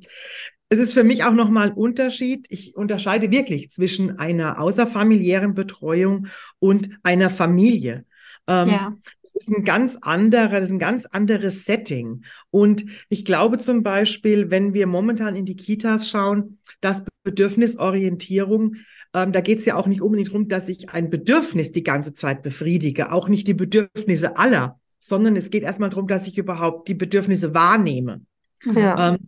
es 0.71 0.79
ist 0.79 0.93
für 0.93 1.03
mich 1.03 1.25
auch 1.25 1.33
nochmal 1.33 1.67
ein 1.67 1.73
Unterschied. 1.73 2.45
Ich 2.49 2.77
unterscheide 2.77 3.29
wirklich 3.29 3.69
zwischen 3.69 4.17
einer 4.17 4.61
außerfamiliären 4.61 5.53
Betreuung 5.53 6.27
und 6.59 6.89
einer 7.03 7.29
Familie. 7.29 8.05
Ähm, 8.47 8.69
ja. 8.69 8.97
Das 9.21 9.35
ist 9.35 9.49
ein 9.49 9.65
ganz 9.65 9.97
anderer, 10.01 10.61
das 10.61 10.69
ist 10.69 10.75
ein 10.75 10.79
ganz 10.79 11.05
anderes 11.07 11.65
Setting. 11.65 12.23
Und 12.51 12.85
ich 13.09 13.25
glaube 13.25 13.59
zum 13.59 13.83
Beispiel, 13.83 14.49
wenn 14.49 14.73
wir 14.73 14.87
momentan 14.87 15.35
in 15.35 15.43
die 15.45 15.57
Kitas 15.57 16.09
schauen, 16.09 16.59
dass 16.79 17.03
Bedürfnisorientierung 17.23 18.77
ähm, 19.13 19.33
da 19.33 19.41
geht 19.41 19.59
es 19.59 19.65
ja 19.65 19.75
auch 19.75 19.87
nicht 19.87 20.01
unbedingt 20.01 20.29
darum, 20.29 20.47
dass 20.47 20.69
ich 20.69 20.91
ein 20.91 21.09
Bedürfnis 21.09 21.73
die 21.73 21.83
ganze 21.83 22.13
Zeit 22.13 22.43
befriedige, 22.43 23.11
auch 23.11 23.27
nicht 23.27 23.45
die 23.45 23.53
Bedürfnisse 23.53 24.37
aller, 24.37 24.79
sondern 24.99 25.35
es 25.35 25.49
geht 25.49 25.63
erstmal 25.63 25.89
darum, 25.89 26.07
dass 26.07 26.29
ich 26.29 26.37
überhaupt 26.37 26.87
die 26.87 26.93
Bedürfnisse 26.93 27.53
wahrnehme. 27.53 28.21
Ja. 28.63 29.09
Ähm, 29.09 29.27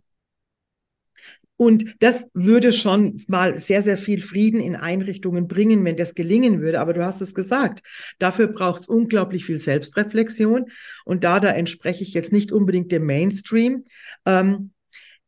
und 1.56 1.94
das 2.00 2.24
würde 2.34 2.72
schon 2.72 3.22
mal 3.28 3.58
sehr, 3.60 3.82
sehr 3.82 3.96
viel 3.96 4.20
Frieden 4.20 4.60
in 4.60 4.74
Einrichtungen 4.74 5.46
bringen, 5.46 5.84
wenn 5.84 5.96
das 5.96 6.14
gelingen 6.14 6.60
würde. 6.60 6.80
Aber 6.80 6.94
du 6.94 7.04
hast 7.04 7.20
es 7.20 7.34
gesagt, 7.34 7.86
dafür 8.18 8.48
braucht 8.48 8.82
es 8.82 8.88
unglaublich 8.88 9.44
viel 9.44 9.60
Selbstreflexion. 9.60 10.66
Und 11.04 11.22
da, 11.22 11.38
da 11.38 11.50
entspreche 11.50 12.02
ich 12.02 12.12
jetzt 12.12 12.32
nicht 12.32 12.50
unbedingt 12.50 12.90
dem 12.90 13.06
Mainstream. 13.06 13.84
Ähm, 14.26 14.72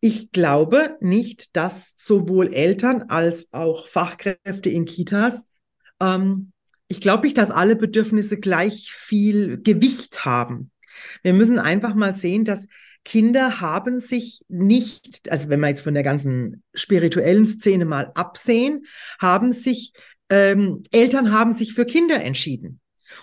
ich 0.00 0.32
glaube 0.32 0.96
nicht, 1.00 1.48
dass 1.54 1.94
sowohl 1.96 2.52
Eltern 2.52 3.02
als 3.08 3.52
auch 3.52 3.86
Fachkräfte 3.86 4.68
in 4.68 4.84
Kitas, 4.84 5.42
ähm, 6.00 6.52
ich 6.88 7.00
glaube 7.00 7.24
nicht, 7.24 7.38
dass 7.38 7.50
alle 7.50 7.76
Bedürfnisse 7.76 8.38
gleich 8.38 8.92
viel 8.92 9.60
Gewicht 9.60 10.24
haben. 10.24 10.70
Wir 11.22 11.32
müssen 11.32 11.58
einfach 11.58 11.94
mal 11.94 12.14
sehen, 12.14 12.44
dass 12.44 12.66
Kinder 13.06 13.60
haben 13.60 14.00
sich 14.00 14.40
nicht, 14.48 15.30
also 15.30 15.48
wenn 15.48 15.60
wir 15.60 15.68
jetzt 15.68 15.82
von 15.82 15.94
der 15.94 16.02
ganzen 16.02 16.64
spirituellen 16.74 17.46
Szene 17.46 17.84
mal 17.84 18.10
absehen, 18.16 18.84
haben 19.20 19.52
sich, 19.52 19.92
ähm, 20.28 20.82
Eltern 20.90 21.30
haben 21.30 21.52
sich 21.52 21.72
für 21.72 21.86
Kinder 21.86 22.20
entschieden. 22.20 22.80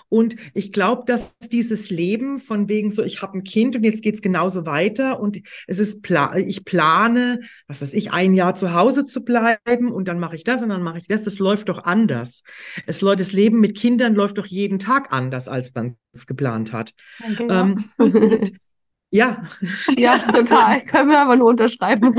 Und 0.07 0.37
ich 0.53 0.71
glaube, 0.71 1.03
dass 1.05 1.37
dieses 1.37 1.89
Leben 1.89 2.39
von 2.39 2.69
wegen 2.69 2.91
so, 2.91 3.03
ich 3.03 3.21
habe 3.21 3.37
ein 3.37 3.43
Kind 3.43 3.75
und 3.75 3.83
jetzt 3.83 4.01
geht's 4.01 4.21
genauso 4.21 4.65
weiter 4.65 5.19
und 5.19 5.41
es 5.67 5.79
ist, 5.79 6.01
pla 6.01 6.33
ich 6.37 6.63
plane, 6.63 7.41
was 7.67 7.81
weiß 7.81 7.91
ich, 7.91 8.13
ein 8.13 8.33
Jahr 8.35 8.55
zu 8.55 8.73
Hause 8.73 9.05
zu 9.05 9.25
bleiben 9.25 9.91
und 9.91 10.07
dann 10.07 10.17
mache 10.17 10.37
ich 10.37 10.45
das 10.45 10.61
und 10.61 10.69
dann 10.69 10.81
mache 10.81 10.99
ich 10.99 11.07
das. 11.09 11.23
Das 11.23 11.39
läuft 11.39 11.67
doch 11.67 11.83
anders. 11.83 12.43
Es 12.87 13.01
läuft, 13.01 13.19
das 13.19 13.33
Leben 13.33 13.59
mit 13.59 13.77
Kindern 13.77 14.15
läuft 14.15 14.37
doch 14.37 14.45
jeden 14.45 14.79
Tag 14.79 15.11
anders, 15.11 15.49
als 15.49 15.75
man 15.75 15.97
es 16.13 16.25
geplant 16.25 16.71
hat. 16.71 16.93
Okay, 17.21 17.47
ähm, 17.49 17.83
und, 17.97 18.53
ja. 19.13 19.43
Ja, 19.95 20.17
total. 20.31 20.83
Können 20.85 21.09
wir 21.09 21.19
aber 21.19 21.35
nur 21.35 21.49
unterschreiben. 21.49 22.15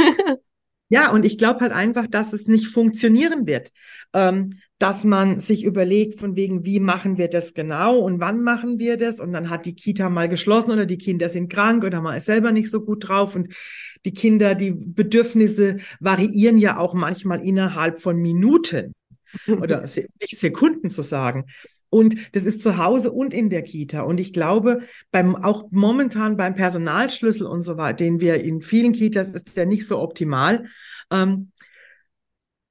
Ja, 0.89 1.11
und 1.11 1.25
ich 1.25 1.39
glaube 1.39 1.61
halt 1.61 1.73
einfach, 1.73 2.07
dass 2.07 2.33
es 2.33 2.47
nicht 2.47 2.69
funktionieren 2.69 3.47
wird. 3.47 3.73
Ähm, 4.13 4.51
dass 4.79 5.03
man 5.03 5.41
sich 5.41 5.65
überlegt, 5.65 6.21
von 6.21 6.37
wegen, 6.37 6.65
wie 6.65 6.79
machen 6.79 7.17
wir 7.17 7.29
das 7.29 7.55
genau 7.55 7.99
und 7.99 8.21
wann 8.21 8.43
machen 8.43 8.79
wir 8.79 8.97
das? 8.97 9.19
Und 9.19 9.33
dann 9.33 9.49
hat 9.51 9.67
die 9.67 9.75
Kita 9.75 10.11
mal 10.11 10.29
geschlossen 10.29 10.73
oder 10.73 10.85
die 10.85 10.99
Kinder 10.99 11.29
sind 11.29 11.49
krank 11.51 11.85
oder 11.85 12.01
man 12.01 12.17
ist 12.17 12.27
selber 12.27 12.53
nicht 12.53 12.71
so 12.71 12.81
gut 12.81 13.09
drauf. 13.09 13.35
Und 13.35 13.55
die 14.05 14.13
Kinder, 14.13 14.55
die 14.55 14.73
Bedürfnisse 14.73 15.79
variieren 16.01 16.59
ja 16.59 16.77
auch 16.77 16.95
manchmal 16.95 17.43
innerhalb 17.43 18.01
von 18.01 18.19
Minuten 18.19 18.93
oder 19.49 19.83
nicht 19.83 20.39
Sekunden 20.39 20.91
zu 20.91 21.03
sagen. 21.03 21.47
Und 21.95 22.17
das 22.33 22.45
ist 22.45 22.61
zu 22.61 22.77
Hause 22.77 23.13
und 23.13 23.33
in 23.33 23.51
der 23.51 23.63
Kita. 23.63 24.01
Und 24.01 24.19
ich 24.19 24.33
glaube, 24.33 24.81
beim, 25.13 25.37
auch 25.37 25.69
momentan 25.71 26.37
beim 26.37 26.57
Personalschlüssel 26.57 27.47
und 27.47 27.63
so 27.63 27.77
weiter, 27.77 27.99
den 27.99 28.19
wir 28.19 28.43
in 28.43 28.63
vielen 28.63 28.91
Kitas 28.91 29.31
ist 29.31 29.57
der 29.57 29.65
nicht 29.67 29.87
so 29.87 30.01
optimal. 30.01 30.67
Ähm, 31.13 31.53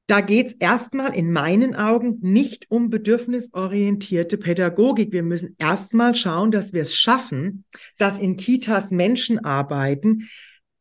da 0.07 0.19
geht 0.19 0.47
es 0.47 0.53
erstmal 0.55 1.15
in 1.15 1.31
meinen 1.31 1.73
Augen 1.73 2.17
nicht 2.19 2.69
um 2.69 2.89
bedürfnisorientierte 2.89 4.37
Pädagogik. 4.37 5.13
Wir 5.13 5.23
müssen 5.23 5.55
erstmal 5.57 6.15
schauen, 6.15 6.51
dass 6.51 6.73
wir 6.73 6.81
es 6.81 6.93
schaffen, 6.93 7.63
dass 7.97 8.19
in 8.19 8.35
Kitas 8.35 8.91
Menschen 8.91 9.39
arbeiten, 9.45 10.27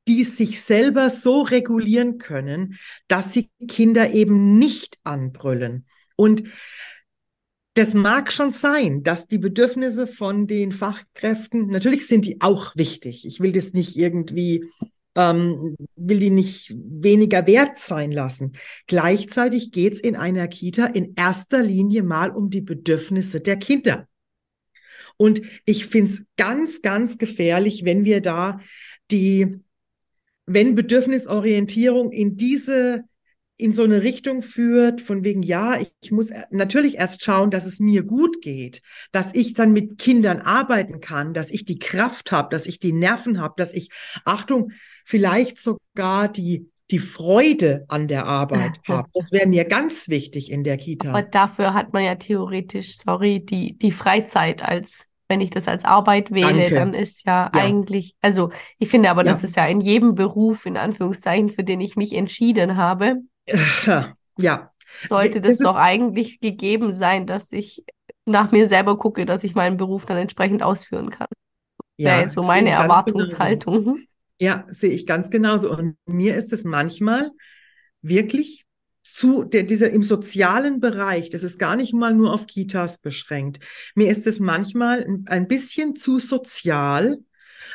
die 0.09 0.25
sich 0.25 0.63
selber 0.63 1.11
so 1.11 1.43
regulieren 1.43 2.19
können, 2.19 2.77
dass 3.07 3.33
sie 3.33 3.51
Kinder 3.69 4.11
eben 4.11 4.59
nicht 4.59 4.99
anbrüllen. 5.05 5.87
Und 6.17 6.43
das 7.75 7.95
mag 7.95 8.33
schon 8.33 8.51
sein, 8.51 9.03
dass 9.03 9.29
die 9.29 9.39
Bedürfnisse 9.39 10.07
von 10.07 10.47
den 10.47 10.73
Fachkräften, 10.73 11.69
natürlich 11.69 12.07
sind 12.07 12.27
die 12.27 12.41
auch 12.41 12.77
wichtig. 12.77 13.27
Ich 13.27 13.41
will 13.41 13.53
das 13.53 13.73
nicht 13.73 13.97
irgendwie, 13.97 14.67
ähm, 15.15 15.77
will 15.97 16.19
die 16.19 16.31
nicht 16.31 16.75
weniger 16.77 17.47
wert 17.47 17.79
sein 17.79 18.13
lassen. 18.13 18.53
Gleichzeitig 18.87 19.73
geht 19.73 19.95
es 19.95 20.01
in 20.01 20.17
einer 20.17 20.49
Kita 20.49 20.85
in 20.87 21.15
erster 21.17 21.63
Linie 21.63 22.03
mal 22.03 22.31
um 22.31 22.51
die 22.51 22.61
Bedürfnisse 22.61 23.41
der 23.41 23.57
Kinder. 23.57 24.07
Und 25.17 25.41
ich 25.65 25.87
finde 25.87 26.11
es 26.11 26.27
ganz, 26.37 26.83
ganz 26.83 27.17
gefährlich, 27.17 27.85
wenn 27.85 28.05
wir 28.05 28.21
da 28.21 28.61
die, 29.11 29.61
wenn 30.45 30.75
Bedürfnisorientierung 30.75 32.13
in 32.13 32.37
diese 32.37 33.05
in 33.63 33.73
so 33.73 33.85
eine 33.85 34.03
Richtung 34.03 34.43
führt, 34.43 35.01
von 35.01 35.25
wegen, 35.25 35.43
ja, 35.43 35.79
ich 35.79 36.11
muss 36.11 36.31
natürlich 36.51 36.99
erst 36.99 37.25
schauen, 37.25 37.51
dass 37.51 37.65
es 37.65 37.79
mir 37.79 38.03
gut 38.03 38.43
geht, 38.43 38.83
dass 39.13 39.35
ich 39.35 39.55
dann 39.55 39.73
mit 39.73 39.99
Kindern 39.99 40.41
arbeiten 40.41 41.01
kann, 41.01 41.33
dass 41.33 41.51
ich 41.51 41.65
die 41.65 41.79
Kraft 41.79 42.33
habe, 42.33 42.49
dass 42.51 42.67
ich 42.67 42.81
die 42.81 42.93
Nerven 42.93 43.41
habe, 43.41 43.55
dass 43.57 43.73
ich, 43.73 43.91
Achtung, 44.25 44.73
vielleicht 45.05 45.61
sogar 45.61 46.29
die, 46.29 46.69
die 46.91 46.99
Freude 46.99 47.85
an 47.89 48.09
der 48.09 48.27
Arbeit 48.27 48.81
habe. 48.89 49.09
Das 49.15 49.33
wäre 49.33 49.49
mir 49.49 49.65
ganz 49.65 50.09
wichtig 50.09 50.51
in 50.51 50.65
der 50.65 50.77
Kita. 50.77 51.11
Aber 51.11 51.23
dafür 51.23 51.73
hat 51.73 51.93
man 51.93 52.05
ja 52.05 52.17
theoretisch, 52.17 52.99
sorry, 52.99 53.45
die, 53.45 53.79
die 53.79 53.93
Freizeit 53.93 54.63
als 54.63 55.09
wenn 55.29 55.41
ich 55.41 55.49
das 55.49 55.67
als 55.67 55.87
Arbeit 55.87 56.31
wähle, 56.31 56.65
Danke. 56.65 56.75
dann 56.75 56.93
ist 56.93 57.25
ja, 57.25 57.51
ja, 57.55 57.63
eigentlich, 57.63 58.15
also 58.21 58.51
ich 58.79 58.91
finde 58.91 59.09
aber, 59.09 59.25
ja. 59.25 59.33
das 59.33 59.43
ist 59.43 59.57
ja 59.57 59.65
in 59.65 59.81
jedem 59.81 60.15
Beruf, 60.15 60.67
in 60.67 60.77
Anführungszeichen, 60.77 61.49
für 61.49 61.65
den 61.65 61.81
ich 61.81 61.97
mich 61.97 62.13
entschieden 62.13 62.77
habe, 62.77 63.17
Ja. 64.39 64.73
Sollte 65.09 65.41
das, 65.41 65.59
das 65.59 65.67
doch 65.67 65.77
eigentlich 65.77 66.41
gegeben 66.41 66.93
sein, 66.93 67.27
dass 67.27 67.51
ich 67.51 67.85
nach 68.25 68.53
mir 68.53 68.67
selber 68.67 68.99
gucke, 68.99 69.27
dass 69.27 69.45
ich 69.45 69.55
meinen 69.55 69.77
Beruf 69.77 70.07
dann 70.07 70.17
entsprechend 70.17 70.63
ausführen 70.63 71.11
kann. 71.11 71.29
Ja, 71.97 72.19
Wäre 72.19 72.29
so 72.29 72.43
meine 72.43 72.71
Erwartungshaltung. 72.71 73.85
Genauso. 73.85 74.01
Ja, 74.39 74.65
sehe 74.69 74.91
ich 74.91 75.07
ganz 75.07 75.31
genauso. 75.31 75.71
Und 75.71 75.97
mir 76.07 76.35
ist 76.35 76.53
es 76.53 76.65
manchmal 76.65 77.31
wirklich 78.01 78.65
zu 79.05 79.45
der, 79.45 79.65
dieser 79.65 79.91
im 79.91 80.03
sozialen 80.03 80.81
Bereich, 80.81 81.31
das 81.31 81.43
ist 81.43 81.59
gar 81.59 81.77
nicht 81.77 81.93
mal 81.93 82.15
nur 82.15 82.33
auf 82.33 82.47
Kitas 82.47 82.99
beschränkt. 82.99 83.61
Mir 83.95 84.09
ist 84.09 84.27
es 84.27 84.41
manchmal 84.41 85.07
ein 85.27 85.49
bisschen 85.49 85.97
zu 85.97 86.19
sozial, 86.19 87.19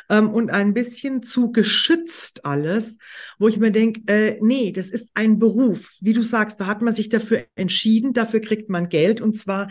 ähm, 0.08 0.30
und 0.30 0.50
ein 0.50 0.74
bisschen 0.74 1.22
zu 1.22 1.52
geschützt 1.52 2.44
alles, 2.44 2.98
wo 3.38 3.48
ich 3.48 3.58
mir 3.58 3.70
denke, 3.70 4.00
äh, 4.06 4.38
nee, 4.40 4.72
das 4.72 4.90
ist 4.90 5.10
ein 5.14 5.38
Beruf. 5.38 5.96
Wie 6.00 6.12
du 6.12 6.22
sagst, 6.22 6.60
da 6.60 6.66
hat 6.66 6.82
man 6.82 6.94
sich 6.94 7.08
dafür 7.08 7.44
entschieden, 7.54 8.12
dafür 8.12 8.40
kriegt 8.40 8.68
man 8.68 8.88
Geld. 8.88 9.20
Und 9.20 9.38
zwar, 9.38 9.70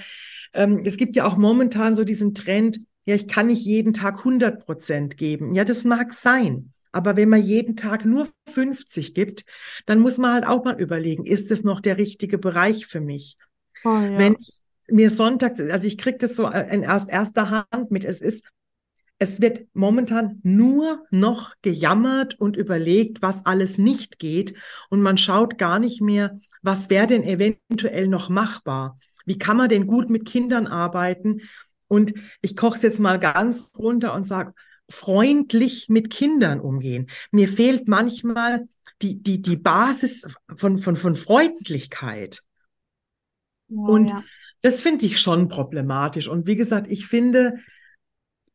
ähm, 0.54 0.82
es 0.86 0.97
gibt 0.97 1.15
ja 1.15 1.26
auch 1.26 1.38
momentan 1.38 1.95
so 1.95 2.04
diesen 2.04 2.34
Trend, 2.34 2.80
ja, 3.06 3.15
ich 3.15 3.28
kann 3.28 3.47
nicht 3.47 3.65
jeden 3.65 3.93
Tag 3.93 4.19
100 4.19 4.65
Prozent 4.65 5.17
geben. 5.17 5.56
Ja, 5.56 5.63
das 5.63 5.84
mag 5.84 6.13
sein. 6.13 6.73
Aber 6.91 7.15
wenn 7.15 7.30
man 7.30 7.43
jeden 7.43 7.76
Tag 7.76 8.06
nur 8.06 8.28
50 8.47 9.13
gibt, 9.13 9.45
dann 9.86 10.00
muss 10.00 10.17
man 10.17 10.34
halt 10.34 10.47
auch 10.47 10.63
mal 10.63 10.80
überlegen, 10.80 11.26
ist 11.26 11.52
es 11.52 11.63
noch 11.63 11.80
der 11.80 11.97
richtige 11.97 12.38
Bereich 12.38 12.86
für 12.86 13.02
mich? 13.02 13.38
Oh, 13.84 13.89
ja. 13.89 14.17
Wenn 14.17 14.36
ich 14.39 14.60
mir 14.89 15.10
sonntags, 15.10 15.60
also 15.60 15.88
ich 15.88 15.97
kriege 15.97 16.17
das 16.17 16.36
so 16.36 16.47
in 16.47 16.84
erst 16.84 17.12
erster 17.12 17.50
Hand 17.50 17.91
mit, 17.91 18.04
es 18.04 18.21
ist 18.21 18.43
es 19.19 19.41
wird 19.41 19.67
momentan 19.73 20.39
nur 20.43 21.06
noch 21.10 21.56
gejammert 21.62 22.39
und 22.39 22.56
überlegt, 22.56 23.21
was 23.21 23.45
alles 23.45 23.77
nicht 23.77 24.19
geht. 24.19 24.56
Und 24.89 25.01
man 25.01 25.17
schaut 25.17 25.58
gar 25.58 25.80
nicht 25.80 26.01
mehr, 26.01 26.38
was 26.62 26.89
wäre 26.89 27.08
denn 27.08 27.23
eventuell 27.23 28.08
noch 28.08 28.30
machbar? 28.30 28.97
Wie 29.25 29.39
kann 29.39 29.58
man 29.58 29.69
denn 29.69 29.88
gut 29.88 30.10
mit 30.10 30.25
Kindern 30.25 30.67
arbeiten? 30.67 31.41
Und 31.88 32.13
ich 32.41 32.56
koche 32.56 32.77
es 32.77 32.84
jetzt 32.84 32.99
mal 32.99 33.19
ganz 33.19 33.71
runter 33.77 34.13
und 34.13 34.27
sage, 34.27 34.53
freundlich 34.89 35.89
mit 35.89 36.10
Kindern 36.10 36.60
umgehen. 36.60 37.10
Mir 37.32 37.47
fehlt 37.47 37.88
manchmal 37.88 38.67
die, 39.01 39.21
die, 39.21 39.41
die 39.41 39.58
Basis 39.58 40.25
von, 40.56 40.77
von, 40.80 40.95
von 40.95 41.15
Freundlichkeit. 41.15 42.43
Oh, 43.69 43.88
und 43.88 44.12
ja. 44.12 44.23
das 44.62 44.82
finde 44.82 45.06
ich 45.06 45.19
schon 45.19 45.49
problematisch. 45.49 46.27
Und 46.27 46.47
wie 46.47 46.56
gesagt, 46.56 46.89
ich 46.89 47.08
finde, 47.08 47.56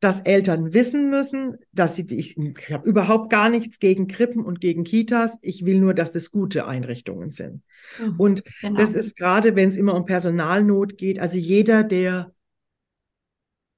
dass 0.03 0.21
Eltern 0.23 0.75
wissen 0.75 1.11
müssen, 1.11 1.59
dass 1.71 1.95
sie, 1.95 2.05
ich, 2.11 2.37
ich 2.37 2.73
habe 2.73 2.89
überhaupt 2.89 3.31
gar 3.31 3.49
nichts 3.49 3.79
gegen 3.79 4.09
Krippen 4.09 4.45
und 4.45 4.61
gegen 4.61 4.83
Kitas. 4.83 5.39
Ich 5.43 5.65
will 5.65 5.79
nur, 5.79 5.95
dass 5.95 6.11
das 6.11 6.33
gute 6.33 6.67
Einrichtungen 6.67 7.31
sind. 7.31 7.63
Mhm, 8.01 8.19
und 8.19 8.43
genau. 8.61 8.81
das 8.81 8.95
ist 8.95 9.15
gerade, 9.15 9.55
wenn 9.55 9.69
es 9.69 9.77
immer 9.77 9.95
um 9.95 10.05
Personalnot 10.05 10.99
geht, 10.99 11.21
also 11.21 11.39
jeder, 11.39 11.85
der, 11.85 12.35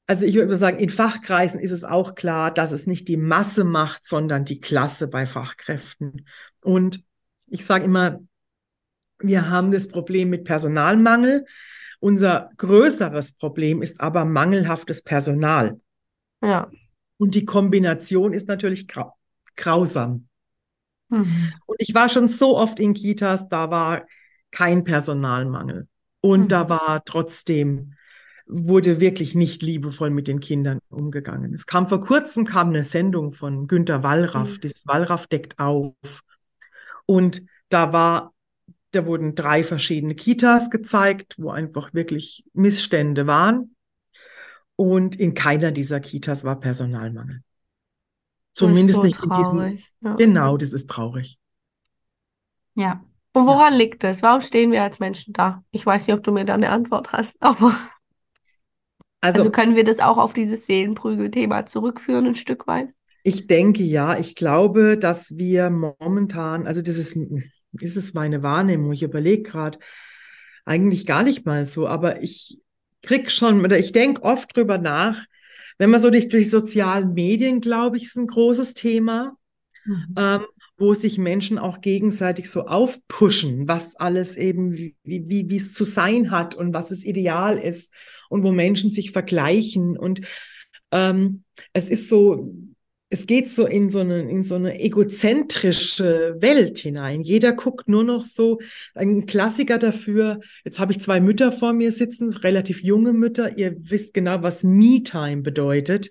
also 0.07 0.25
ich 0.25 0.35
würde 0.37 0.57
sagen, 0.57 0.79
in 0.79 0.89
Fachkreisen 0.89 1.61
ist 1.61 1.73
es 1.73 1.85
auch 1.85 2.15
klar, 2.15 2.51
dass 2.51 2.73
es 2.73 2.87
nicht 2.87 3.07
die 3.09 3.19
Masse 3.19 3.65
macht, 3.65 4.07
sondern 4.07 4.47
die 4.47 4.61
Klasse 4.61 5.09
bei 5.09 5.27
Fachkräften. 5.27 6.27
Und 6.63 7.05
ich 7.49 7.67
sage 7.67 7.85
immer, 7.85 8.19
wir 9.19 9.51
haben 9.51 9.73
das 9.73 9.89
Problem 9.89 10.31
mit 10.31 10.45
Personalmangel. 10.45 11.45
Unser 12.01 12.51
größeres 12.57 13.33
Problem 13.33 13.83
ist 13.83 14.01
aber 14.01 14.25
mangelhaftes 14.25 15.03
Personal. 15.03 15.81
Ja. 16.44 16.70
Und 17.16 17.35
die 17.35 17.44
Kombination 17.44 18.33
ist 18.33 18.48
natürlich 18.48 18.88
grau 18.88 19.14
grausam. 19.57 20.28
Mhm. 21.09 21.52
Und 21.66 21.76
ich 21.78 21.94
war 21.94 22.09
schon 22.09 22.28
so 22.28 22.57
oft 22.57 22.80
in 22.80 22.94
Kitas, 22.94 23.48
da 23.48 23.70
war 23.70 24.07
kein 24.50 24.85
Personalmangel. 24.85 25.88
Und 26.20 26.42
mhm. 26.42 26.48
da 26.48 26.68
war 26.68 27.04
trotzdem, 27.04 27.94
wurde 28.46 29.00
wirklich 29.00 29.35
nicht 29.35 29.62
liebevoll 29.62 30.11
mit 30.11 30.28
den 30.28 30.40
Kindern 30.40 30.80
umgegangen. 30.88 31.54
Es 31.54 31.66
kam 31.66 31.88
vor 31.88 32.00
kurzem 32.00 32.44
kam 32.44 32.70
eine 32.70 32.85
Sendung 32.85 33.33
von 33.33 33.66
Günter 33.66 34.02
Wallraff, 34.02 34.57
mhm. 34.57 34.61
das 34.62 34.87
Wallraff 34.87 35.26
deckt 35.26 35.59
auf. 35.59 36.22
Und 37.07 37.42
da 37.68 37.92
war, 37.92 38.33
da 38.90 39.07
wurden 39.07 39.35
drei 39.35 39.64
verschiedene 39.64 40.14
Kitas 40.14 40.70
gezeigt, 40.70 41.35
wo 41.38 41.50
einfach 41.50 41.92
wirklich 41.94 42.44
Missstände 42.52 43.26
waren. 43.26 43.74
Und 44.77 45.17
in 45.17 45.35
keiner 45.35 45.71
dieser 45.71 46.01
Kitas 46.01 46.45
war 46.45 46.59
Personalmangel. 46.59 47.43
Zumindest 48.55 48.97
so 48.97 49.03
nicht 49.05 49.19
traurig. 49.19 49.39
in 49.39 49.77
diesen. 49.77 49.85
Ja. 50.01 50.15
Genau, 50.17 50.57
das 50.57 50.73
ist 50.73 50.89
traurig. 50.89 51.39
Ja. 52.75 53.05
Und 53.33 53.47
woran 53.47 53.73
ja. 53.73 53.79
liegt 53.79 54.05
das? 54.05 54.23
Warum 54.23 54.41
stehen 54.41 54.71
wir 54.71 54.83
als 54.83 55.01
Menschen 55.01 55.33
da? 55.33 55.65
Ich 55.73 55.85
weiß 55.85 56.07
nicht, 56.07 56.17
ob 56.17 56.23
du 56.23 56.31
mir 56.31 56.45
da 56.45 56.55
eine 56.55 56.71
Antwort 56.71 57.13
hast, 57.13 57.37
aber. 57.43 57.77
Also, 59.21 59.41
also 59.41 59.51
können 59.51 59.75
wir 59.75 59.85
das 59.85 60.01
auch 60.01 60.19
auf 60.19 60.35
dieses 60.35 60.67
Seelenprügel-Thema 60.67 61.67
zurückführen, 61.67 62.27
ein 62.27 62.35
Stück 62.35 62.67
weit? 62.67 62.91
Ich 63.23 63.47
denke 63.47 63.83
ja. 63.83 64.19
Ich 64.19 64.35
glaube, 64.35 64.99
dass 64.99 65.37
wir 65.37 65.71
momentan, 65.71 66.67
also 66.67 66.83
das 66.83 66.97
ist, 66.97 67.17
ist 67.73 67.97
es 67.97 68.13
meine 68.13 68.43
Wahrnehmung. 68.43 68.93
Ich 68.93 69.03
überlege 69.03 69.43
gerade, 69.43 69.79
eigentlich 70.67 71.07
gar 71.07 71.23
nicht 71.23 71.45
mal 71.47 71.67
so, 71.67 71.89
aber 71.89 72.23
ich, 72.23 72.63
krieg 73.05 73.31
schon, 73.31 73.64
oder 73.64 73.79
ich 73.79 73.93
denke 73.93 74.23
oft 74.23 74.57
drüber 74.57 74.79
nach, 74.79 75.25
wenn 75.79 75.90
man 75.90 76.01
so 76.01 76.11
durch, 76.11 76.29
durch 76.29 76.51
sozialen 76.51 77.14
Medien, 77.14 77.61
glaube 77.61 77.97
ich, 77.97 78.05
ist 78.05 78.17
ein 78.17 78.27
großes 78.27 78.75
Thema, 78.75 79.37
mhm. 79.85 80.14
ähm, 80.17 80.47
wo 80.77 80.95
sich 80.95 81.19
Menschen 81.19 81.59
auch 81.59 81.81
gegenseitig 81.81 82.51
so 82.51 82.67
aufpushen, 82.67 83.69
was 83.69 83.97
alles 83.97 84.37
eben, 84.37 84.73
wie, 84.73 84.97
wie, 85.05 85.49
wie 85.49 85.57
es 85.57 85.73
zu 85.73 85.85
sein 85.85 86.31
hat 86.31 86.55
und 86.55 86.75
was 86.75 86.90
es 86.90 87.05
ideal 87.05 87.59
ist 87.59 87.93
und 88.29 88.43
wo 88.43 88.53
Menschen 88.53 88.90
sich 88.90 89.12
vergleichen. 89.12 89.97
Und 89.97 90.23
ähm, 90.90 91.45
es 91.73 91.88
ist 91.88 92.09
so, 92.09 92.53
es 93.14 93.27
geht 93.29 93.48
so 93.48 93.64
in 93.64 93.90
so 93.90 94.00
eine, 94.00 94.29
in 94.29 94.42
so 94.42 94.57
eine 94.57 94.81
egozentrische 94.81 96.35
Welt 96.40 96.79
hinein. 96.79 97.22
Jeder 97.22 97.53
guckt 97.53 97.88
nur 97.88 98.03
noch 98.03 98.24
so, 98.24 98.59
ein 98.92 99.24
Klassiker 99.27 99.79
dafür. 99.79 100.40
Jetzt 100.64 100.81
habe 100.81 100.90
ich 100.90 101.00
zwei 101.00 101.20
Mütter 101.20 101.53
vor 101.53 101.74
mir 101.74 101.92
sitzen, 101.92 102.33
relativ 102.33 102.83
junge 102.83 103.12
Mütter. 103.12 103.57
Ihr 103.57 103.77
wisst 103.79 104.14
genau, 104.14 104.42
was 104.42 104.64
Me-Time 104.64 105.42
bedeutet. 105.42 106.11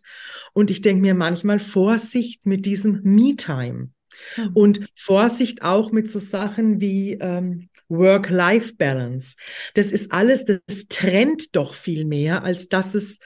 Und 0.53 0.71
ich 0.71 0.79
denke 0.79 1.01
mir 1.01 1.13
manchmal 1.13 1.59
Vorsicht 1.59 2.45
mit 2.45 2.65
diesem 2.65 3.01
Me-Time. 3.03 3.89
Mhm. 4.37 4.49
Und 4.53 4.79
Vorsicht 4.95 5.61
auch 5.61 5.91
mit 5.91 6.09
so 6.09 6.19
Sachen 6.19 6.79
wie 6.79 7.17
ähm, 7.19 7.67
Work-Life-Balance. 7.89 9.35
Das 9.73 9.91
ist 9.91 10.13
alles, 10.13 10.45
das 10.45 10.87
trennt 10.87 11.53
doch 11.53 11.73
viel 11.73 12.05
mehr, 12.05 12.45
als 12.45 12.69
dass 12.69 12.95
es, 12.95 13.19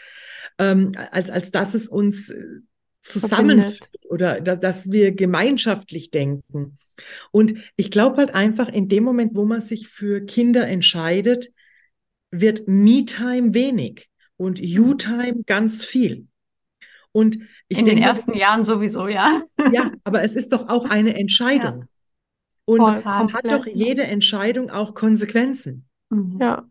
ähm, 0.58 0.94
als, 1.12 1.30
als 1.30 1.52
dass 1.52 1.76
es 1.76 1.88
uns 1.88 2.34
zusammenführt 3.08 3.90
oder 4.10 4.42
da, 4.42 4.56
dass 4.56 4.92
wir 4.92 5.14
gemeinschaftlich 5.14 6.12
denken. 6.12 6.78
Und 7.32 7.56
ich 7.76 7.92
glaube 7.92 8.18
halt 8.18 8.36
einfach, 8.36 8.70
in 8.70 8.90
dem 8.90 9.04
Moment, 9.04 9.36
wo 9.36 9.46
man 9.46 9.62
sich 9.62 9.88
für 9.88 10.26
Kinder 10.26 10.68
entscheidet, 10.68 11.50
wird 12.32 12.68
Me-Time 12.68 13.54
wenig 13.54 14.10
und 14.36 14.60
You-Time 14.60 15.44
ganz 15.46 15.86
viel. 15.86 16.28
Und 17.12 17.40
ich 17.68 17.80
in 17.80 17.86
denke, 17.86 18.02
den 18.02 18.04
ersten 18.04 18.32
ist, 18.32 18.40
Jahren 18.40 18.64
sowieso, 18.64 19.08
ja. 19.08 19.44
Ja, 19.72 19.92
aber 20.04 20.24
es 20.24 20.36
ist 20.36 20.54
doch 20.54 20.70
auch 20.70 20.86
eine 20.86 21.16
Entscheidung. 21.20 21.82
Ja. 21.82 21.88
Und 22.66 22.80
Voll, 22.80 22.98
es 22.98 23.34
hat 23.34 23.46
doch 23.46 23.66
jede 23.66 24.04
Entscheidung 24.04 24.70
auch 24.70 24.94
Konsequenzen. 24.94 25.88
Mhm. 26.10 26.38
Ja. 26.40 26.68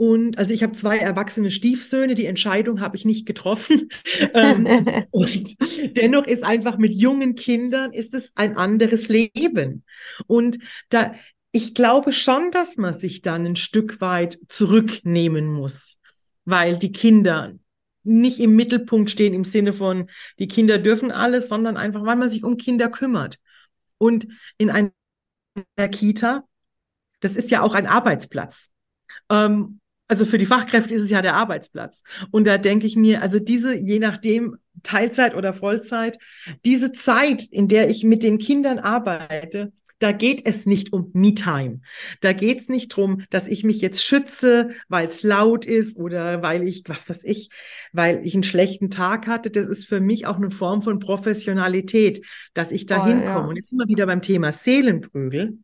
Und 0.00 0.38
also 0.38 0.54
ich 0.54 0.62
habe 0.62 0.72
zwei 0.72 0.96
erwachsene 0.96 1.50
Stiefsöhne, 1.50 2.14
die 2.14 2.24
Entscheidung 2.24 2.80
habe 2.80 2.96
ich 2.96 3.04
nicht 3.04 3.26
getroffen. 3.26 3.90
ähm, 4.32 4.66
und 5.10 5.56
dennoch 5.98 6.26
ist 6.26 6.42
einfach 6.42 6.78
mit 6.78 6.94
jungen 6.94 7.34
Kindern 7.34 7.92
ist 7.92 8.14
es 8.14 8.32
ein 8.34 8.56
anderes 8.56 9.08
Leben. 9.08 9.84
Und 10.26 10.56
da, 10.88 11.14
ich 11.52 11.74
glaube 11.74 12.14
schon, 12.14 12.50
dass 12.50 12.78
man 12.78 12.94
sich 12.94 13.20
dann 13.20 13.44
ein 13.44 13.56
Stück 13.56 14.00
weit 14.00 14.38
zurücknehmen 14.48 15.52
muss, 15.52 15.98
weil 16.46 16.78
die 16.78 16.92
Kinder 16.92 17.52
nicht 18.02 18.38
im 18.40 18.56
Mittelpunkt 18.56 19.10
stehen 19.10 19.34
im 19.34 19.44
Sinne 19.44 19.74
von, 19.74 20.08
die 20.38 20.48
Kinder 20.48 20.78
dürfen 20.78 21.12
alles, 21.12 21.50
sondern 21.50 21.76
einfach, 21.76 22.06
weil 22.06 22.16
man 22.16 22.30
sich 22.30 22.42
um 22.42 22.56
Kinder 22.56 22.88
kümmert. 22.88 23.38
Und 23.98 24.28
in 24.56 24.70
einer 24.70 25.88
Kita, 25.90 26.44
das 27.20 27.36
ist 27.36 27.50
ja 27.50 27.60
auch 27.60 27.74
ein 27.74 27.86
Arbeitsplatz. 27.86 28.70
Ähm, 29.28 29.79
also 30.10 30.26
für 30.26 30.38
die 30.38 30.46
Fachkräfte 30.46 30.92
ist 30.92 31.02
es 31.02 31.10
ja 31.10 31.22
der 31.22 31.36
Arbeitsplatz. 31.36 32.02
Und 32.32 32.46
da 32.46 32.58
denke 32.58 32.86
ich 32.86 32.96
mir, 32.96 33.22
also 33.22 33.38
diese, 33.38 33.78
je 33.78 34.00
nachdem, 34.00 34.56
Teilzeit 34.82 35.34
oder 35.34 35.54
Vollzeit, 35.54 36.18
diese 36.64 36.92
Zeit, 36.92 37.44
in 37.44 37.68
der 37.68 37.90
ich 37.90 38.02
mit 38.02 38.22
den 38.22 38.38
Kindern 38.38 38.78
arbeite, 38.78 39.72
da 40.00 40.12
geht 40.12 40.46
es 40.46 40.66
nicht 40.66 40.92
um 40.92 41.10
Me-Time. 41.12 41.80
Da 42.22 42.32
geht 42.32 42.60
es 42.60 42.68
nicht 42.68 42.88
drum, 42.88 43.22
dass 43.30 43.46
ich 43.46 43.62
mich 43.62 43.80
jetzt 43.82 44.02
schütze, 44.02 44.70
weil 44.88 45.06
es 45.06 45.22
laut 45.22 45.64
ist 45.64 45.96
oder 45.96 46.42
weil 46.42 46.66
ich, 46.66 46.82
was 46.86 47.08
weiß 47.08 47.22
ich, 47.24 47.50
weil 47.92 48.26
ich 48.26 48.34
einen 48.34 48.42
schlechten 48.42 48.90
Tag 48.90 49.26
hatte. 49.26 49.50
Das 49.50 49.66
ist 49.66 49.86
für 49.86 50.00
mich 50.00 50.26
auch 50.26 50.36
eine 50.36 50.50
Form 50.50 50.82
von 50.82 50.98
Professionalität, 50.98 52.26
dass 52.54 52.72
ich 52.72 52.86
da 52.86 53.06
hinkomme. 53.06 53.26
Ja. 53.26 53.46
Und 53.46 53.56
jetzt 53.56 53.68
sind 53.68 53.78
wir 53.78 53.88
wieder 53.88 54.06
beim 54.06 54.22
Thema 54.22 54.50
Seelenprügel. 54.52 55.58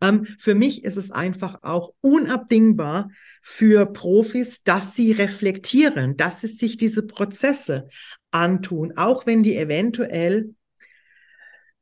Ähm, 0.00 0.26
für 0.38 0.54
mich 0.54 0.84
ist 0.84 0.96
es 0.96 1.10
einfach 1.10 1.62
auch 1.62 1.92
unabdingbar 2.00 3.10
für 3.50 3.86
Profis, 3.86 4.62
dass 4.62 4.94
sie 4.94 5.10
reflektieren, 5.10 6.18
dass 6.18 6.42
sie 6.42 6.48
sich 6.48 6.76
diese 6.76 7.02
Prozesse 7.02 7.88
antun, 8.30 8.92
auch 8.98 9.24
wenn 9.24 9.42
die 9.42 9.56
eventuell 9.56 10.54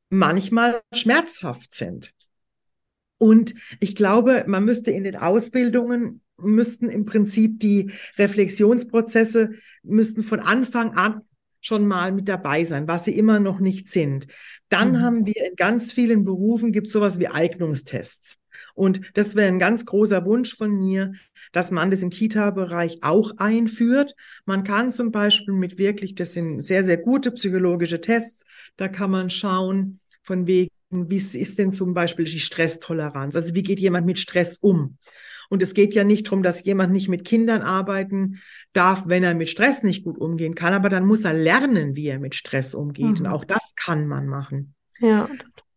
manchmal 0.08 0.80
schmerzhaft 0.94 1.74
sind. 1.74 2.12
Und 3.18 3.56
ich 3.80 3.96
glaube, 3.96 4.44
man 4.46 4.64
müsste 4.64 4.92
in 4.92 5.02
den 5.02 5.16
Ausbildungen 5.16 6.22
müssten 6.36 6.88
im 6.88 7.04
Prinzip 7.04 7.58
die 7.58 7.90
Reflexionsprozesse 8.16 9.50
müssten 9.82 10.22
von 10.22 10.38
Anfang 10.38 10.94
an 10.94 11.20
schon 11.60 11.84
mal 11.84 12.12
mit 12.12 12.28
dabei 12.28 12.64
sein, 12.64 12.86
was 12.86 13.06
sie 13.06 13.18
immer 13.18 13.40
noch 13.40 13.58
nicht 13.58 13.88
sind. 13.88 14.28
Dann 14.68 14.92
mhm. 14.92 15.00
haben 15.00 15.26
wir 15.26 15.48
in 15.48 15.56
ganz 15.56 15.92
vielen 15.92 16.24
Berufen 16.24 16.70
gibt 16.70 16.86
es 16.86 16.92
sowas 16.92 17.18
wie 17.18 17.26
Eignungstests. 17.26 18.38
Und 18.76 19.00
das 19.14 19.34
wäre 19.34 19.48
ein 19.48 19.58
ganz 19.58 19.86
großer 19.86 20.24
Wunsch 20.24 20.54
von 20.54 20.70
mir, 20.70 21.12
dass 21.52 21.70
man 21.70 21.90
das 21.90 22.02
im 22.02 22.10
Kita-Bereich 22.10 22.98
auch 23.02 23.32
einführt. 23.38 24.14
Man 24.44 24.64
kann 24.64 24.92
zum 24.92 25.10
Beispiel 25.10 25.54
mit 25.54 25.78
wirklich, 25.78 26.14
das 26.14 26.34
sind 26.34 26.60
sehr, 26.60 26.84
sehr 26.84 26.98
gute 26.98 27.32
psychologische 27.32 28.00
Tests, 28.00 28.44
da 28.76 28.88
kann 28.88 29.10
man 29.10 29.30
schauen, 29.30 29.98
von 30.22 30.46
wegen, 30.46 30.70
wie 30.90 31.16
ist 31.16 31.58
denn 31.58 31.72
zum 31.72 31.94
Beispiel 31.94 32.26
die 32.26 32.38
Stresstoleranz? 32.38 33.34
Also 33.34 33.54
wie 33.54 33.62
geht 33.62 33.80
jemand 33.80 34.06
mit 34.06 34.18
Stress 34.18 34.58
um? 34.58 34.98
Und 35.48 35.62
es 35.62 35.74
geht 35.74 35.94
ja 35.94 36.04
nicht 36.04 36.26
darum, 36.26 36.42
dass 36.42 36.64
jemand 36.64 36.92
nicht 36.92 37.08
mit 37.08 37.24
Kindern 37.24 37.62
arbeiten 37.62 38.40
darf, 38.72 39.04
wenn 39.06 39.24
er 39.24 39.34
mit 39.34 39.48
Stress 39.48 39.82
nicht 39.82 40.04
gut 40.04 40.18
umgehen 40.18 40.54
kann, 40.54 40.74
aber 40.74 40.88
dann 40.88 41.06
muss 41.06 41.24
er 41.24 41.34
lernen, 41.34 41.96
wie 41.96 42.08
er 42.08 42.18
mit 42.18 42.34
Stress 42.34 42.74
umgeht. 42.74 43.04
Mhm. 43.04 43.16
Und 43.18 43.26
auch 43.26 43.44
das 43.44 43.72
kann 43.74 44.06
man 44.06 44.26
machen. 44.26 44.74
Ja. 44.98 45.28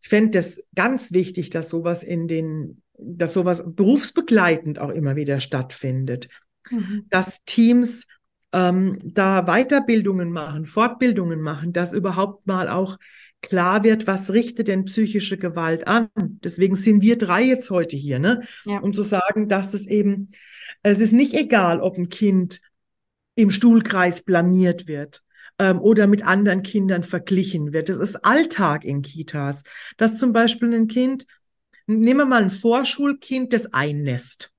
Ich 0.02 0.10
fände 0.10 0.32
das 0.32 0.62
ganz 0.76 1.12
wichtig, 1.12 1.50
dass 1.50 1.70
sowas 1.70 2.04
in 2.04 2.28
den, 2.28 2.82
dass 3.02 3.34
sowas 3.34 3.64
berufsbegleitend 3.66 4.80
auch 4.80 4.90
immer 4.90 5.16
wieder 5.16 5.40
stattfindet. 5.40 6.28
Mhm. 6.70 7.06
Dass 7.10 7.44
Teams 7.46 8.06
ähm, 8.52 9.00
da 9.04 9.44
Weiterbildungen 9.44 10.32
machen, 10.32 10.66
Fortbildungen 10.66 11.42
machen, 11.42 11.74
dass 11.74 11.94
überhaupt 11.94 12.48
mal 12.48 12.68
auch 12.68 12.98
klar 13.42 13.84
wird, 13.84 14.08
was 14.08 14.32
richtet 14.32 14.68
denn 14.68 14.86
psychische 14.86 15.38
Gewalt 15.38 15.88
an. 15.88 16.10
Deswegen 16.16 16.76
sind 16.76 17.02
wir 17.02 17.18
drei 17.18 17.44
jetzt 17.44 17.70
heute 17.70 17.96
hier, 17.96 18.20
ne? 18.20 18.42
Ja. 18.66 18.80
Um 18.80 18.94
zu 18.94 19.02
sagen, 19.02 19.48
dass 19.48 19.74
es 19.74 19.88
eben, 19.88 20.30
es 20.84 21.00
ist 21.00 21.14
nicht 21.14 21.34
egal, 21.36 21.80
ob 21.80 21.98
ein 21.98 22.10
Kind 22.10 22.60
im 23.36 23.52
Stuhlkreis 23.52 24.24
blamiert 24.24 24.88
wird 24.88 25.24
ähm, 25.58 25.80
oder 25.80 26.08
mit 26.08 26.26
anderen 26.26 26.64
Kindern 26.64 27.04
verglichen 27.04 27.72
wird. 27.72 27.88
Das 27.90 27.98
ist 27.98 28.26
Alltag 28.26 28.84
in 28.84 29.02
Kitas. 29.02 29.64
Dass 29.98 30.18
zum 30.18 30.34
Beispiel 30.34 30.74
ein 30.74 30.88
Kind, 30.88 31.26
nehmen 31.90 32.20
wir 32.20 32.26
mal 32.26 32.44
ein 32.44 32.50
Vorschulkind, 32.50 33.54
das 33.54 33.74
einnässt. 33.74 34.52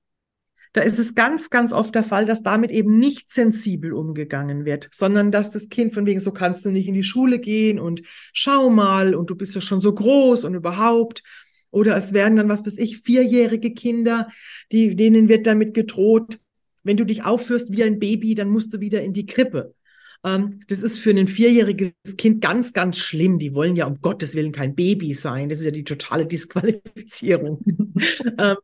Da 0.73 0.81
ist 0.81 0.99
es 0.99 1.15
ganz, 1.15 1.49
ganz 1.49 1.73
oft 1.73 1.93
der 1.95 2.03
Fall, 2.03 2.25
dass 2.25 2.43
damit 2.43 2.71
eben 2.71 2.97
nicht 2.97 3.29
sensibel 3.29 3.93
umgegangen 3.93 4.63
wird, 4.63 4.87
sondern 4.91 5.31
dass 5.31 5.51
das 5.51 5.67
Kind 5.67 5.93
von 5.93 6.05
wegen, 6.05 6.21
so 6.21 6.31
kannst 6.31 6.63
du 6.63 6.69
nicht 6.69 6.87
in 6.87 6.93
die 6.93 7.03
Schule 7.03 7.39
gehen 7.39 7.77
und 7.77 8.03
schau 8.31 8.69
mal 8.69 9.13
und 9.13 9.29
du 9.29 9.35
bist 9.35 9.53
ja 9.53 9.61
schon 9.61 9.81
so 9.81 9.93
groß 9.93 10.45
und 10.45 10.55
überhaupt. 10.55 11.23
Oder 11.71 11.97
es 11.97 12.13
werden 12.13 12.37
dann, 12.37 12.49
was 12.49 12.65
weiß 12.65 12.77
ich, 12.77 12.99
vierjährige 12.99 13.73
Kinder, 13.73 14.29
die, 14.71 14.95
denen 14.95 15.27
wird 15.27 15.45
damit 15.45 15.73
gedroht, 15.73 16.39
wenn 16.83 16.97
du 16.97 17.05
dich 17.05 17.23
aufführst 17.23 17.71
wie 17.71 17.83
ein 17.83 17.99
Baby, 17.99 18.35
dann 18.35 18.49
musst 18.49 18.73
du 18.73 18.79
wieder 18.79 19.01
in 19.01 19.13
die 19.13 19.25
Krippe. 19.25 19.75
Ähm, 20.23 20.59
das 20.67 20.83
ist 20.83 20.99
für 20.99 21.11
ein 21.11 21.27
vierjähriges 21.27 21.93
Kind 22.17 22.41
ganz, 22.41 22.73
ganz 22.73 22.97
schlimm. 22.97 23.39
Die 23.39 23.53
wollen 23.53 23.75
ja 23.75 23.85
um 23.87 24.01
Gottes 24.01 24.35
Willen 24.35 24.51
kein 24.51 24.75
Baby 24.75 25.13
sein. 25.13 25.49
Das 25.49 25.59
ist 25.59 25.65
ja 25.65 25.71
die 25.71 25.83
totale 25.83 26.25
Disqualifizierung. 26.25 27.61
ähm, 28.37 28.57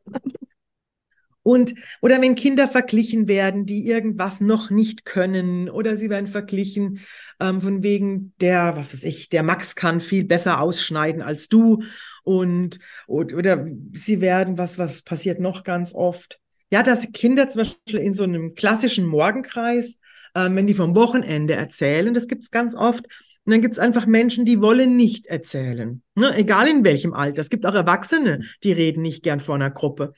und, 1.48 1.74
oder 2.02 2.20
wenn 2.20 2.34
Kinder 2.34 2.68
verglichen 2.68 3.26
werden, 3.26 3.64
die 3.64 3.86
irgendwas 3.86 4.42
noch 4.42 4.68
nicht 4.68 5.06
können, 5.06 5.70
oder 5.70 5.96
sie 5.96 6.10
werden 6.10 6.26
verglichen 6.26 7.00
ähm, 7.40 7.62
von 7.62 7.82
wegen 7.82 8.34
der, 8.42 8.76
was 8.76 8.92
weiß 8.92 9.02
ich, 9.04 9.30
der 9.30 9.42
Max 9.42 9.74
kann 9.74 10.02
viel 10.02 10.24
besser 10.24 10.60
ausschneiden 10.60 11.22
als 11.22 11.48
du. 11.48 11.82
Und, 12.22 12.80
oder, 13.06 13.34
oder 13.34 13.66
sie 13.92 14.20
werden, 14.20 14.58
was, 14.58 14.78
was 14.78 15.00
passiert 15.00 15.40
noch 15.40 15.64
ganz 15.64 15.94
oft? 15.94 16.38
Ja, 16.70 16.82
dass 16.82 17.12
Kinder 17.12 17.48
zum 17.48 17.60
Beispiel 17.60 18.00
in 18.00 18.12
so 18.12 18.24
einem 18.24 18.54
klassischen 18.54 19.06
Morgenkreis, 19.06 19.98
ähm, 20.46 20.56
wenn 20.56 20.66
die 20.66 20.74
vom 20.74 20.94
Wochenende 20.94 21.54
erzählen, 21.54 22.14
das 22.14 22.28
gibt 22.28 22.44
es 22.44 22.50
ganz 22.50 22.74
oft, 22.74 23.06
und 23.48 23.52
dann 23.52 23.62
gibt 23.62 23.72
es 23.72 23.78
einfach 23.78 24.04
Menschen, 24.04 24.44
die 24.44 24.60
wollen 24.60 24.94
nicht 24.94 25.26
erzählen. 25.26 26.02
Ne? 26.14 26.36
Egal 26.36 26.68
in 26.68 26.84
welchem 26.84 27.14
Alter. 27.14 27.40
Es 27.40 27.48
gibt 27.48 27.64
auch 27.64 27.72
Erwachsene, 27.72 28.40
die 28.62 28.72
reden 28.72 29.00
nicht 29.00 29.22
gern 29.22 29.40
vor 29.40 29.54
einer 29.54 29.70
Gruppe. 29.70 30.12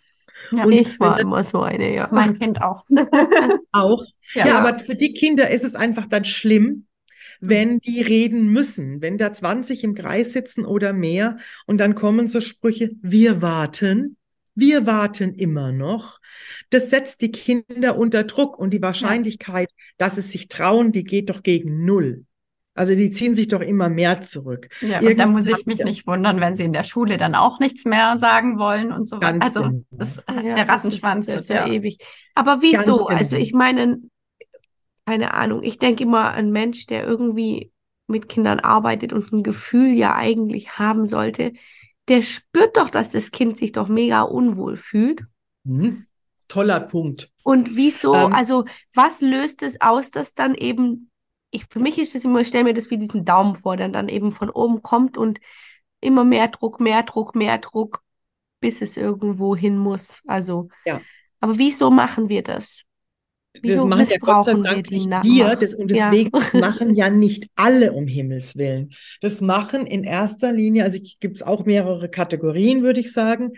Ja, 0.50 0.64
und 0.64 0.72
ich 0.72 0.98
war 0.98 1.20
immer 1.20 1.44
so 1.44 1.60
eine, 1.62 1.94
ja. 1.94 2.08
Mein 2.10 2.40
Kind 2.40 2.60
auch. 2.60 2.84
auch. 3.72 4.04
Ja, 4.34 4.46
ja, 4.48 4.58
aber 4.58 4.80
für 4.80 4.96
die 4.96 5.12
Kinder 5.12 5.48
ist 5.48 5.62
es 5.62 5.76
einfach 5.76 6.08
dann 6.08 6.24
schlimm, 6.24 6.86
wenn 7.40 7.78
die 7.78 8.02
reden 8.02 8.48
müssen, 8.48 9.00
wenn 9.00 9.16
da 9.16 9.32
20 9.32 9.84
im 9.84 9.94
Kreis 9.94 10.32
sitzen 10.32 10.64
oder 10.64 10.92
mehr 10.92 11.36
und 11.66 11.78
dann 11.78 11.94
kommen 11.94 12.26
so 12.26 12.40
Sprüche, 12.40 12.90
wir 13.00 13.42
warten, 13.42 14.16
wir 14.54 14.86
warten 14.86 15.34
immer 15.34 15.72
noch. 15.72 16.18
Das 16.70 16.90
setzt 16.90 17.20
die 17.22 17.32
Kinder 17.32 17.96
unter 17.96 18.24
Druck 18.24 18.58
und 18.58 18.70
die 18.70 18.82
Wahrscheinlichkeit, 18.82 19.70
dass 19.98 20.18
es 20.18 20.30
sich 20.30 20.48
trauen, 20.48 20.92
die 20.92 21.04
geht 21.04 21.30
doch 21.30 21.42
gegen 21.42 21.84
Null. 21.84 22.24
Also 22.74 22.94
die 22.94 23.10
ziehen 23.10 23.34
sich 23.34 23.48
doch 23.48 23.60
immer 23.60 23.88
mehr 23.88 24.22
zurück. 24.22 24.68
Ja, 24.80 25.00
und 25.00 25.18
da 25.18 25.26
muss 25.26 25.46
ich 25.46 25.66
mich 25.66 25.82
nicht 25.84 26.06
wundern, 26.06 26.40
wenn 26.40 26.56
sie 26.56 26.64
in 26.64 26.72
der 26.72 26.84
Schule 26.84 27.16
dann 27.16 27.34
auch 27.34 27.58
nichts 27.58 27.84
mehr 27.84 28.18
sagen 28.18 28.58
wollen 28.58 28.92
und 28.92 29.08
so 29.08 29.16
weiter. 29.16 29.42
Also 29.42 29.60
genau. 29.62 29.82
das, 29.90 30.16
ja, 30.28 30.54
der 30.54 30.68
Rattenschwanz 30.68 31.28
ist, 31.28 31.34
ist 31.34 31.50
ja, 31.50 31.66
ja 31.66 31.72
ewig. 31.72 31.98
Aber 32.34 32.62
wieso? 32.62 33.04
Genau. 33.04 33.18
Also 33.18 33.36
ich 33.36 33.52
meine, 33.52 33.98
keine 35.04 35.34
Ahnung, 35.34 35.62
ich 35.62 35.78
denke 35.78 36.04
immer, 36.04 36.30
ein 36.30 36.52
Mensch, 36.52 36.86
der 36.86 37.04
irgendwie 37.04 37.72
mit 38.06 38.28
Kindern 38.28 38.60
arbeitet 38.60 39.12
und 39.12 39.32
ein 39.32 39.42
Gefühl 39.42 39.92
ja 39.92 40.14
eigentlich 40.14 40.78
haben 40.78 41.06
sollte, 41.06 41.52
der 42.10 42.22
spürt 42.22 42.76
doch, 42.76 42.90
dass 42.90 43.08
das 43.08 43.30
Kind 43.30 43.58
sich 43.58 43.72
doch 43.72 43.88
mega 43.88 44.22
unwohl 44.22 44.76
fühlt. 44.76 45.22
Mhm. 45.64 46.06
Toller 46.48 46.80
Punkt. 46.80 47.32
Und 47.44 47.76
wieso, 47.76 48.14
ähm, 48.14 48.32
also 48.32 48.64
was 48.92 49.20
löst 49.20 49.62
es 49.62 49.80
aus, 49.80 50.10
dass 50.10 50.34
dann 50.34 50.54
eben 50.54 51.10
ich, 51.50 51.66
für 51.68 51.80
mich 51.80 51.98
ist 51.98 52.14
es 52.14 52.24
immer, 52.24 52.40
ich 52.40 52.48
stelle 52.48 52.64
mir 52.64 52.74
das 52.74 52.90
wie 52.90 52.98
diesen 52.98 53.24
Daumen 53.24 53.56
vor, 53.56 53.76
der 53.76 53.88
dann 53.88 54.08
eben 54.08 54.32
von 54.32 54.50
oben 54.50 54.82
kommt 54.82 55.16
und 55.16 55.40
immer 56.00 56.24
mehr 56.24 56.48
Druck, 56.48 56.80
mehr 56.80 57.02
Druck, 57.02 57.34
mehr 57.34 57.58
Druck, 57.58 58.02
bis 58.60 58.82
es 58.82 58.96
irgendwo 58.96 59.56
hin 59.56 59.76
muss. 59.76 60.22
Also, 60.26 60.68
ja. 60.84 61.00
aber 61.40 61.58
wieso 61.58 61.90
machen 61.90 62.28
wir 62.28 62.42
das? 62.42 62.82
Wieso 63.62 63.88
das 63.88 63.98
machen 63.98 64.06
ja 64.10 64.16
Gott 64.20 64.44
sei 64.44 64.54
Dank 64.54 64.90
nicht 64.90 65.10
wir, 65.10 65.56
das, 65.56 65.74
und 65.74 65.90
deswegen 65.90 66.30
ja. 66.32 66.60
machen 66.60 66.94
ja 66.94 67.10
nicht 67.10 67.48
alle 67.56 67.92
um 67.92 68.06
Himmels 68.06 68.56
Willen. 68.56 68.90
Das 69.20 69.40
machen 69.40 69.86
in 69.86 70.04
erster 70.04 70.52
Linie, 70.52 70.84
also 70.84 70.98
gibt 71.18 71.36
es 71.36 71.42
auch 71.42 71.66
mehrere 71.66 72.08
Kategorien, 72.08 72.82
würde 72.82 73.00
ich 73.00 73.12
sagen. 73.12 73.52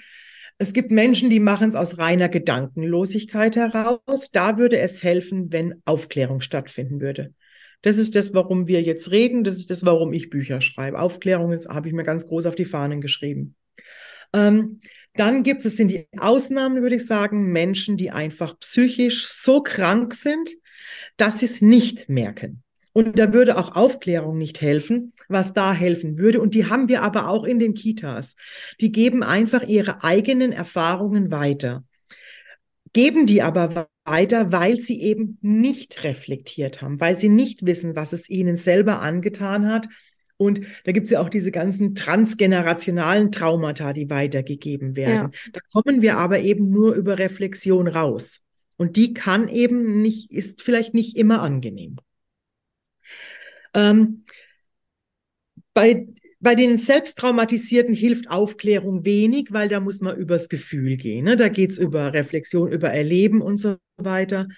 Es 0.59 0.73
gibt 0.73 0.91
Menschen, 0.91 1.29
die 1.29 1.41
machen 1.41 1.69
es 1.69 1.75
aus 1.75 1.99
reiner 1.99 2.29
Gedankenlosigkeit 2.29 3.57
heraus. 3.57 4.31
Da 4.33 4.59
würde 4.59 4.79
es 4.79 5.03
helfen, 5.03 5.53
wenn 5.53 5.83
Aufklärung 5.85 6.41
stattfinden 6.41 7.01
würde. 7.01 7.35
Das 7.83 7.99
ist 7.99 8.15
das, 8.15 8.33
warum 8.33 8.69
wir 8.69 8.81
jetzt 8.81 9.11
reden. 9.11 9.45
Das 9.45 9.57
ist 9.57 9.71
das, 9.71 9.85
warum 9.85 10.13
ich 10.13 10.31
Bücher 10.31 10.61
schreibe. 10.61 11.01
Aufklärung 11.01 11.53
habe 11.69 11.89
ich 11.89 11.95
mir 11.95 12.05
ganz 12.05 12.27
groß 12.27 12.47
auf 12.47 12.55
die 12.55 12.65
Fahnen 12.65 13.01
geschrieben. 13.01 13.57
Ähm, 14.33 14.81
dann 15.15 15.43
gibt 15.43 15.65
es, 15.65 15.77
sind 15.77 15.91
die 15.91 16.07
Ausnahmen, 16.19 16.83
würde 16.83 16.97
ich 16.97 17.07
sagen, 17.07 17.53
Menschen, 17.53 17.97
die 17.97 18.11
einfach 18.11 18.59
psychisch 18.61 19.27
so 19.27 19.63
krank 19.63 20.15
sind, 20.15 20.51
dass 21.17 21.41
sie 21.41 21.47
es 21.47 21.61
nicht 21.61 22.09
merken. 22.09 22.63
Und 22.95 23.19
da 23.19 23.33
würde 23.33 23.57
auch 23.57 23.75
Aufklärung 23.75 24.37
nicht 24.37 24.61
helfen, 24.61 25.15
was 25.29 25.55
da 25.55 25.73
helfen 25.73 26.19
würde. 26.19 26.41
Und 26.41 26.55
die 26.55 26.69
haben 26.69 26.89
wir 26.89 27.03
aber 27.03 27.29
auch 27.29 27.45
in 27.45 27.59
den 27.59 27.75
Kitas. 27.75 28.35
Die 28.81 28.93
geben 28.93 29.23
einfach 29.23 29.63
ihre 29.63 30.05
eigenen 30.05 30.53
Erfahrungen 30.53 31.31
weiter 31.31 31.85
geben 32.93 33.27
die 33.27 33.43
aber 33.43 33.89
weiter, 34.05 34.53
weil 34.53 34.77
sie 34.77 35.01
eben 35.01 35.39
nicht 35.41 36.05
reflektiert 36.05 36.83
haben, 36.83 37.01
weil 37.01 37.17
sie 37.17 37.29
nicht 37.29 37.65
wissen, 37.65 37.97
was 37.97 38.13
es 38.13 38.29
ihnen 38.29 38.57
selber 38.57 39.01
angetan 39.01 39.67
hat. 39.67 39.89
Und 40.43 40.61
da 40.85 40.93
gibt 40.93 41.05
es 41.05 41.13
ja 41.13 41.21
auch 41.21 41.29
diese 41.29 41.51
ganzen 41.51 41.95
transgenerationalen 41.95 43.33
Traumata, 43.33 43.93
die 43.93 44.11
weitergegeben 44.11 44.97
werden. 44.97 45.33
Ja. 45.33 45.51
Da 45.53 45.61
kommen 45.73 46.03
wir 46.03 46.19
aber 46.19 46.41
eben 46.41 46.71
nur 46.71 46.95
über 46.95 47.19
Reflexion 47.19 47.89
raus. 47.89 48.41
Und 48.77 48.97
die 48.97 49.15
kann 49.15 49.49
eben 49.49 50.03
nicht, 50.03 50.31
ist 50.33 50.63
vielleicht 50.63 50.95
nicht 50.95 51.17
immer 51.17 51.43
angenehm. 51.43 51.97
Ähm, 53.75 54.25
bei 55.75 56.09
bei 56.43 56.57
den 56.57 56.77
Selbsttraumatisierten 56.77 57.95
hilft 57.95 58.29
Aufklärung 58.29 59.05
wenig, 59.05 59.53
weil 59.53 59.69
da 59.69 59.79
muss 59.79 60.01
man 60.01 60.17
übers 60.17 60.49
Gefühl 60.49 60.97
gehen. 60.97 61.25
Ne? 61.25 61.37
Da 61.37 61.49
geht's 61.49 61.79
über 61.79 62.13
Reflexion, 62.13 62.71
über 62.71 62.91
Erleben 62.91 63.41
und 63.41 63.59
so 63.59 63.77
weiter. 63.97 64.49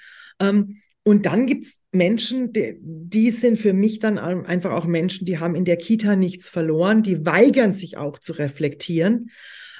Ähm, 0.41 0.81
und 1.05 1.27
dann 1.27 1.47
gibt's 1.47 1.81
Menschen, 1.93 2.53
die, 2.53 2.77
die 2.81 3.31
sind 3.31 3.59
für 3.59 3.75
mich 3.75 3.99
dann 3.99 4.19
einfach 4.19 4.73
auch 4.73 4.87
Menschen, 4.87 5.27
die 5.27 5.39
haben 5.39 5.55
in 5.55 5.67
der 5.67 5.77
Kita 5.77 6.17
nichts 6.17 6.49
verloren, 6.49 7.03
die 7.03 7.25
weigern 7.25 7.75
sich 7.75 7.97
auch 7.99 8.19
zu 8.19 8.33
reflektieren. 8.33 9.31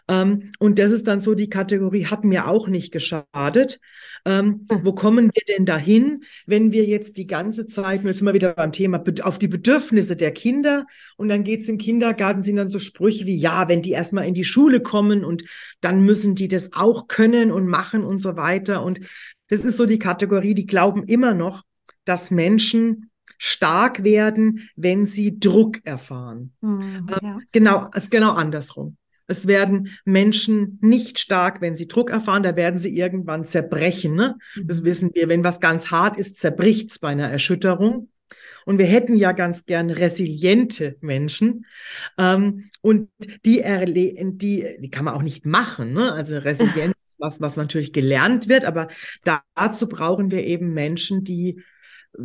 Ähm, 0.07 0.53
und 0.59 0.79
das 0.79 0.93
ist 0.93 1.07
dann 1.07 1.23
so 1.23 1.35
die 1.35 1.49
Kategorie, 1.49 2.07
hat 2.07 2.25
mir 2.25 2.47
auch 2.47 2.69
nicht 2.69 2.93
geschadet. 2.93 3.81
Ähm, 4.27 4.67
hm. 4.71 4.81
Wo 4.85 4.93
kommen 4.93 5.31
wir 5.33 5.43
denn 5.49 5.65
dahin, 5.65 6.25
wenn 6.47 6.73
wir 6.73 6.85
jetzt 6.85 7.17
die 7.17 7.27
ganze 7.27 7.67
Zeit, 7.67 8.05
jetzt 8.05 8.23
mal 8.23 8.35
wieder 8.35 8.53
beim 8.53 8.73
Thema, 8.73 9.03
auf 9.23 9.39
die 9.39 9.49
Bedürfnisse 9.49 10.17
der 10.17 10.33
Kinder 10.33 10.87
und 11.17 11.31
dann 11.31 11.43
geht's 11.43 11.69
im 11.69 11.79
Kindergarten, 11.79 12.43
sind 12.43 12.57
dann 12.57 12.69
so 12.69 12.79
Sprüche 12.79 13.25
wie, 13.25 13.37
ja, 13.37 13.69
wenn 13.69 13.81
die 13.81 13.93
erstmal 13.93 14.27
in 14.27 14.35
die 14.35 14.45
Schule 14.45 14.81
kommen 14.81 15.25
und 15.25 15.45
dann 15.81 16.05
müssen 16.05 16.35
die 16.35 16.49
das 16.49 16.75
auch 16.75 17.09
können 17.09 17.51
und 17.51 17.67
machen 17.67 18.05
und 18.05 18.19
so 18.19 18.37
weiter. 18.37 18.83
Und 18.83 19.01
das 19.49 19.65
ist 19.65 19.77
so 19.77 19.87
die 19.87 19.99
Kategorie, 19.99 20.55
die 20.55 20.67
glauben 20.67 21.05
immer 21.05 21.35
noch, 21.35 21.63
dass 22.05 22.31
Menschen 22.31 23.11
stark 23.39 24.05
werden, 24.05 24.69
wenn 24.77 25.07
sie 25.07 25.39
Druck 25.39 25.85
erfahren. 25.85 26.53
Mhm, 26.61 27.07
ja. 27.11 27.39
Genau, 27.53 27.91
ist 27.95 28.11
genau 28.11 28.33
andersrum. 28.33 28.97
Es 29.27 29.47
werden 29.47 29.89
Menschen 30.05 30.79
nicht 30.83 31.19
stark, 31.19 31.61
wenn 31.61 31.77
sie 31.77 31.89
Druck 31.89 32.11
erfahren, 32.11 32.43
da 32.43 32.57
werden 32.57 32.79
sie 32.79 32.97
irgendwann 32.97 33.47
zerbrechen. 33.47 34.15
Ne? 34.15 34.37
Das 34.65 34.81
mhm. 34.81 34.85
wissen 34.85 35.11
wir. 35.15 35.29
Wenn 35.29 35.45
was 35.45 35.61
ganz 35.61 35.91
hart 35.91 36.19
ist, 36.19 36.39
zerbricht 36.39 36.91
es 36.91 36.99
bei 36.99 37.09
einer 37.09 37.29
Erschütterung. 37.29 38.11
Und 38.67 38.79
wir 38.79 38.87
hätten 38.87 39.17
ja 39.17 39.33
ganz 39.33 39.67
gern 39.67 39.91
resiliente 39.91 40.97
Menschen. 41.01 41.67
Ähm, 42.19 42.65
und 42.81 43.09
die, 43.45 43.63
die, 43.63 44.77
die 44.79 44.91
kann 44.91 45.05
man 45.05 45.15
auch 45.15 45.23
nicht 45.23 45.47
machen. 45.47 45.93
Ne? 45.93 46.13
Also 46.13 46.37
Resilienz 46.39 46.95
was, 47.19 47.41
was 47.41 47.57
natürlich 47.57 47.93
gelernt 47.93 48.49
wird, 48.49 48.65
aber 48.65 48.89
dazu 49.55 49.89
brauchen 49.89 50.31
wir 50.31 50.45
eben 50.45 50.73
Menschen, 50.73 51.25
die 51.25 51.63
äh, 52.19 52.23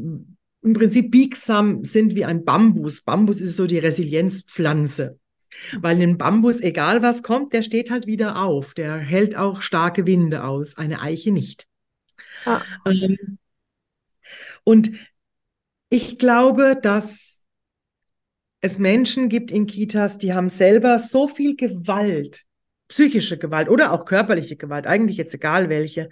im 0.61 0.73
Prinzip 0.73 1.11
biegsam 1.11 1.85
sind 1.85 2.15
wie 2.15 2.25
ein 2.25 2.43
Bambus. 2.43 3.01
Bambus 3.01 3.39
ist 3.39 3.55
so 3.55 3.65
die 3.65 3.79
Resilienzpflanze. 3.79 5.17
Weil 5.79 6.01
ein 6.01 6.17
Bambus, 6.17 6.61
egal 6.61 7.01
was 7.01 7.23
kommt, 7.23 7.53
der 7.53 7.63
steht 7.63 7.91
halt 7.91 8.07
wieder 8.07 8.41
auf. 8.41 8.73
Der 8.73 8.97
hält 8.97 9.35
auch 9.35 9.61
starke 9.61 10.05
Winde 10.05 10.43
aus. 10.43 10.77
Eine 10.77 11.01
Eiche 11.01 11.31
nicht. 11.31 11.67
Ah. 12.45 12.61
Ähm, 12.85 13.37
und 14.63 14.91
ich 15.89 16.19
glaube, 16.19 16.77
dass 16.81 17.41
es 18.61 18.77
Menschen 18.77 19.29
gibt 19.29 19.51
in 19.51 19.65
Kitas, 19.65 20.17
die 20.17 20.33
haben 20.33 20.49
selber 20.49 20.99
so 20.99 21.27
viel 21.27 21.55
Gewalt, 21.55 22.45
psychische 22.89 23.37
Gewalt 23.37 23.69
oder 23.69 23.93
auch 23.93 24.03
körperliche 24.03 24.57
Gewalt, 24.57 24.85
eigentlich 24.87 25.17
jetzt 25.17 25.33
egal 25.33 25.69
welche, 25.69 26.09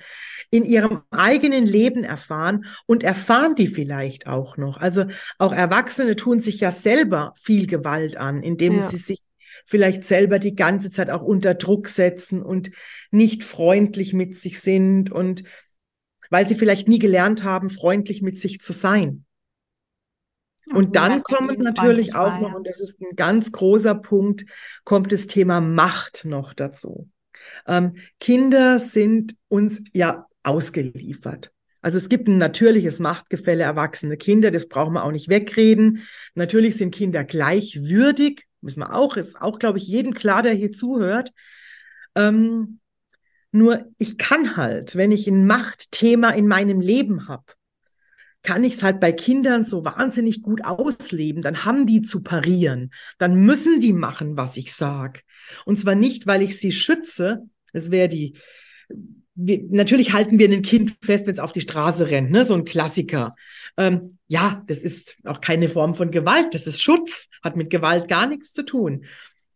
in 0.50 0.64
ihrem 0.64 1.02
eigenen 1.12 1.66
Leben 1.66 2.04
erfahren 2.04 2.66
und 2.86 3.04
erfahren 3.04 3.56
die 3.56 3.68
vielleicht 3.68 4.28
auch 4.28 4.56
noch. 4.56 4.78
Also 4.78 5.06
auch 5.40 5.52
Erwachsene 5.52 6.16
tun 6.16 6.40
sich 6.40 6.62
ja 6.62 6.72
selber 6.72 7.34
viel 7.36 7.68
Gewalt 7.68 8.16
an, 8.16 8.44
indem 8.44 8.78
ja. 8.78 8.88
sie 8.88 8.98
sich 8.98 9.20
vielleicht 9.66 10.06
selber 10.06 10.40
die 10.40 10.56
ganze 10.56 10.92
Zeit 10.92 11.10
auch 11.10 11.24
unter 11.24 11.56
Druck 11.56 11.90
setzen 11.90 12.42
und 12.42 12.72
nicht 13.12 13.44
freundlich 13.44 14.14
mit 14.14 14.38
sich 14.38 14.62
sind 14.62 15.12
und 15.12 15.44
weil 16.30 16.48
sie 16.48 16.56
vielleicht 16.56 16.88
nie 16.88 17.00
gelernt 17.00 17.44
haben, 17.44 17.70
freundlich 17.70 18.22
mit 18.22 18.40
sich 18.40 18.60
zu 18.60 18.72
sein. 18.72 19.26
Und 20.74 20.96
dann 20.96 21.24
kommt 21.24 21.60
natürlich 21.60 22.16
auch 22.16 22.40
noch, 22.40 22.54
und 22.54 22.68
das 22.68 22.80
ist 22.80 23.00
ein 23.02 23.16
ganz 23.16 23.52
großer 23.52 23.96
Punkt, 23.96 24.46
kommt 24.84 25.12
das 25.12 25.28
Thema 25.28 25.62
Macht 25.62 26.26
noch 26.26 26.54
dazu. 26.54 27.10
Ähm, 27.66 27.94
Kinder 28.20 28.80
sind 28.80 29.36
uns 29.48 29.82
ja 29.94 30.26
ausgeliefert. 30.44 31.52
Also 31.82 31.98
es 31.98 32.10
gibt 32.10 32.28
ein 32.28 32.38
natürliches 32.38 33.00
Machtgefälle 33.00 33.64
erwachsene 33.64 34.18
Kinder, 34.18 34.52
das 34.52 34.68
brauchen 34.68 34.94
wir 34.94 35.06
auch 35.06 35.12
nicht 35.12 35.30
wegreden. 35.30 36.04
Natürlich 36.36 36.76
sind 36.78 36.94
Kinder 36.94 37.24
gleichwürdig, 37.24 38.46
müssen 38.62 38.82
wir 38.82 38.94
auch, 38.94 39.16
ist 39.16 39.42
auch, 39.42 39.60
glaube 39.60 39.78
ich, 39.78 39.88
jedem 39.88 40.14
klar, 40.14 40.44
der 40.44 40.54
hier 40.54 40.72
zuhört. 40.72 41.32
Ähm, 42.16 42.80
nur 43.52 43.86
ich 43.98 44.18
kann 44.18 44.58
halt, 44.58 44.96
wenn 44.96 45.12
ich 45.12 45.28
ein 45.28 45.46
Machtthema 45.48 46.32
in 46.32 46.48
meinem 46.48 46.82
Leben 46.82 47.28
habe, 47.28 47.46
kann 48.48 48.64
ich 48.64 48.76
es 48.76 48.84
halt 48.84 49.02
bei 49.02 49.12
Kindern 49.12 49.66
so 49.66 49.84
wahnsinnig 49.84 50.42
gut 50.42 50.64
ausleben. 50.64 51.42
Dann 51.42 51.66
haben 51.66 51.86
die 51.86 52.02
zu 52.02 52.24
parieren. 52.24 52.92
Dann 53.18 53.36
müssen 53.36 53.82
die 53.82 53.92
machen, 53.92 54.38
was 54.38 54.56
ich 54.56 54.74
sage. 54.74 55.20
Und 55.66 55.78
zwar 55.78 55.96
nicht, 55.96 56.28
weil 56.28 56.42
ich 56.42 56.58
sie 56.58 56.72
schütze. 56.72 57.50
Das 57.74 57.92
wäre 57.92 58.08
die. 58.08 58.38
Wir, 59.36 59.64
natürlich 59.70 60.14
halten 60.14 60.40
wir 60.40 60.50
ein 60.50 60.62
Kind 60.62 60.94
fest, 61.02 61.28
wenn 61.28 61.34
es 61.34 61.42
auf 61.42 61.52
die 61.52 61.60
Straße 61.60 62.10
rennt, 62.10 62.32
ne? 62.32 62.46
so 62.46 62.54
ein 62.54 62.64
Klassiker. 62.64 63.36
Ähm, 63.76 64.18
ja, 64.28 64.64
das 64.68 64.78
ist 64.78 65.18
auch 65.26 65.42
keine 65.42 65.68
Form 65.68 65.94
von 65.94 66.10
Gewalt, 66.10 66.54
das 66.54 66.68
ist 66.68 66.82
Schutz, 66.82 67.28
hat 67.44 67.58
mit 67.58 67.70
Gewalt 67.70 68.08
gar 68.08 68.28
nichts 68.28 68.54
zu 68.54 68.64
tun. 68.64 69.04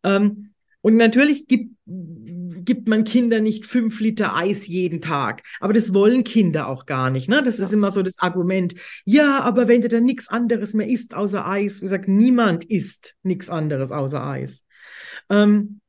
Ähm, 0.03 0.50
und 0.81 0.97
natürlich 0.97 1.47
gibt, 1.47 1.75
gibt 1.85 2.87
man 2.87 3.03
Kinder 3.03 3.39
nicht 3.39 3.65
fünf 3.65 3.99
Liter 3.99 4.35
Eis 4.35 4.67
jeden 4.67 4.99
Tag. 4.99 5.43
Aber 5.59 5.73
das 5.73 5.93
wollen 5.93 6.23
Kinder 6.23 6.67
auch 6.67 6.85
gar 6.85 7.09
nicht. 7.09 7.29
Ne? 7.29 7.43
Das 7.43 7.59
ja. 7.59 7.65
ist 7.65 7.73
immer 7.73 7.91
so 7.91 8.01
das 8.01 8.19
Argument. 8.19 8.73
Ja, 9.05 9.41
aber 9.41 9.67
wenn 9.67 9.81
du 9.81 9.89
dann 9.89 10.05
nichts 10.05 10.27
anderes 10.27 10.73
mehr 10.73 10.87
isst 10.87 11.13
außer 11.13 11.47
Eis, 11.47 11.77
wie 11.77 11.85
gesagt, 11.85 12.07
niemand 12.07 12.63
isst 12.63 13.15
nichts 13.21 13.49
anderes 13.49 13.91
außer 13.91 14.25
Eis. 14.25 14.65
Ähm, 15.29 15.81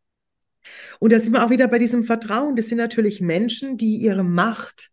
und 1.01 1.13
da 1.13 1.19
sind 1.19 1.33
wir 1.33 1.45
auch 1.45 1.51
wieder 1.51 1.69
bei 1.69 1.79
diesem 1.79 2.05
Vertrauen. 2.05 2.55
Das 2.55 2.69
sind 2.69 2.79
natürlich 2.79 3.21
Menschen, 3.21 3.77
die 3.79 3.97
ihre 3.97 4.23
Macht, 4.23 4.91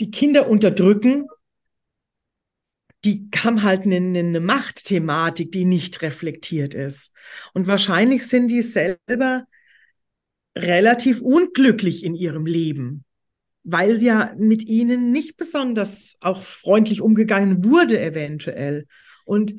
die 0.00 0.10
Kinder 0.10 0.48
unterdrücken 0.48 1.26
die 3.04 3.28
haben 3.36 3.62
halt 3.62 3.82
eine, 3.82 3.96
eine 3.96 4.40
Machtthematik, 4.40 5.52
die 5.52 5.64
nicht 5.64 6.02
reflektiert 6.02 6.74
ist. 6.74 7.10
Und 7.54 7.66
wahrscheinlich 7.66 8.26
sind 8.26 8.48
die 8.48 8.62
selber 8.62 9.44
relativ 10.56 11.20
unglücklich 11.20 12.04
in 12.04 12.14
ihrem 12.14 12.44
Leben, 12.44 13.04
weil 13.62 14.02
ja 14.02 14.34
mit 14.36 14.68
ihnen 14.68 15.12
nicht 15.12 15.36
besonders 15.36 16.16
auch 16.20 16.42
freundlich 16.42 17.00
umgegangen 17.00 17.64
wurde 17.64 18.00
eventuell. 18.00 18.86
Und 19.24 19.54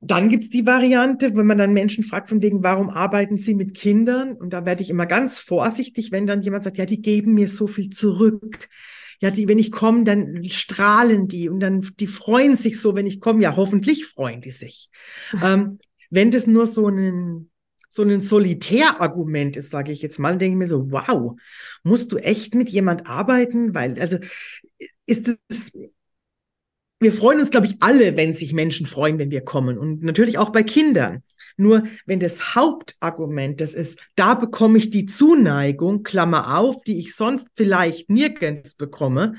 dann 0.00 0.28
gibt's 0.28 0.48
die 0.48 0.64
Variante, 0.64 1.36
wenn 1.36 1.46
man 1.46 1.58
dann 1.58 1.72
Menschen 1.72 2.04
fragt, 2.04 2.28
von 2.28 2.40
wegen, 2.40 2.62
warum 2.62 2.88
arbeiten 2.88 3.36
sie 3.36 3.54
mit 3.54 3.74
Kindern? 3.74 4.32
Und 4.32 4.52
da 4.52 4.64
werde 4.64 4.82
ich 4.82 4.90
immer 4.90 5.06
ganz 5.06 5.40
vorsichtig, 5.40 6.12
wenn 6.12 6.26
dann 6.26 6.42
jemand 6.42 6.64
sagt, 6.64 6.78
ja, 6.78 6.86
die 6.86 7.02
geben 7.02 7.34
mir 7.34 7.48
so 7.48 7.66
viel 7.66 7.90
zurück 7.90 8.68
ja, 9.20 9.30
die, 9.30 9.48
wenn 9.48 9.58
ich 9.58 9.72
komme, 9.72 10.04
dann 10.04 10.44
strahlen 10.44 11.28
die 11.28 11.48
und 11.48 11.60
dann, 11.60 11.80
die 11.98 12.06
freuen 12.06 12.56
sich 12.56 12.80
so, 12.80 12.94
wenn 12.94 13.06
ich 13.06 13.20
komme. 13.20 13.42
Ja, 13.42 13.56
hoffentlich 13.56 14.06
freuen 14.06 14.40
die 14.40 14.50
sich. 14.50 14.90
ähm, 15.42 15.78
wenn 16.10 16.30
das 16.30 16.46
nur 16.46 16.66
so 16.66 16.88
ein, 16.88 17.50
so 17.90 18.02
ein 18.02 18.20
Solitärargument 18.20 19.56
ist, 19.56 19.70
sage 19.70 19.92
ich 19.92 20.02
jetzt 20.02 20.18
mal, 20.18 20.38
denke 20.38 20.54
ich 20.54 20.58
mir 20.58 20.68
so, 20.68 20.90
wow, 20.90 21.38
musst 21.82 22.12
du 22.12 22.18
echt 22.18 22.54
mit 22.54 22.68
jemand 22.68 23.08
arbeiten? 23.08 23.74
Weil, 23.74 24.00
also, 24.00 24.18
ist 25.06 25.28
es, 25.48 25.72
wir 27.00 27.12
freuen 27.12 27.40
uns, 27.40 27.50
glaube 27.50 27.66
ich, 27.66 27.76
alle, 27.80 28.16
wenn 28.16 28.34
sich 28.34 28.52
Menschen 28.52 28.86
freuen, 28.86 29.18
wenn 29.18 29.30
wir 29.30 29.40
kommen. 29.40 29.78
Und 29.78 30.02
natürlich 30.02 30.38
auch 30.38 30.50
bei 30.50 30.62
Kindern. 30.62 31.22
Nur 31.58 31.82
wenn 32.06 32.20
das 32.20 32.54
Hauptargument 32.54 33.60
das 33.60 33.74
ist, 33.74 33.98
da 34.14 34.34
bekomme 34.34 34.78
ich 34.78 34.90
die 34.90 35.06
Zuneigung, 35.06 36.04
Klammer 36.04 36.56
auf, 36.56 36.84
die 36.84 36.98
ich 36.98 37.16
sonst 37.16 37.48
vielleicht 37.56 38.08
nirgends 38.08 38.76
bekomme, 38.76 39.34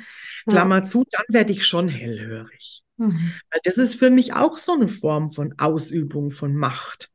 Klammer 0.48 0.80
ja. 0.80 0.84
zu, 0.84 1.06
dann 1.10 1.26
werde 1.30 1.54
ich 1.54 1.66
schon 1.66 1.88
hellhörig. 1.88 2.84
Mhm. 2.98 3.32
Weil 3.50 3.62
das 3.64 3.78
ist 3.78 3.96
für 3.96 4.10
mich 4.10 4.34
auch 4.34 4.58
so 4.58 4.74
eine 4.74 4.90
Form 4.90 5.32
von 5.32 5.56
Ausübung 5.58 6.30
von 6.30 6.56
Macht. 6.56 7.10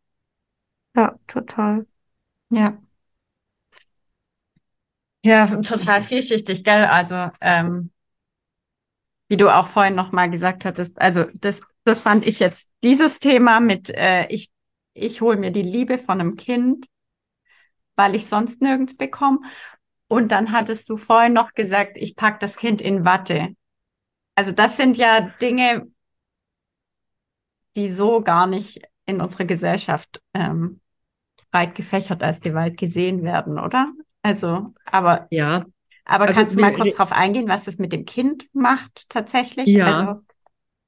Ja, 0.96 1.18
total. 1.26 1.86
Ja. 2.48 2.78
Ja, 5.22 5.46
total 5.46 6.02
vielschichtig, 6.02 6.64
gell? 6.64 6.84
Also, 6.84 7.30
ähm, 7.42 7.90
wie 9.28 9.36
du 9.36 9.50
auch 9.50 9.68
vorhin 9.68 9.94
nochmal 9.94 10.30
gesagt 10.30 10.64
hattest, 10.64 10.98
also 11.00 11.24
das, 11.34 11.60
das 11.84 12.00
fand 12.00 12.26
ich 12.26 12.38
jetzt, 12.38 12.70
dieses 12.82 13.18
Thema 13.18 13.60
mit, 13.60 13.90
äh, 13.90 14.26
ich 14.28 14.50
ich 14.94 15.20
hole 15.20 15.36
mir 15.36 15.50
die 15.50 15.62
Liebe 15.62 15.98
von 15.98 16.20
einem 16.20 16.36
Kind, 16.36 16.86
weil 17.96 18.14
ich 18.14 18.26
sonst 18.26 18.60
nirgends 18.60 18.96
bekomme. 18.96 19.40
Und 20.08 20.32
dann 20.32 20.52
hattest 20.52 20.88
du 20.90 20.96
vorhin 20.96 21.32
noch 21.32 21.54
gesagt, 21.54 21.96
ich 21.98 22.16
pack 22.16 22.40
das 22.40 22.56
Kind 22.56 22.80
in 22.80 23.04
Watte. 23.04 23.50
Also 24.34 24.52
das 24.52 24.76
sind 24.76 24.96
ja 24.96 25.20
Dinge, 25.40 25.86
die 27.76 27.92
so 27.92 28.20
gar 28.20 28.46
nicht 28.46 28.82
in 29.06 29.20
unserer 29.20 29.44
Gesellschaft 29.44 30.22
ähm, 30.32 30.80
breit 31.50 31.74
gefächert 31.74 32.22
als 32.22 32.40
Gewalt 32.40 32.76
gesehen 32.76 33.22
werden, 33.22 33.58
oder? 33.58 33.88
Also, 34.22 34.74
aber 34.86 35.26
ja. 35.30 35.64
Aber 36.04 36.26
also, 36.26 36.34
kannst 36.34 36.56
du 36.56 36.60
mal 36.60 36.72
kurz 36.72 36.96
darauf 36.96 37.12
eingehen, 37.12 37.48
was 37.48 37.64
das 37.64 37.78
mit 37.78 37.92
dem 37.92 38.04
Kind 38.04 38.48
macht 38.52 39.08
tatsächlich? 39.08 39.74
Ja. 39.74 40.00
Also, 40.00 40.20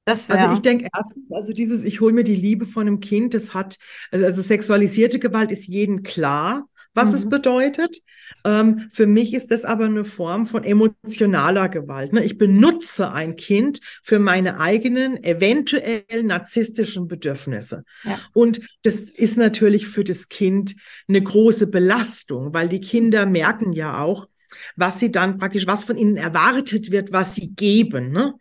also 0.07 0.55
ich 0.55 0.61
denke 0.61 0.89
erstens, 0.97 1.33
also 1.33 1.53
dieses, 1.53 1.83
ich 1.83 2.01
hole 2.01 2.13
mir 2.13 2.25
die 2.25 2.37
Liebe 2.37 2.65
von 2.65 2.87
einem 2.87 3.01
Kind, 3.01 3.35
das 3.35 3.55
hat, 3.55 3.77
also, 4.13 4.25
also 4.25 4.41
sexualisierte 4.41 5.19
Gewalt 5.19 5.51
ist 5.51 5.67
jedem 5.67 6.05
klar, 6.05 6.69
was 6.95 7.11
mhm. 7.11 7.17
es 7.17 7.29
bedeutet. 7.29 7.99
Ähm, 8.45 8.89
für 8.93 9.07
mich 9.07 9.35
ist 9.35 9.51
das 9.51 9.65
aber 9.65 9.85
eine 9.85 10.05
Form 10.05 10.47
von 10.47 10.65
emotionaler 10.65 11.69
Gewalt. 11.69 12.13
Ne? 12.13 12.25
Ich 12.25 12.39
benutze 12.39 13.13
ein 13.13 13.37
Kind 13.37 13.81
für 14.03 14.19
meine 14.19 14.59
eigenen, 14.61 15.23
eventuell 15.23 16.23
narzisstischen 16.23 17.09
Bedürfnisse. 17.09 17.85
Ja. 18.05 18.19
Und 18.33 18.61
das 18.83 19.11
ist 19.11 19.37
natürlich 19.37 19.89
für 19.89 20.05
das 20.05 20.29
Kind 20.29 20.77
eine 21.09 21.23
große 21.23 21.67
Belastung, 21.67 22.55
weil 22.55 22.69
die 22.69 22.81
Kinder 22.81 23.27
merken 23.27 23.73
ja 23.73 24.01
auch, 24.01 24.29
was 24.77 25.01
sie 25.01 25.11
dann 25.11 25.39
praktisch, 25.39 25.67
was 25.67 25.85
von 25.85 25.97
ihnen 25.97 26.17
erwartet 26.17 26.91
wird, 26.91 27.13
was 27.13 27.35
sie 27.35 27.49
geben. 27.49 28.13
Ne? 28.13 28.35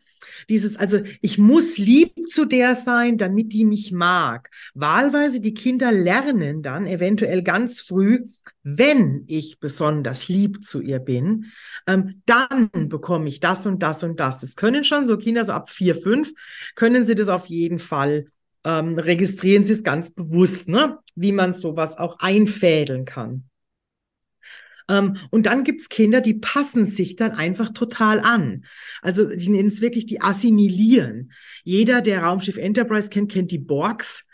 Dieses, 0.50 0.76
also 0.78 1.00
ich 1.22 1.38
muss 1.38 1.78
lieb 1.78 2.14
zu 2.30 2.46
der 2.46 2.76
sein, 2.76 3.18
damit 3.18 3.54
die 3.54 3.66
mich 3.66 3.92
mag. 3.92 4.50
Wahlweise 4.74 5.40
die 5.40 5.54
Kinder 5.54 5.92
lernen 5.92 6.62
dann 6.62 6.86
eventuell 6.86 7.42
ganz 7.42 7.82
früh, 7.82 8.26
wenn 8.64 9.24
ich 9.28 9.60
besonders 9.60 10.28
lieb 10.28 10.64
zu 10.64 10.82
ihr 10.82 11.00
bin, 11.00 11.46
ähm, 11.88 12.22
dann 12.26 12.70
bekomme 12.90 13.28
ich 13.28 13.40
das 13.40 13.66
und 13.66 13.82
das 13.82 14.04
und 14.04 14.20
das. 14.20 14.40
Das 14.40 14.56
können 14.56 14.84
schon 14.84 15.08
so 15.08 15.18
Kinder 15.18 15.46
so 15.46 15.54
ab 15.54 15.70
vier, 15.70 15.96
fünf 15.96 16.32
können 16.76 17.06
sie 17.06 17.16
das 17.16 17.30
auf 17.30 17.48
jeden 17.48 17.80
Fall 17.80 18.26
ähm, 18.66 18.98
registrieren 18.98 19.64
sie 19.64 19.74
es 19.74 19.84
ganz 19.84 20.10
bewusst, 20.12 20.68
ne? 20.68 20.98
wie 21.16 21.32
man 21.32 21.54
sowas 21.54 21.98
auch 21.98 22.18
einfädeln 22.20 23.06
kann. 23.06 23.48
Ähm, 24.90 25.18
und 25.32 25.46
dann 25.46 25.64
gibt's 25.64 25.90
Kinder, 25.90 26.22
die 26.22 26.36
passen 26.36 26.86
sich 26.86 27.16
dann 27.16 27.32
einfach 27.32 27.70
total 27.70 28.20
an. 28.20 28.64
Also 29.02 29.26
die 29.26 29.50
nennen 29.50 29.70
es 29.70 29.82
wirklich, 29.82 30.06
die 30.06 30.22
assimilieren. 30.22 31.32
Jeder, 31.64 32.02
der 32.02 32.24
Raumschiff 32.24 32.58
Enterprise 32.58 33.10
kennt, 33.10 33.32
kennt 33.32 33.52
die 33.52 33.60
Borgs. 33.60 34.28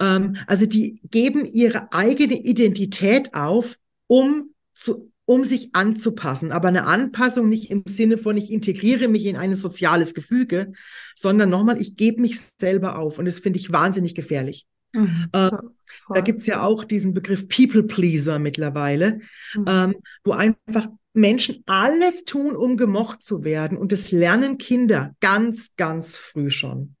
Ähm, 0.00 0.36
also 0.46 0.66
die 0.66 1.00
geben 1.10 1.44
ihre 1.44 1.92
eigene 1.92 2.36
Identität 2.36 3.34
auf, 3.34 3.76
um 4.06 4.50
zu 4.74 5.10
um 5.28 5.42
sich 5.44 5.74
anzupassen. 5.74 6.52
Aber 6.52 6.68
eine 6.68 6.86
Anpassung 6.86 7.48
nicht 7.48 7.70
im 7.70 7.82
Sinne 7.86 8.16
von, 8.16 8.36
ich 8.36 8.50
integriere 8.50 9.08
mich 9.08 9.26
in 9.26 9.36
ein 9.36 9.54
soziales 9.56 10.14
Gefüge, 10.14 10.72
sondern 11.16 11.50
nochmal, 11.50 11.80
ich 11.80 11.96
gebe 11.96 12.22
mich 12.22 12.38
selber 12.60 12.96
auf. 12.96 13.18
Und 13.18 13.26
das 13.26 13.40
finde 13.40 13.58
ich 13.58 13.72
wahnsinnig 13.72 14.14
gefährlich. 14.14 14.66
Mhm. 14.92 15.26
Da 16.12 16.20
gibt 16.20 16.40
es 16.40 16.46
ja 16.46 16.62
auch 16.62 16.84
diesen 16.84 17.14
Begriff 17.14 17.48
People 17.48 17.82
Pleaser 17.82 18.38
mittlerweile, 18.38 19.20
mhm. 19.54 19.64
ähm, 19.66 19.94
wo 20.24 20.32
einfach 20.32 20.88
Menschen 21.12 21.62
alles 21.66 22.24
tun, 22.24 22.54
um 22.54 22.76
gemocht 22.76 23.22
zu 23.22 23.42
werden. 23.42 23.78
Und 23.78 23.90
das 23.92 24.12
lernen 24.12 24.58
Kinder 24.58 25.14
ganz, 25.20 25.74
ganz 25.76 26.18
früh 26.18 26.50
schon. 26.50 26.94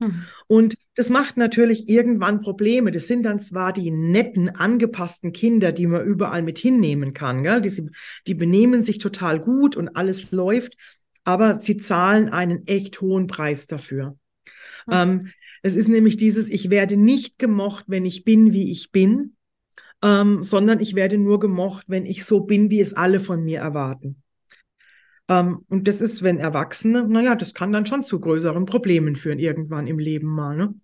Mhm. 0.00 0.24
Und 0.48 0.76
das 0.96 1.08
macht 1.08 1.36
natürlich 1.36 1.88
irgendwann 1.88 2.40
Probleme. 2.40 2.90
Das 2.90 3.06
sind 3.06 3.22
dann 3.22 3.40
zwar 3.40 3.72
die 3.72 3.90
netten, 3.90 4.48
angepassten 4.48 5.32
Kinder, 5.32 5.72
die 5.72 5.86
man 5.86 6.04
überall 6.04 6.42
mit 6.42 6.58
hinnehmen 6.58 7.14
kann. 7.14 7.42
Gell? 7.42 7.60
Die, 7.60 7.90
die 8.26 8.34
benehmen 8.34 8.82
sich 8.82 8.98
total 8.98 9.38
gut 9.38 9.76
und 9.76 9.96
alles 9.96 10.32
läuft, 10.32 10.76
aber 11.24 11.60
sie 11.62 11.76
zahlen 11.76 12.28
einen 12.30 12.66
echt 12.66 13.00
hohen 13.00 13.28
Preis 13.28 13.66
dafür. 13.66 14.16
Mhm. 14.86 14.92
Ähm, 14.92 15.28
es 15.62 15.76
ist 15.76 15.88
nämlich 15.88 16.16
dieses, 16.16 16.48
ich 16.48 16.70
werde 16.70 16.96
nicht 16.96 17.38
gemocht, 17.38 17.84
wenn 17.86 18.04
ich 18.04 18.24
bin, 18.24 18.52
wie 18.52 18.70
ich 18.72 18.92
bin, 18.92 19.36
ähm, 20.02 20.42
sondern 20.42 20.80
ich 20.80 20.94
werde 20.94 21.18
nur 21.18 21.40
gemocht, 21.40 21.84
wenn 21.88 22.06
ich 22.06 22.24
so 22.24 22.40
bin, 22.40 22.70
wie 22.70 22.80
es 22.80 22.94
alle 22.94 23.20
von 23.20 23.44
mir 23.44 23.60
erwarten. 23.60 24.22
Ähm, 25.28 25.64
und 25.68 25.86
das 25.86 26.00
ist, 26.00 26.22
wenn 26.22 26.38
Erwachsene, 26.38 27.06
naja, 27.06 27.34
das 27.34 27.54
kann 27.54 27.72
dann 27.72 27.86
schon 27.86 28.04
zu 28.04 28.20
größeren 28.20 28.66
Problemen 28.66 29.16
führen, 29.16 29.38
irgendwann 29.38 29.86
im 29.86 29.98
Leben 29.98 30.28
mal. 30.28 30.56
Ne? 30.56 30.74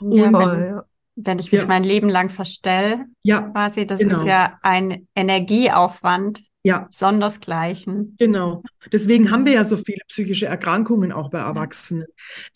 Und, 0.00 0.14
ja, 0.14 0.84
wenn 1.16 1.38
ich 1.38 1.52
mich 1.52 1.60
ja. 1.60 1.66
mein 1.66 1.84
Leben 1.84 2.08
lang 2.08 2.30
verstelle, 2.30 3.04
ja, 3.22 3.42
quasi, 3.42 3.86
das 3.86 4.00
genau. 4.00 4.18
ist 4.18 4.24
ja 4.24 4.58
ein 4.62 5.06
Energieaufwand, 5.14 6.42
ja. 6.62 6.86
Sondersgleichen. 6.90 8.16
Genau. 8.18 8.62
Deswegen 8.92 9.30
haben 9.30 9.46
wir 9.46 9.52
ja 9.54 9.64
so 9.64 9.76
viele 9.76 10.02
psychische 10.08 10.46
Erkrankungen 10.46 11.10
auch 11.10 11.30
bei 11.30 11.38
Erwachsenen, 11.38 12.06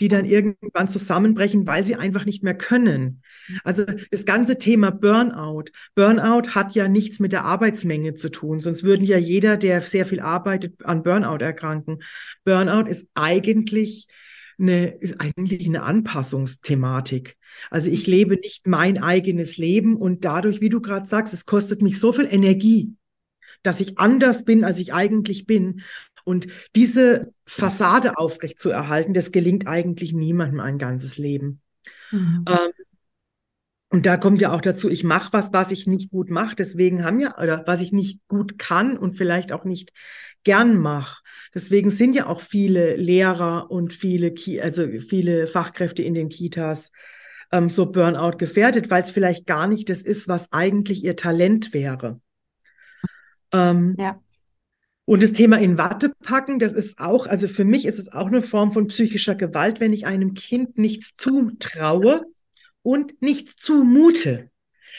die 0.01 0.09
dann 0.09 0.27
irgendwann 0.27 0.89
zusammenbrechen, 0.89 1.67
weil 1.67 1.87
sie 1.87 1.97
einfach 1.97 2.27
nicht 2.27 2.43
mehr 2.43 2.57
können. 2.57 3.23
Also 3.63 3.85
das 4.11 4.25
ganze 4.27 4.59
Thema 4.59 4.91
Burnout. 4.91 5.65
Burnout 5.95 6.55
hat 6.55 6.75
ja 6.75 6.89
nichts 6.89 7.19
mit 7.19 7.33
der 7.33 7.45
Arbeitsmenge 7.45 8.15
zu 8.15 8.31
tun, 8.31 8.61
sonst 8.61 8.85
würden 8.85 9.05
ja 9.05 9.17
jeder, 9.17 9.57
der 9.57 9.81
sehr 9.81 10.05
viel 10.05 10.21
arbeitet, 10.21 10.85
an 10.85 11.03
Burnout 11.03 11.43
erkranken. 11.43 12.03
Burnout 12.45 12.89
ist 12.89 13.07
eigentlich 13.15 14.07
eine, 14.59 14.89
ist 14.99 15.21
eigentlich 15.21 15.67
eine 15.67 15.83
Anpassungsthematik. 15.83 17.37
Also 17.71 17.91
ich 17.91 18.07
lebe 18.07 18.37
nicht 18.37 18.67
mein 18.67 19.03
eigenes 19.03 19.57
Leben 19.57 19.97
und 19.97 20.25
dadurch, 20.25 20.61
wie 20.61 20.69
du 20.69 20.81
gerade 20.81 21.09
sagst, 21.09 21.33
es 21.35 21.47
kostet 21.47 21.83
mich 21.83 21.99
so 21.99 22.13
viel 22.13 22.29
Energie 22.31 22.95
dass 23.65 23.81
ich 23.81 23.99
anders 23.99 24.45
bin, 24.45 24.63
als 24.63 24.79
ich 24.79 24.95
eigentlich 24.95 25.47
bin. 25.47 25.83
Und 26.23 26.47
diese 26.77 27.33
Fassade 27.45 28.17
aufrecht 28.19 28.61
zu 28.61 28.71
erhalten, 28.71 29.13
das 29.13 29.33
gelingt 29.33 29.67
eigentlich 29.67 30.13
niemandem 30.13 30.61
ein 30.61 30.79
ganzes 30.79 31.19
Leben. 31.19 31.61
Mhm. 32.13 32.45
Ähm, 32.49 32.73
und 33.91 34.07
da 34.07 34.17
kommt 34.17 34.41
ja 34.41 34.53
auch 34.53 34.61
dazu, 34.61 34.89
ich 34.89 35.05
mache 35.05 35.33
was, 35.33 35.53
was 35.53 35.71
ich 35.71 35.87
nicht 35.87 36.11
gut 36.11 36.31
mache. 36.31 36.57
Deswegen 36.57 37.05
haben 37.05 37.21
ja, 37.21 37.39
oder 37.41 37.63
was 37.67 37.81
ich 37.81 37.93
nicht 37.93 38.27
gut 38.27 38.59
kann 38.59 38.97
und 38.97 39.13
vielleicht 39.13 39.53
auch 39.53 39.65
nicht 39.65 39.93
gern 40.43 40.77
mache. 40.77 41.23
Deswegen 41.55 41.91
sind 41.91 42.17
ja 42.17 42.27
auch 42.27 42.41
viele 42.41 42.97
Lehrer 42.97 43.71
und 43.71 43.93
viele, 43.93 44.35
also 44.63 44.89
viele 44.99 45.47
Fachkräfte 45.47 46.03
in 46.03 46.15
den 46.15 46.29
Kitas 46.29 46.91
ähm, 47.53 47.69
so 47.69 47.87
Burnout 47.87 48.37
gefährdet, 48.37 48.91
weil 48.91 49.03
es 49.03 49.11
vielleicht 49.11 49.47
gar 49.47 49.69
nicht 49.69 49.89
das 49.89 50.03
ist, 50.03 50.27
was 50.27 50.53
eigentlich 50.53 51.05
ihr 51.05 51.15
Talent 51.15 51.73
wäre. 51.73 52.21
Ähm, 53.55 53.97
ja. 53.99 54.21
Und 55.07 55.23
das 55.23 55.33
Thema 55.33 55.59
in 55.59 55.77
Watte 55.77 56.13
packen, 56.23 56.59
das 56.59 56.73
ist 56.73 56.99
auch, 56.99 57.27
also 57.27 57.47
für 57.47 57.65
mich 57.65 57.85
ist 57.85 57.99
es 57.99 58.13
auch 58.13 58.27
eine 58.27 58.41
Form 58.41 58.71
von 58.71 58.87
psychischer 58.87 59.35
Gewalt, 59.35 59.81
wenn 59.81 59.93
ich 59.93 60.07
einem 60.07 60.33
Kind 60.33 60.79
nichts 60.79 61.15
zutraue 61.15 62.23
und 62.83 63.21
nichts 63.21 63.57
zumute. 63.57 64.51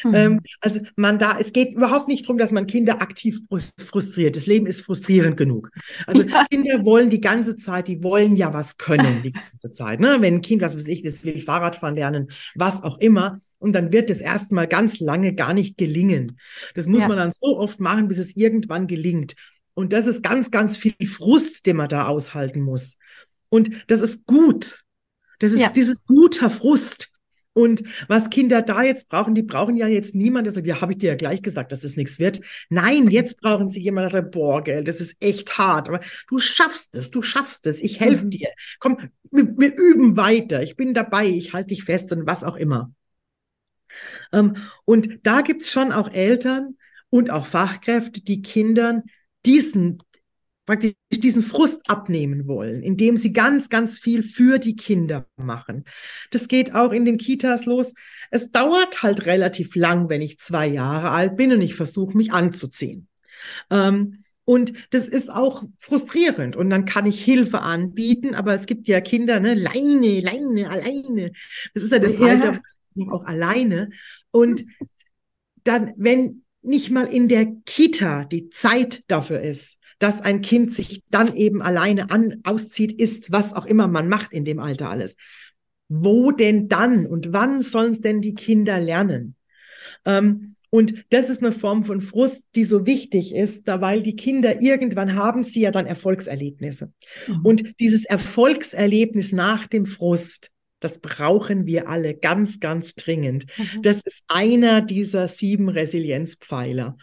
Mhm. 0.03 0.41
Also 0.61 0.81
man 0.95 1.17
da, 1.17 1.37
es 1.39 1.53
geht 1.53 1.73
überhaupt 1.73 2.07
nicht 2.07 2.25
darum, 2.25 2.37
dass 2.37 2.51
man 2.51 2.67
Kinder 2.67 3.01
aktiv 3.01 3.39
frustriert. 3.49 4.35
Das 4.35 4.45
Leben 4.45 4.65
ist 4.65 4.81
frustrierend 4.81 5.37
genug. 5.37 5.71
Also 6.05 6.23
ja. 6.23 6.45
Kinder 6.51 6.83
wollen 6.83 7.09
die 7.09 7.21
ganze 7.21 7.57
Zeit, 7.57 7.87
die 7.87 8.03
wollen 8.03 8.35
ja 8.35 8.53
was 8.53 8.77
können 8.77 9.21
die 9.23 9.31
ganze 9.31 9.71
Zeit. 9.71 9.99
Ne? 9.99 10.17
Wenn 10.19 10.35
ein 10.35 10.41
Kind, 10.41 10.61
was 10.61 10.75
weiß 10.75 10.87
ich, 10.87 11.01
das 11.01 11.23
will 11.23 11.39
Fahrradfahren 11.39 11.95
lernen, 11.95 12.29
was 12.55 12.83
auch 12.83 12.97
immer, 12.99 13.39
und 13.65 13.73
dann 13.73 13.91
wird 13.91 14.11
es 14.11 14.21
erstmal 14.21 14.67
ganz 14.67 14.99
lange 14.99 15.33
gar 15.33 15.55
nicht 15.55 15.75
gelingen. 15.75 16.37
Das 16.75 16.85
muss 16.85 17.01
ja. 17.01 17.07
man 17.07 17.17
dann 17.17 17.31
so 17.31 17.57
oft 17.57 17.79
machen, 17.79 18.07
bis 18.07 18.19
es 18.19 18.35
irgendwann 18.35 18.85
gelingt. 18.85 19.33
Und 19.73 19.91
das 19.91 20.05
ist 20.05 20.21
ganz, 20.21 20.51
ganz 20.51 20.77
viel 20.77 20.93
Frust, 21.07 21.65
den 21.65 21.77
man 21.77 21.89
da 21.89 22.05
aushalten 22.05 22.61
muss. 22.61 22.99
Und 23.49 23.71
das 23.87 24.01
ist 24.01 24.27
gut. 24.27 24.83
Das 25.39 25.51
ist 25.51 25.61
ja. 25.61 25.71
dieses 25.71 26.05
guter 26.05 26.51
Frust. 26.51 27.09
Und 27.53 27.81
was 28.07 28.29
Kinder 28.29 28.61
da 28.61 28.83
jetzt 28.83 29.09
brauchen, 29.09 29.33
die 29.33 29.41
brauchen 29.41 29.75
ja 29.75 29.87
jetzt 29.87 30.13
niemand, 30.13 30.45
der 30.45 30.53
sagt, 30.53 30.67
ja, 30.67 30.79
habe 30.79 30.91
ich 30.91 30.99
dir 30.99 31.09
ja 31.09 31.15
gleich 31.15 31.41
gesagt, 31.41 31.71
dass 31.71 31.83
es 31.83 31.97
nichts 31.97 32.19
wird. 32.19 32.41
Nein, 32.69 33.09
jetzt 33.09 33.41
brauchen 33.41 33.69
sie 33.69 33.81
jemanden, 33.81 34.11
der 34.11 34.21
sagt, 34.21 34.31
boah, 34.31 34.63
gell, 34.63 34.83
das 34.83 35.01
ist 35.01 35.15
echt 35.19 35.57
hart, 35.57 35.89
aber 35.89 36.01
du 36.27 36.37
schaffst 36.37 36.95
es, 36.95 37.09
du 37.09 37.23
schaffst 37.23 37.65
es, 37.65 37.81
ich 37.81 37.99
helfe 37.99 38.25
mhm. 38.25 38.29
dir. 38.29 38.49
Komm, 38.79 38.97
wir, 39.31 39.57
wir 39.57 39.75
üben 39.75 40.17
weiter, 40.17 40.61
ich 40.61 40.75
bin 40.75 40.93
dabei, 40.93 41.25
ich 41.25 41.53
halte 41.53 41.69
dich 41.69 41.83
fest 41.83 42.11
und 42.11 42.27
was 42.27 42.43
auch 42.43 42.57
immer. 42.57 42.91
Ähm, 44.31 44.57
und 44.85 45.19
da 45.23 45.41
gibt 45.41 45.63
es 45.63 45.71
schon 45.71 45.91
auch 45.91 46.11
Eltern 46.11 46.77
und 47.09 47.29
auch 47.29 47.45
Fachkräfte, 47.45 48.21
die 48.21 48.41
Kindern 48.41 49.03
diesen 49.45 49.99
praktisch 50.65 50.93
diesen 51.11 51.43
Frust 51.43 51.89
abnehmen 51.89 52.47
wollen, 52.47 52.81
indem 52.81 53.17
sie 53.17 53.31
ganz, 53.31 53.69
ganz 53.69 53.99
viel 53.99 54.23
für 54.23 54.57
die 54.59 54.75
Kinder 54.75 55.27
machen. 55.35 55.85
Das 56.31 56.47
geht 56.47 56.73
auch 56.73 56.91
in 56.91 57.05
den 57.05 57.17
Kitas 57.17 57.65
los. 57.65 57.93
Es 58.31 58.51
dauert 58.51 59.03
halt 59.03 59.25
relativ 59.25 59.75
lang, 59.75 60.09
wenn 60.09 60.21
ich 60.21 60.39
zwei 60.39 60.67
Jahre 60.67 61.11
alt 61.11 61.37
bin 61.37 61.51
und 61.53 61.61
ich 61.61 61.75
versuche 61.75 62.17
mich 62.17 62.33
anzuziehen. 62.33 63.07
Ähm, 63.69 64.23
und 64.43 64.73
das 64.91 65.07
ist 65.07 65.31
auch 65.31 65.63
frustrierend. 65.79 66.55
Und 66.55 66.69
dann 66.69 66.85
kann 66.85 67.07
ich 67.07 67.23
Hilfe 67.23 67.61
anbieten, 67.61 68.35
aber 68.35 68.53
es 68.53 68.67
gibt 68.67 68.87
ja 68.87 69.01
Kinder, 69.01 69.39
ne, 69.39 69.55
Leine, 69.55 70.19
Leine, 70.19 70.69
alleine. 70.69 71.31
Das 71.73 71.83
ist 71.83 71.91
ja 71.91 71.99
das 71.99 72.17
ja. 72.17 72.27
Alter, 72.27 72.61
auch 73.09 73.25
alleine. 73.25 73.89
Und 74.31 74.65
dann, 75.63 75.93
wenn 75.97 76.43
nicht 76.61 76.91
mal 76.91 77.05
in 77.05 77.27
der 77.27 77.45
Kita 77.65 78.25
die 78.25 78.49
Zeit 78.49 79.03
dafür 79.07 79.41
ist, 79.41 79.77
dass 79.99 80.21
ein 80.21 80.41
Kind 80.41 80.73
sich 80.73 81.03
dann 81.09 81.35
eben 81.35 81.61
alleine 81.61 82.11
an, 82.11 82.41
auszieht, 82.43 82.91
ist, 82.91 83.31
was 83.31 83.53
auch 83.53 83.65
immer 83.65 83.87
man 83.87 84.09
macht 84.09 84.33
in 84.33 84.45
dem 84.45 84.59
Alter 84.59 84.89
alles. 84.89 85.15
Wo 85.87 86.31
denn 86.31 86.67
dann 86.67 87.05
und 87.05 87.31
wann 87.31 87.61
sollen 87.61 87.91
es 87.91 88.01
denn 88.01 88.21
die 88.21 88.33
Kinder 88.33 88.79
lernen? 88.79 89.35
Ähm, 90.03 90.55
und 90.69 91.05
das 91.09 91.29
ist 91.29 91.41
eine 91.41 91.53
Form 91.53 91.85
von 91.85 92.01
Frust, 92.01 92.43
die 92.55 92.65
so 92.65 92.85
wichtig 92.85 93.33
ist, 93.33 93.65
da 93.65 93.79
weil 93.79 94.03
die 94.03 94.17
Kinder 94.17 94.61
irgendwann 94.61 95.15
haben 95.15 95.43
sie 95.43 95.61
ja 95.61 95.71
dann 95.71 95.85
Erfolgserlebnisse. 95.85 96.91
Mhm. 97.27 97.45
Und 97.45 97.79
dieses 97.79 98.03
Erfolgserlebnis 98.03 99.31
nach 99.31 99.67
dem 99.67 99.85
Frust, 99.85 100.51
das 100.85 100.99
brauchen 100.99 101.65
wir 101.65 101.89
alle 101.89 102.13
ganz, 102.13 102.59
ganz 102.59 102.93
dringend. 102.93 103.47
Mhm. 103.57 103.81
Das 103.81 104.01
ist 104.01 104.23
einer 104.27 104.81
dieser 104.83 105.27
sieben 105.27 105.67
Resilienzpfeiler. 105.67 106.95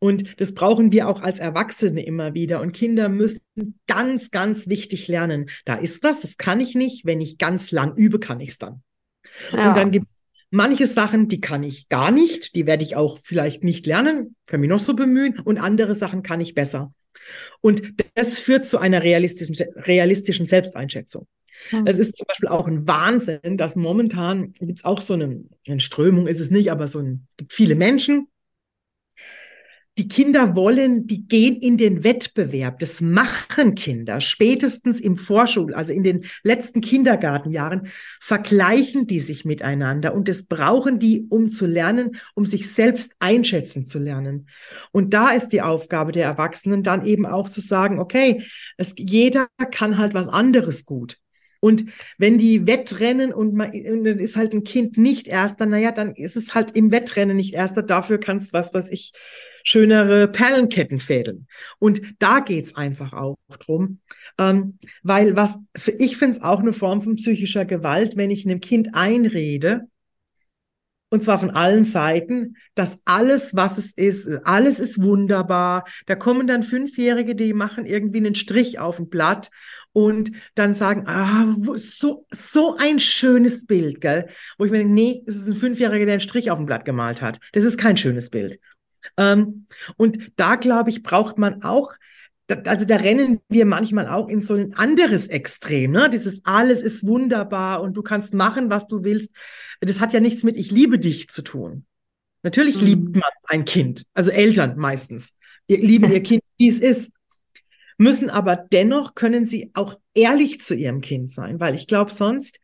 Und 0.00 0.40
das 0.40 0.54
brauchen 0.54 0.90
wir 0.90 1.08
auch 1.08 1.22
als 1.22 1.38
Erwachsene 1.38 2.04
immer 2.04 2.34
wieder. 2.34 2.60
Und 2.60 2.72
Kinder 2.72 3.08
müssen 3.08 3.40
ganz, 3.86 4.32
ganz 4.32 4.68
wichtig 4.68 5.06
lernen. 5.06 5.50
Da 5.64 5.76
ist 5.76 6.02
was, 6.02 6.20
das 6.20 6.36
kann 6.36 6.58
ich 6.58 6.74
nicht. 6.74 7.06
Wenn 7.06 7.20
ich 7.20 7.38
ganz 7.38 7.70
lang 7.70 7.96
übe, 7.96 8.18
kann 8.18 8.40
ich 8.40 8.50
es 8.50 8.58
dann. 8.58 8.82
Ja. 9.52 9.68
Und 9.68 9.76
dann 9.76 9.92
gibt 9.92 10.06
es 10.06 10.12
manche 10.50 10.88
Sachen, 10.88 11.28
die 11.28 11.40
kann 11.40 11.62
ich 11.62 11.88
gar 11.88 12.10
nicht. 12.10 12.56
Die 12.56 12.66
werde 12.66 12.82
ich 12.82 12.96
auch 12.96 13.18
vielleicht 13.22 13.62
nicht 13.62 13.86
lernen, 13.86 14.34
kann 14.46 14.60
mich 14.60 14.68
noch 14.70 14.80
so 14.80 14.94
bemühen. 14.94 15.38
Und 15.38 15.58
andere 15.58 15.94
Sachen 15.94 16.24
kann 16.24 16.40
ich 16.40 16.56
besser. 16.56 16.92
Und 17.60 17.82
das 18.14 18.40
führt 18.40 18.66
zu 18.66 18.78
einer 18.78 19.04
realistischen, 19.04 19.54
realistischen 19.76 20.44
Selbsteinschätzung. 20.44 21.28
Es 21.84 21.98
ist 21.98 22.16
zum 22.16 22.26
Beispiel 22.26 22.48
auch 22.48 22.66
ein 22.66 22.86
Wahnsinn, 22.86 23.56
dass 23.56 23.76
momentan 23.76 24.52
gibt 24.52 24.78
es 24.78 24.84
auch 24.84 25.00
so 25.00 25.14
eine, 25.14 25.44
eine, 25.66 25.80
Strömung, 25.80 26.26
ist 26.26 26.40
es 26.40 26.50
nicht, 26.50 26.70
aber 26.70 26.88
so 26.88 27.00
ein, 27.00 27.26
gibt 27.36 27.52
viele 27.52 27.74
Menschen, 27.74 28.28
die 29.98 30.06
Kinder 30.06 30.54
wollen, 30.54 31.08
die 31.08 31.26
gehen 31.26 31.56
in 31.56 31.76
den 31.76 32.04
Wettbewerb. 32.04 32.78
Das 32.78 33.00
machen 33.00 33.74
Kinder 33.74 34.20
spätestens 34.20 35.00
im 35.00 35.16
Vorschul, 35.16 35.74
also 35.74 35.92
in 35.92 36.04
den 36.04 36.24
letzten 36.44 36.80
Kindergartenjahren, 36.80 37.88
vergleichen 38.20 39.08
die 39.08 39.18
sich 39.18 39.44
miteinander 39.44 40.14
und 40.14 40.28
das 40.28 40.44
brauchen 40.44 41.00
die, 41.00 41.26
um 41.28 41.50
zu 41.50 41.66
lernen, 41.66 42.12
um 42.34 42.46
sich 42.46 42.72
selbst 42.72 43.16
einschätzen 43.18 43.84
zu 43.84 43.98
lernen. 43.98 44.48
Und 44.92 45.14
da 45.14 45.30
ist 45.30 45.48
die 45.48 45.62
Aufgabe 45.62 46.12
der 46.12 46.26
Erwachsenen 46.26 46.84
dann 46.84 47.04
eben 47.04 47.26
auch 47.26 47.48
zu 47.48 47.60
sagen, 47.60 47.98
okay, 47.98 48.44
es, 48.76 48.94
jeder 48.96 49.48
kann 49.72 49.98
halt 49.98 50.14
was 50.14 50.28
anderes 50.28 50.86
gut. 50.86 51.18
Und 51.60 51.86
wenn 52.18 52.38
die 52.38 52.66
Wettrennen 52.66 53.32
und, 53.32 53.54
man, 53.54 53.72
dann 53.72 54.18
ist 54.18 54.36
halt 54.36 54.52
ein 54.52 54.64
Kind 54.64 54.96
nicht 54.96 55.26
Erster, 55.26 55.66
naja, 55.66 55.92
dann 55.92 56.14
ist 56.14 56.36
es 56.36 56.54
halt 56.54 56.76
im 56.76 56.90
Wettrennen 56.90 57.36
nicht 57.36 57.54
Erster. 57.54 57.82
Dafür 57.82 58.18
kannst 58.18 58.50
du 58.50 58.52
was, 58.58 58.74
was 58.74 58.90
ich 58.90 59.12
schönere 59.64 60.28
Perlenketten 60.28 61.00
fädeln. 61.00 61.46
Und 61.78 62.00
da 62.18 62.40
geht's 62.40 62.76
einfach 62.76 63.12
auch 63.12 63.36
drum, 63.58 64.00
ähm, 64.38 64.78
weil 65.02 65.36
was, 65.36 65.58
ich 65.98 66.16
finde 66.16 66.38
es 66.38 66.42
auch 66.42 66.60
eine 66.60 66.72
Form 66.72 67.00
von 67.00 67.16
psychischer 67.16 67.64
Gewalt, 67.64 68.16
wenn 68.16 68.30
ich 68.30 68.44
einem 68.44 68.60
Kind 68.60 68.94
einrede, 68.94 69.88
und 71.10 71.24
zwar 71.24 71.38
von 71.38 71.50
allen 71.50 71.84
Seiten, 71.84 72.56
dass 72.74 73.00
alles, 73.06 73.56
was 73.56 73.78
es 73.78 73.92
ist, 73.92 74.28
alles 74.44 74.78
ist 74.78 75.02
wunderbar. 75.02 75.84
Da 76.06 76.14
kommen 76.14 76.46
dann 76.46 76.62
Fünfjährige, 76.62 77.34
die 77.34 77.54
machen 77.54 77.86
irgendwie 77.86 78.18
einen 78.18 78.34
Strich 78.34 78.78
auf 78.78 78.98
ein 78.98 79.08
Blatt 79.08 79.50
und 79.98 80.30
dann 80.54 80.74
sagen, 80.74 81.08
ah, 81.08 81.56
so, 81.74 82.24
so 82.30 82.76
ein 82.78 83.00
schönes 83.00 83.66
Bild, 83.66 84.00
gell? 84.00 84.28
Wo 84.56 84.64
ich 84.64 84.70
mir 84.70 84.78
denke, 84.78 84.94
nee, 84.94 85.24
es 85.26 85.34
ist 85.34 85.48
ein 85.48 85.56
Fünfjähriger, 85.56 86.04
der 86.04 86.12
einen 86.12 86.20
Strich 86.20 86.52
auf 86.52 86.58
dem 86.58 86.66
Blatt 86.66 86.84
gemalt 86.84 87.20
hat. 87.20 87.40
Das 87.52 87.64
ist 87.64 87.78
kein 87.78 87.96
schönes 87.96 88.30
Bild. 88.30 88.60
Ähm, 89.16 89.66
und 89.96 90.30
da, 90.36 90.54
glaube 90.54 90.90
ich, 90.90 91.02
braucht 91.02 91.36
man 91.36 91.64
auch 91.64 91.94
also 92.64 92.86
da 92.86 92.96
rennen 92.96 93.40
wir 93.50 93.66
manchmal 93.66 94.08
auch 94.08 94.26
in 94.26 94.40
so 94.40 94.54
ein 94.54 94.72
anderes 94.72 95.26
Extrem, 95.26 95.90
ne? 95.90 96.08
Dieses 96.08 96.46
alles 96.46 96.80
ist 96.80 97.06
wunderbar 97.06 97.82
und 97.82 97.94
du 97.94 98.00
kannst 98.00 98.32
machen, 98.32 98.70
was 98.70 98.86
du 98.86 99.04
willst. 99.04 99.32
Das 99.82 100.00
hat 100.00 100.14
ja 100.14 100.20
nichts 100.20 100.44
mit 100.44 100.56
ich 100.56 100.70
liebe 100.70 100.98
dich 100.98 101.28
zu 101.28 101.42
tun. 101.42 101.84
Natürlich 102.42 102.80
mhm. 102.80 102.86
liebt 102.86 103.16
man 103.16 103.30
ein 103.48 103.66
Kind, 103.66 104.06
also 104.14 104.30
Eltern 104.30 104.78
meistens. 104.78 105.34
Ihr 105.66 105.76
lieben 105.76 106.10
ihr 106.10 106.22
Kind, 106.22 106.42
wie 106.56 106.68
es 106.68 106.80
ist. 106.80 107.10
Müssen 107.98 108.30
aber 108.30 108.56
dennoch 108.56 109.14
können 109.14 109.44
sie 109.46 109.70
auch 109.74 109.98
ehrlich 110.14 110.62
zu 110.62 110.74
ihrem 110.74 111.00
Kind 111.00 111.30
sein, 111.30 111.60
weil 111.60 111.74
ich 111.74 111.86
glaube 111.86 112.12
sonst, 112.12 112.60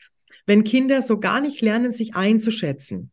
wenn 0.47 0.65
Kinder 0.65 1.03
so 1.03 1.19
gar 1.19 1.41
nicht 1.41 1.61
lernen, 1.61 1.93
sich 1.93 2.15
einzuschätzen, 2.15 3.11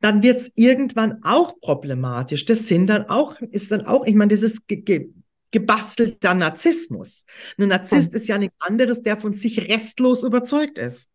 dann 0.00 0.22
wird 0.22 0.40
es 0.40 0.50
irgendwann 0.54 1.22
auch 1.22 1.58
problematisch. 1.60 2.44
Das 2.44 2.68
sind 2.68 2.88
dann 2.88 3.08
auch, 3.08 3.40
ist 3.40 3.72
dann 3.72 3.86
auch, 3.86 4.04
ich 4.04 4.14
meine, 4.14 4.32
das 4.32 4.42
ist 4.42 4.68
ge 4.68 4.82
ge 4.82 5.10
gebastelter 5.52 6.34
Narzissmus. 6.34 7.24
Ein 7.56 7.68
Narzisst 7.68 8.12
hm. 8.12 8.16
ist 8.16 8.28
ja 8.28 8.36
nichts 8.36 8.56
anderes, 8.60 9.02
der 9.02 9.16
von 9.16 9.32
sich 9.32 9.68
restlos 9.68 10.22
überzeugt 10.22 10.76
ist. 10.76 11.08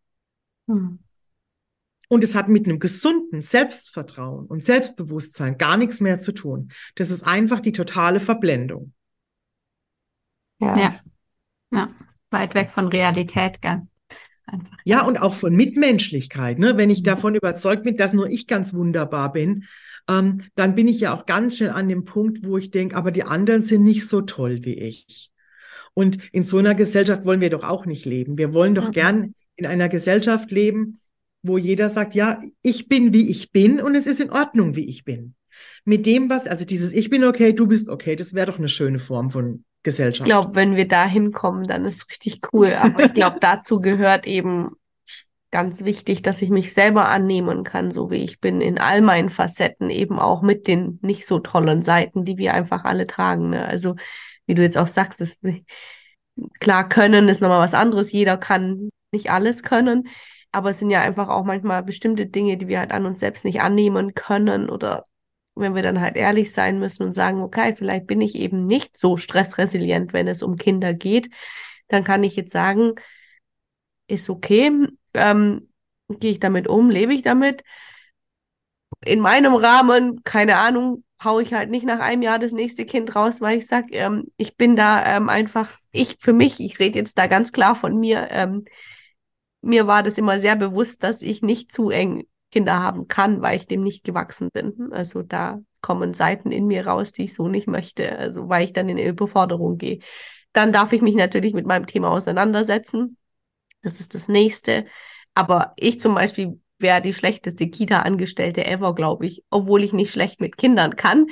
Hm. 0.66 0.98
Und 2.08 2.24
es 2.24 2.34
hat 2.34 2.48
mit 2.48 2.66
einem 2.66 2.80
gesunden 2.80 3.40
Selbstvertrauen 3.40 4.46
und 4.46 4.64
Selbstbewusstsein 4.64 5.58
gar 5.58 5.76
nichts 5.76 6.00
mehr 6.00 6.18
zu 6.18 6.32
tun. 6.32 6.72
Das 6.96 7.10
ist 7.10 7.22
einfach 7.22 7.60
die 7.60 7.72
totale 7.72 8.20
Verblendung. 8.20 8.92
Ja. 10.62 10.78
Ja, 10.78 10.94
ja. 11.72 11.88
weit 12.30 12.54
weg 12.54 12.70
von 12.70 12.86
Realität, 12.86 13.60
gell? 13.60 13.82
Einfach. 14.46 14.76
Ja, 14.84 15.04
und 15.04 15.20
auch 15.20 15.34
von 15.34 15.54
Mitmenschlichkeit. 15.54 16.58
Ne? 16.58 16.76
Wenn 16.76 16.90
ich 16.90 17.00
mhm. 17.00 17.06
davon 17.06 17.34
überzeugt 17.34 17.82
bin, 17.84 17.96
dass 17.96 18.12
nur 18.12 18.28
ich 18.28 18.46
ganz 18.46 18.72
wunderbar 18.74 19.32
bin, 19.32 19.64
ähm, 20.08 20.38
dann 20.54 20.74
bin 20.74 20.88
ich 20.88 21.00
ja 21.00 21.14
auch 21.14 21.26
ganz 21.26 21.56
schnell 21.56 21.70
an 21.70 21.88
dem 21.88 22.04
Punkt, 22.04 22.44
wo 22.44 22.58
ich 22.58 22.70
denke, 22.70 22.96
aber 22.96 23.10
die 23.10 23.24
anderen 23.24 23.62
sind 23.62 23.84
nicht 23.84 24.08
so 24.08 24.20
toll 24.20 24.60
wie 24.62 24.74
ich. 24.74 25.30
Und 25.94 26.18
in 26.32 26.44
so 26.44 26.58
einer 26.58 26.74
Gesellschaft 26.74 27.24
wollen 27.24 27.40
wir 27.40 27.50
doch 27.50 27.64
auch 27.64 27.86
nicht 27.86 28.04
leben. 28.04 28.38
Wir 28.38 28.54
wollen 28.54 28.74
doch 28.74 28.88
mhm. 28.88 28.92
gern 28.92 29.34
in 29.56 29.66
einer 29.66 29.88
Gesellschaft 29.88 30.50
leben, 30.50 31.00
wo 31.42 31.58
jeder 31.58 31.88
sagt, 31.88 32.14
ja, 32.14 32.40
ich 32.62 32.88
bin, 32.88 33.12
wie 33.12 33.28
ich 33.28 33.50
bin 33.50 33.80
und 33.80 33.94
es 33.94 34.06
ist 34.06 34.20
in 34.20 34.30
Ordnung, 34.30 34.76
wie 34.76 34.88
ich 34.88 35.04
bin. 35.04 35.34
Mit 35.84 36.06
dem, 36.06 36.30
was, 36.30 36.46
also 36.46 36.64
dieses 36.64 36.92
Ich 36.92 37.10
bin 37.10 37.24
okay, 37.24 37.52
du 37.52 37.66
bist 37.66 37.88
okay, 37.88 38.16
das 38.16 38.34
wäre 38.34 38.46
doch 38.46 38.58
eine 38.58 38.68
schöne 38.68 38.98
Form 38.98 39.30
von 39.30 39.64
Gesellschaft. 39.82 40.28
Ich 40.28 40.32
glaube, 40.32 40.54
wenn 40.54 40.76
wir 40.76 40.86
da 40.86 41.06
hinkommen, 41.06 41.66
dann 41.66 41.84
ist 41.84 42.08
richtig 42.08 42.40
cool. 42.52 42.74
Aber 42.74 43.04
ich 43.04 43.14
glaube, 43.14 43.38
dazu 43.40 43.80
gehört 43.80 44.26
eben 44.26 44.76
ganz 45.50 45.84
wichtig, 45.84 46.22
dass 46.22 46.40
ich 46.40 46.50
mich 46.50 46.72
selber 46.72 47.08
annehmen 47.08 47.62
kann, 47.64 47.90
so 47.90 48.10
wie 48.10 48.24
ich 48.24 48.40
bin, 48.40 48.60
in 48.60 48.78
all 48.78 49.02
meinen 49.02 49.28
Facetten, 49.28 49.90
eben 49.90 50.18
auch 50.18 50.40
mit 50.42 50.66
den 50.66 50.98
nicht 51.02 51.26
so 51.26 51.40
tollen 51.40 51.82
Seiten, 51.82 52.24
die 52.24 52.38
wir 52.38 52.54
einfach 52.54 52.84
alle 52.84 53.06
tragen. 53.06 53.50
Ne? 53.50 53.66
Also, 53.66 53.96
wie 54.46 54.54
du 54.54 54.62
jetzt 54.62 54.78
auch 54.78 54.86
sagst, 54.86 55.20
ist, 55.20 55.40
klar, 56.60 56.88
können 56.88 57.28
ist 57.28 57.42
nochmal 57.42 57.60
was 57.60 57.74
anderes. 57.74 58.12
Jeder 58.12 58.38
kann 58.38 58.88
nicht 59.12 59.30
alles 59.30 59.62
können. 59.62 60.08
Aber 60.52 60.70
es 60.70 60.78
sind 60.78 60.90
ja 60.90 61.00
einfach 61.00 61.28
auch 61.28 61.44
manchmal 61.44 61.82
bestimmte 61.82 62.26
Dinge, 62.26 62.56
die 62.56 62.68
wir 62.68 62.78
halt 62.78 62.92
an 62.92 63.06
uns 63.06 63.20
selbst 63.20 63.44
nicht 63.44 63.60
annehmen 63.62 64.14
können 64.14 64.68
oder 64.68 65.06
wenn 65.54 65.74
wir 65.74 65.82
dann 65.82 66.00
halt 66.00 66.16
ehrlich 66.16 66.52
sein 66.52 66.78
müssen 66.78 67.04
und 67.04 67.12
sagen, 67.12 67.42
okay, 67.42 67.74
vielleicht 67.76 68.06
bin 68.06 68.20
ich 68.20 68.34
eben 68.34 68.66
nicht 68.66 68.96
so 68.96 69.16
stressresilient, 69.16 70.12
wenn 70.12 70.28
es 70.28 70.42
um 70.42 70.56
Kinder 70.56 70.94
geht, 70.94 71.28
dann 71.88 72.04
kann 72.04 72.22
ich 72.22 72.36
jetzt 72.36 72.52
sagen, 72.52 72.94
ist 74.06 74.30
okay, 74.30 74.70
ähm, 75.14 75.68
gehe 76.08 76.32
ich 76.32 76.40
damit 76.40 76.68
um, 76.68 76.90
lebe 76.90 77.14
ich 77.14 77.22
damit. 77.22 77.62
In 79.04 79.20
meinem 79.20 79.54
Rahmen, 79.54 80.22
keine 80.24 80.56
Ahnung, 80.58 81.04
haue 81.22 81.42
ich 81.42 81.52
halt 81.52 81.70
nicht 81.70 81.84
nach 81.84 82.00
einem 82.00 82.22
Jahr 82.22 82.38
das 82.38 82.52
nächste 82.52 82.84
Kind 82.84 83.14
raus, 83.14 83.40
weil 83.40 83.58
ich 83.58 83.66
sage, 83.66 83.94
ähm, 83.94 84.26
ich 84.36 84.56
bin 84.56 84.76
da 84.76 85.16
ähm, 85.16 85.28
einfach, 85.28 85.78
ich 85.90 86.16
für 86.20 86.32
mich, 86.32 86.60
ich 86.60 86.78
rede 86.78 86.98
jetzt 86.98 87.18
da 87.18 87.26
ganz 87.26 87.52
klar 87.52 87.74
von 87.74 87.98
mir, 87.98 88.28
ähm, 88.30 88.64
mir 89.60 89.86
war 89.86 90.02
das 90.02 90.18
immer 90.18 90.38
sehr 90.38 90.56
bewusst, 90.56 91.02
dass 91.02 91.22
ich 91.22 91.42
nicht 91.42 91.72
zu 91.72 91.90
eng 91.90 92.26
Kinder 92.52 92.80
haben 92.80 93.08
kann, 93.08 93.42
weil 93.42 93.56
ich 93.56 93.66
dem 93.66 93.82
nicht 93.82 94.04
gewachsen 94.04 94.50
bin. 94.52 94.90
Also 94.92 95.22
da 95.22 95.60
kommen 95.80 96.14
Seiten 96.14 96.52
in 96.52 96.66
mir 96.66 96.86
raus, 96.86 97.12
die 97.12 97.24
ich 97.24 97.34
so 97.34 97.48
nicht 97.48 97.66
möchte, 97.66 98.16
also 98.16 98.48
weil 98.48 98.64
ich 98.64 98.72
dann 98.72 98.88
in 98.88 98.98
eine 98.98 99.08
Überforderung 99.08 99.78
gehe. 99.78 99.98
Dann 100.52 100.72
darf 100.72 100.92
ich 100.92 101.02
mich 101.02 101.14
natürlich 101.14 101.54
mit 101.54 101.66
meinem 101.66 101.86
Thema 101.86 102.10
auseinandersetzen. 102.10 103.16
Das 103.82 103.98
ist 103.98 104.14
das 104.14 104.28
nächste. 104.28 104.86
Aber 105.34 105.72
ich 105.76 105.98
zum 105.98 106.14
Beispiel 106.14 106.60
wäre 106.78 107.00
die 107.00 107.14
schlechteste 107.14 107.68
Kita-Angestellte 107.68 108.66
ever, 108.66 108.94
glaube 108.94 109.26
ich, 109.26 109.44
obwohl 109.50 109.82
ich 109.82 109.92
nicht 109.92 110.12
schlecht 110.12 110.40
mit 110.40 110.56
Kindern 110.56 110.96
kann 110.96 111.26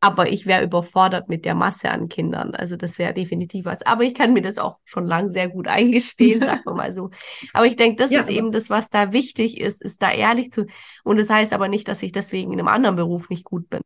aber 0.00 0.30
ich 0.30 0.46
wäre 0.46 0.62
überfordert 0.62 1.28
mit 1.28 1.44
der 1.44 1.54
Masse 1.54 1.90
an 1.90 2.08
Kindern. 2.08 2.54
Also 2.54 2.76
das 2.76 2.98
wäre 2.98 3.14
definitiv 3.14 3.64
was. 3.64 3.82
Aber 3.82 4.04
ich 4.04 4.14
kann 4.14 4.34
mir 4.34 4.42
das 4.42 4.58
auch 4.58 4.78
schon 4.84 5.06
lang 5.06 5.30
sehr 5.30 5.48
gut 5.48 5.68
eingestehen, 5.68 6.40
sagen 6.40 6.62
wir 6.64 6.74
mal 6.74 6.92
so. 6.92 7.10
Aber 7.54 7.66
ich 7.66 7.76
denke, 7.76 8.02
das 8.02 8.10
ja, 8.10 8.20
ist 8.20 8.28
eben 8.28 8.52
das, 8.52 8.68
was 8.68 8.90
da 8.90 9.12
wichtig 9.12 9.60
ist, 9.60 9.82
ist 9.82 10.02
da 10.02 10.10
ehrlich 10.10 10.52
zu. 10.52 10.66
Und 11.02 11.18
das 11.18 11.30
heißt 11.30 11.52
aber 11.52 11.68
nicht, 11.68 11.88
dass 11.88 12.02
ich 12.02 12.12
deswegen 12.12 12.52
in 12.52 12.58
einem 12.58 12.68
anderen 12.68 12.96
Beruf 12.96 13.30
nicht 13.30 13.44
gut 13.44 13.68
bin. 13.70 13.80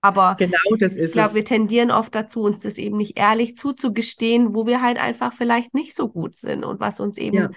Aber 0.00 0.36
genau 0.36 0.56
das 0.78 0.94
ist 0.94 1.10
ich 1.10 1.12
glaube, 1.14 1.34
wir 1.34 1.44
tendieren 1.44 1.90
oft 1.90 2.14
dazu, 2.14 2.42
uns 2.42 2.60
das 2.60 2.78
eben 2.78 2.96
nicht 2.96 3.18
ehrlich 3.18 3.56
zuzugestehen, 3.56 4.54
wo 4.54 4.66
wir 4.66 4.80
halt 4.80 4.98
einfach 4.98 5.32
vielleicht 5.32 5.74
nicht 5.74 5.94
so 5.94 6.08
gut 6.08 6.36
sind 6.36 6.64
und 6.64 6.80
was 6.80 7.00
uns 7.00 7.18
eben 7.18 7.36
ja. 7.36 7.50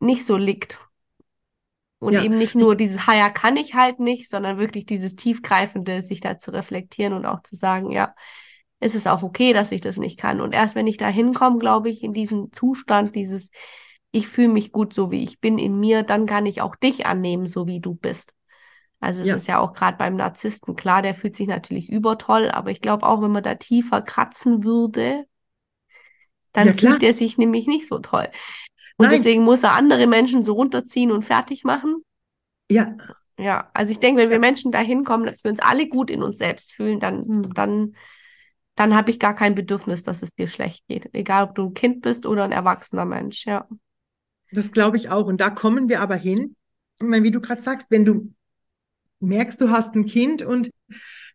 nicht 0.00 0.24
so 0.24 0.36
liegt. 0.36 0.80
Und 1.98 2.12
ja. 2.12 2.22
eben 2.22 2.36
nicht 2.36 2.54
nur 2.54 2.74
dieses, 2.74 3.06
ja, 3.06 3.30
kann 3.30 3.56
ich 3.56 3.74
halt 3.74 4.00
nicht, 4.00 4.28
sondern 4.28 4.58
wirklich 4.58 4.84
dieses 4.84 5.16
tiefgreifende, 5.16 6.02
sich 6.02 6.20
da 6.20 6.38
zu 6.38 6.52
reflektieren 6.52 7.14
und 7.14 7.24
auch 7.24 7.42
zu 7.42 7.56
sagen, 7.56 7.90
ja, 7.90 8.14
es 8.80 8.94
ist 8.94 9.08
auch 9.08 9.22
okay, 9.22 9.52
dass 9.52 9.72
ich 9.72 9.80
das 9.80 9.96
nicht 9.96 10.18
kann. 10.18 10.40
Und 10.40 10.52
erst 10.52 10.74
wenn 10.74 10.86
ich 10.86 10.98
da 10.98 11.08
hinkomme, 11.08 11.58
glaube 11.58 11.88
ich, 11.88 12.02
in 12.02 12.12
diesen 12.12 12.52
Zustand, 12.52 13.14
dieses, 13.14 13.50
ich 14.10 14.28
fühle 14.28 14.48
mich 14.48 14.72
gut 14.72 14.92
so, 14.92 15.10
wie 15.10 15.22
ich 15.22 15.40
bin 15.40 15.58
in 15.58 15.78
mir, 15.80 16.02
dann 16.02 16.26
kann 16.26 16.44
ich 16.44 16.60
auch 16.60 16.76
dich 16.76 17.06
annehmen, 17.06 17.46
so 17.46 17.66
wie 17.66 17.80
du 17.80 17.94
bist. 17.94 18.34
Also 19.00 19.22
es 19.22 19.28
ja. 19.28 19.34
ist 19.34 19.46
ja 19.46 19.58
auch 19.58 19.72
gerade 19.72 19.96
beim 19.96 20.16
Narzissten 20.16 20.76
klar, 20.76 21.02
der 21.02 21.14
fühlt 21.14 21.36
sich 21.36 21.46
natürlich 21.46 21.88
übertoll, 21.88 22.50
aber 22.50 22.70
ich 22.70 22.80
glaube 22.80 23.06
auch, 23.06 23.22
wenn 23.22 23.30
man 23.30 23.42
da 23.42 23.54
tiefer 23.54 24.02
kratzen 24.02 24.64
würde, 24.64 25.24
dann 26.52 26.68
ja, 26.68 26.72
fühlt 26.72 27.02
er 27.02 27.12
sich 27.12 27.36
nämlich 27.36 27.66
nicht 27.66 27.86
so 27.86 27.98
toll. 27.98 28.28
Und 28.96 29.06
Nein. 29.06 29.16
deswegen 29.16 29.42
muss 29.42 29.62
er 29.62 29.72
andere 29.72 30.06
Menschen 30.06 30.42
so 30.42 30.54
runterziehen 30.54 31.12
und 31.12 31.24
fertig 31.24 31.64
machen. 31.64 32.02
Ja. 32.70 32.94
Ja, 33.38 33.70
also 33.74 33.92
ich 33.92 33.98
denke, 33.98 34.22
wenn 34.22 34.30
wir 34.30 34.38
Menschen 34.38 34.72
dahin 34.72 35.04
kommen, 35.04 35.26
dass 35.26 35.44
wir 35.44 35.50
uns 35.50 35.60
alle 35.60 35.88
gut 35.88 36.10
in 36.10 36.22
uns 36.22 36.38
selbst 36.38 36.72
fühlen, 36.72 37.00
dann, 37.00 37.26
hm. 37.26 37.54
dann, 37.54 37.96
dann 38.74 38.94
habe 38.94 39.10
ich 39.10 39.18
gar 39.18 39.34
kein 39.34 39.54
Bedürfnis, 39.54 40.02
dass 40.02 40.22
es 40.22 40.34
dir 40.34 40.46
schlecht 40.46 40.86
geht. 40.88 41.10
Egal, 41.12 41.44
ob 41.44 41.54
du 41.54 41.66
ein 41.66 41.74
Kind 41.74 42.00
bist 42.00 42.24
oder 42.24 42.44
ein 42.44 42.52
erwachsener 42.52 43.04
Mensch, 43.04 43.44
ja. 43.46 43.68
Das 44.52 44.72
glaube 44.72 44.96
ich 44.96 45.10
auch. 45.10 45.26
Und 45.26 45.40
da 45.40 45.50
kommen 45.50 45.88
wir 45.88 46.00
aber 46.00 46.16
hin. 46.16 46.56
Ich 46.98 47.06
meine, 47.06 47.24
wie 47.24 47.30
du 47.30 47.40
gerade 47.40 47.60
sagst, 47.60 47.90
wenn 47.90 48.06
du 48.06 48.32
merkst, 49.20 49.60
du 49.60 49.70
hast 49.70 49.94
ein 49.94 50.06
Kind 50.06 50.42
und 50.42 50.70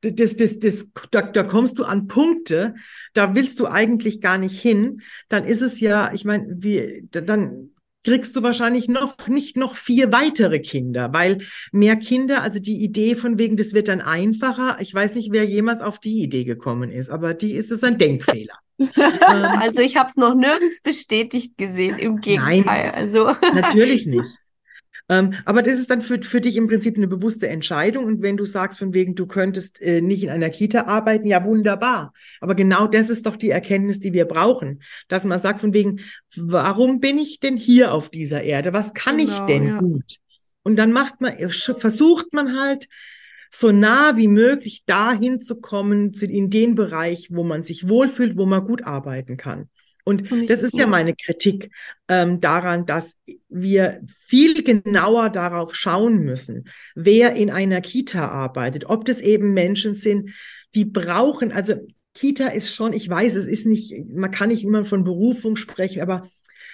das, 0.02 0.36
das, 0.36 0.60
das, 0.60 0.88
da, 1.12 1.22
da 1.22 1.44
kommst 1.44 1.78
du 1.80 1.84
an 1.84 2.08
Punkte, 2.08 2.76
da 3.14 3.36
willst 3.36 3.60
du 3.60 3.68
eigentlich 3.68 4.22
gar 4.22 4.38
nicht 4.38 4.60
hin, 4.60 5.02
dann 5.30 5.46
ist 5.46 5.62
es 5.62 5.80
ja, 5.80 6.12
ich 6.14 6.26
meine, 6.26 6.48
wie, 6.58 7.08
dann 7.12 7.72
kriegst 8.04 8.36
du 8.36 8.42
wahrscheinlich 8.42 8.88
noch 8.88 9.28
nicht 9.28 9.58
noch 9.58 9.76
vier 9.76 10.12
weitere 10.12 10.60
Kinder, 10.60 11.14
weil 11.14 11.40
mehr 11.72 11.96
Kinder, 11.96 12.42
also 12.42 12.60
die 12.60 12.84
Idee 12.84 13.16
von 13.16 13.38
wegen, 13.38 13.58
das 13.58 13.74
wird 13.74 13.88
dann 13.88 14.02
einfacher. 14.02 14.78
Ich 14.80 14.94
weiß 14.94 15.16
nicht, 15.16 15.32
wer 15.32 15.46
jemals 15.46 15.82
auf 15.82 16.00
die 16.00 16.24
Idee 16.24 16.44
gekommen 16.44 16.90
ist, 16.90 17.10
aber 17.10 17.34
die 17.34 17.54
ist 17.54 17.72
es 17.72 17.84
ein 17.84 17.98
Denkfehler. 17.98 18.56
Ähm, 18.80 19.46
also 19.60 19.80
ich 19.80 19.96
habe 19.96 20.10
es 20.10 20.18
noch 20.18 20.34
nirgends 20.34 20.82
bestätigt 20.82 21.56
gesehen, 21.56 22.00
im 22.00 22.20
Gegenteil. 22.20 22.64
Nein, 22.64 22.92
also 22.96 23.26
natürlich 23.54 24.08
nicht. 24.08 24.40
Ähm, 25.12 25.34
aber 25.44 25.62
das 25.62 25.74
ist 25.74 25.92
dann 25.92 26.02
für, 26.02 26.24
für 26.24 26.40
dich 26.40 26.56
im 26.56 26.70
Prinzip 26.70 26.96
eine 26.96 27.08
bewusste 27.08 27.50
Entscheidung. 27.50 28.06
Und 28.06 28.22
wenn 28.22 28.38
du 28.38 28.46
sagst, 28.46 28.80
von 28.80 28.94
wegen, 28.94 29.14
du 29.14 29.28
könntest 29.28 29.82
äh, 29.82 30.00
nicht 30.00 30.24
in 30.24 30.30
einer 30.30 30.50
Kita 30.50 30.86
arbeiten, 30.86 31.28
ja, 31.28 31.44
wunderbar. 31.44 32.14
Aber 32.40 32.56
genau 32.56 32.88
das 32.88 33.10
ist 33.10 33.26
doch 33.26 33.36
die 33.36 33.50
Erkenntnis, 33.50 34.00
die 34.00 34.14
wir 34.14 34.24
brauchen. 34.24 34.82
Dass 35.10 35.26
man 35.26 35.38
sagt, 35.38 35.60
von 35.60 35.74
wegen, 35.74 36.00
warum 36.38 37.02
bin 37.02 37.18
ich 37.18 37.42
denn 37.42 37.58
hier 37.58 37.94
auf 37.94 38.08
dieser 38.08 38.44
Erde? 38.44 38.72
Was 38.72 38.94
kann 38.94 39.18
genau, 39.18 39.34
ich 39.34 39.40
denn 39.42 39.68
ja. 39.68 39.80
gut? 39.80 40.16
Und 40.64 40.78
dann 40.78 40.94
macht 40.94 41.20
man, 41.20 41.34
versucht 41.50 42.32
man 42.32 42.58
halt, 42.58 42.88
so 43.54 43.74
nah 43.74 44.16
wie 44.16 44.30
möglich 44.30 44.84
dahin 44.86 45.42
zu 45.42 45.60
kommen, 45.60 46.14
in 46.14 46.50
den 46.50 46.76
Bereich, 46.76 47.28
wo 47.32 47.44
man 47.44 47.64
sich 47.64 47.90
wohlfühlt, 47.90 48.38
wo 48.38 48.46
man 48.46 48.64
gut 48.64 48.86
arbeiten 48.86 49.36
kann. 49.36 49.68
Und 50.04 50.50
das 50.50 50.64
ist 50.64 50.78
ja. 50.78 50.88
meine 50.88 51.16
Kritik 51.16 51.72
ähm, 52.08 52.42
daran, 52.42 52.86
dass 52.86 53.16
wir 53.50 54.02
viel 54.28 54.64
genauer 54.64 55.30
darauf 55.30 55.76
schauen 55.76 56.20
müssen, 56.20 56.66
wer 56.96 57.34
in 57.36 57.50
einer 57.50 57.82
Kita 57.82 58.28
arbeitet, 58.28 58.86
ob 58.86 59.06
das 59.06 59.20
eben 59.20 59.54
Menschen 59.54 59.96
sind, 59.96 60.32
die 60.74 60.86
brauchen, 60.86 61.52
also 61.52 61.76
Kita 62.14 62.48
ist 62.48 62.76
schon, 62.76 62.92
ich 62.94 63.08
weiß, 63.08 63.36
es 63.36 63.46
ist 63.46 63.66
nicht, 63.66 63.94
man 64.10 64.32
kann 64.32 64.50
nicht 64.50 64.64
immer 64.64 64.84
von 64.84 65.04
Berufung 65.04 65.56
sprechen, 65.56 66.02
aber 66.02 66.30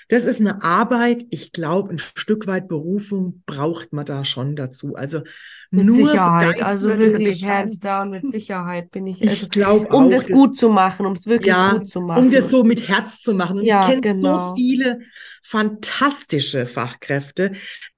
das 0.10 0.24
ist 0.24 0.40
eine 0.40 0.64
Arbeit. 0.64 1.26
Ich 1.30 1.52
glaube, 1.52 1.92
ein 1.92 2.00
Stück 2.00 2.48
weit 2.48 2.68
Berufung 2.68 3.44
braucht 3.46 3.92
man 3.92 4.06
da 4.06 4.24
schon 4.24 4.56
dazu. 4.56 4.96
Also 4.96 5.22
mit 5.70 5.86
nur 5.86 5.96
Sicherheit, 5.96 6.62
also 6.62 6.98
wirklich 6.98 7.44
hands 7.44 7.80
down 7.80 8.12
mit 8.12 8.30
Sicherheit 8.30 8.90
bin 8.92 9.08
ich. 9.08 9.22
Also, 9.22 9.34
ich 9.34 9.50
glaube 9.50 9.88
um 9.88 10.06
auch, 10.06 10.10
das 10.10 10.30
gut 10.30 10.58
zu 10.58 10.70
machen, 10.70 11.06
um 11.06 11.14
es 11.14 11.26
wirklich 11.26 11.48
ja, 11.54 11.74
gut 11.74 11.90
zu 11.90 12.00
machen. 12.00 12.24
Um 12.24 12.32
das 12.32 12.50
so 12.50 12.64
mit 12.64 12.88
Herz 12.88 13.22
zu 13.22 13.34
machen. 13.34 13.60
Und 13.60 13.66
ja, 13.66 13.82
ich 13.82 13.88
kenne 13.88 14.02
genau. 14.02 14.50
so 14.50 14.56
viele 14.56 15.00
fantastische 15.44 16.66
Fachkräfte, 16.66 17.54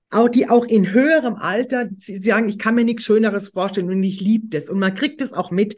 auch 0.10 0.30
die 0.30 0.49
auch 0.49 0.66
in 0.66 0.91
höherem 0.91 1.36
Alter 1.36 1.89
sagen, 1.99 2.49
ich 2.49 2.57
kann 2.57 2.74
mir 2.74 2.84
nichts 2.84 3.03
Schöneres 3.03 3.49
vorstellen 3.49 3.89
und 3.89 4.01
ich 4.01 4.20
liebe 4.20 4.47
das. 4.49 4.70
Und 4.70 4.80
man 4.80 4.95
kriegt 4.95 5.22
es 5.22 5.34
auch 5.34 5.51
mit, 5.51 5.76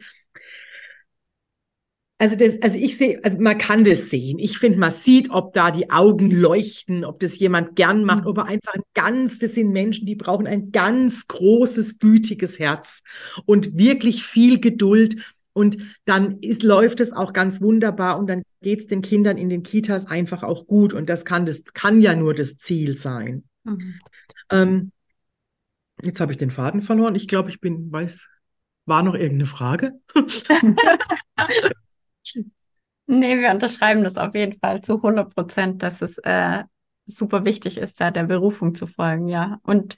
also, 2.22 2.36
das, 2.36 2.62
also 2.62 2.78
ich 2.78 2.98
sehe, 2.98 3.18
also 3.24 3.36
man 3.40 3.58
kann 3.58 3.82
das 3.82 4.08
sehen. 4.08 4.38
Ich 4.38 4.58
finde, 4.58 4.78
man 4.78 4.92
sieht, 4.92 5.30
ob 5.30 5.54
da 5.54 5.72
die 5.72 5.90
Augen 5.90 6.30
leuchten, 6.30 7.04
ob 7.04 7.18
das 7.18 7.40
jemand 7.40 7.74
gern 7.74 8.04
macht, 8.04 8.22
mhm. 8.22 8.26
ob 8.28 8.38
er 8.38 8.46
einfach 8.46 8.74
ein 8.74 8.82
ganz, 8.94 9.40
das 9.40 9.56
sind 9.56 9.72
Menschen, 9.72 10.06
die 10.06 10.14
brauchen 10.14 10.46
ein 10.46 10.70
ganz 10.70 11.26
großes, 11.26 11.98
gütiges 11.98 12.60
Herz 12.60 13.02
und 13.44 13.76
wirklich 13.76 14.22
viel 14.22 14.60
Geduld. 14.60 15.16
Und 15.52 15.78
dann 16.04 16.38
ist, 16.38 16.62
läuft 16.62 17.00
es 17.00 17.12
auch 17.12 17.32
ganz 17.32 17.60
wunderbar 17.60 18.20
und 18.20 18.28
dann 18.28 18.44
geht 18.60 18.78
es 18.78 18.86
den 18.86 19.02
Kindern 19.02 19.36
in 19.36 19.48
den 19.48 19.64
Kitas 19.64 20.06
einfach 20.06 20.44
auch 20.44 20.68
gut. 20.68 20.92
Und 20.92 21.08
das 21.08 21.24
kann, 21.24 21.44
das 21.44 21.64
kann 21.74 22.00
ja 22.00 22.14
nur 22.14 22.34
das 22.34 22.56
Ziel 22.56 22.98
sein. 22.98 23.42
Mhm. 23.64 23.94
Ähm, 24.48 24.92
jetzt 26.04 26.20
habe 26.20 26.30
ich 26.30 26.38
den 26.38 26.52
Faden 26.52 26.82
verloren. 26.82 27.16
Ich 27.16 27.26
glaube, 27.26 27.50
ich 27.50 27.60
bin, 27.60 27.90
weiß, 27.90 28.28
war 28.86 29.02
noch 29.02 29.14
irgendeine 29.14 29.46
Frage? 29.46 29.98
Nee, 33.06 33.40
wir 33.40 33.50
unterschreiben 33.50 34.04
das 34.04 34.16
auf 34.16 34.34
jeden 34.34 34.58
Fall 34.58 34.80
zu 34.80 35.02
100 35.02 35.34
Prozent, 35.34 35.82
dass 35.82 36.02
es 36.02 36.18
äh, 36.18 36.62
super 37.04 37.44
wichtig 37.44 37.78
ist, 37.78 38.00
da 38.00 38.10
der 38.10 38.24
Berufung 38.24 38.74
zu 38.74 38.86
folgen, 38.86 39.28
ja. 39.28 39.58
Und 39.62 39.96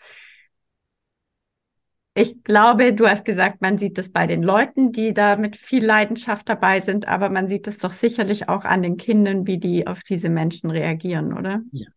ich 2.16 2.44
glaube, 2.44 2.94
du 2.94 3.09
hast 3.09 3.24
gesagt, 3.24 3.61
man 3.61 3.76
sieht 3.76 3.98
es 3.98 4.11
bei 4.12 4.26
den 4.28 4.42
Leuten, 4.42 4.92
die 4.92 5.12
da 5.12 5.36
mit 5.36 5.57
viel 5.57 5.84
Leidenschaft 5.84 6.48
dabei 6.48 6.80
sind, 6.80 7.09
aber 7.09 7.28
man 7.28 7.48
sieht 7.48 7.66
es 7.66 7.78
doch 7.78 7.92
sicherlich 7.92 8.48
auch 8.48 8.64
an 8.64 8.82
den 8.82 8.96
Kindern, 8.96 9.48
wie 9.48 9.59
die 9.59 9.86
auf 9.86 10.02
diese 10.05 10.28
Menschen 10.28 10.70
reagieren, 10.70 11.36
oder? 11.36 11.62
Ja. 11.72 11.88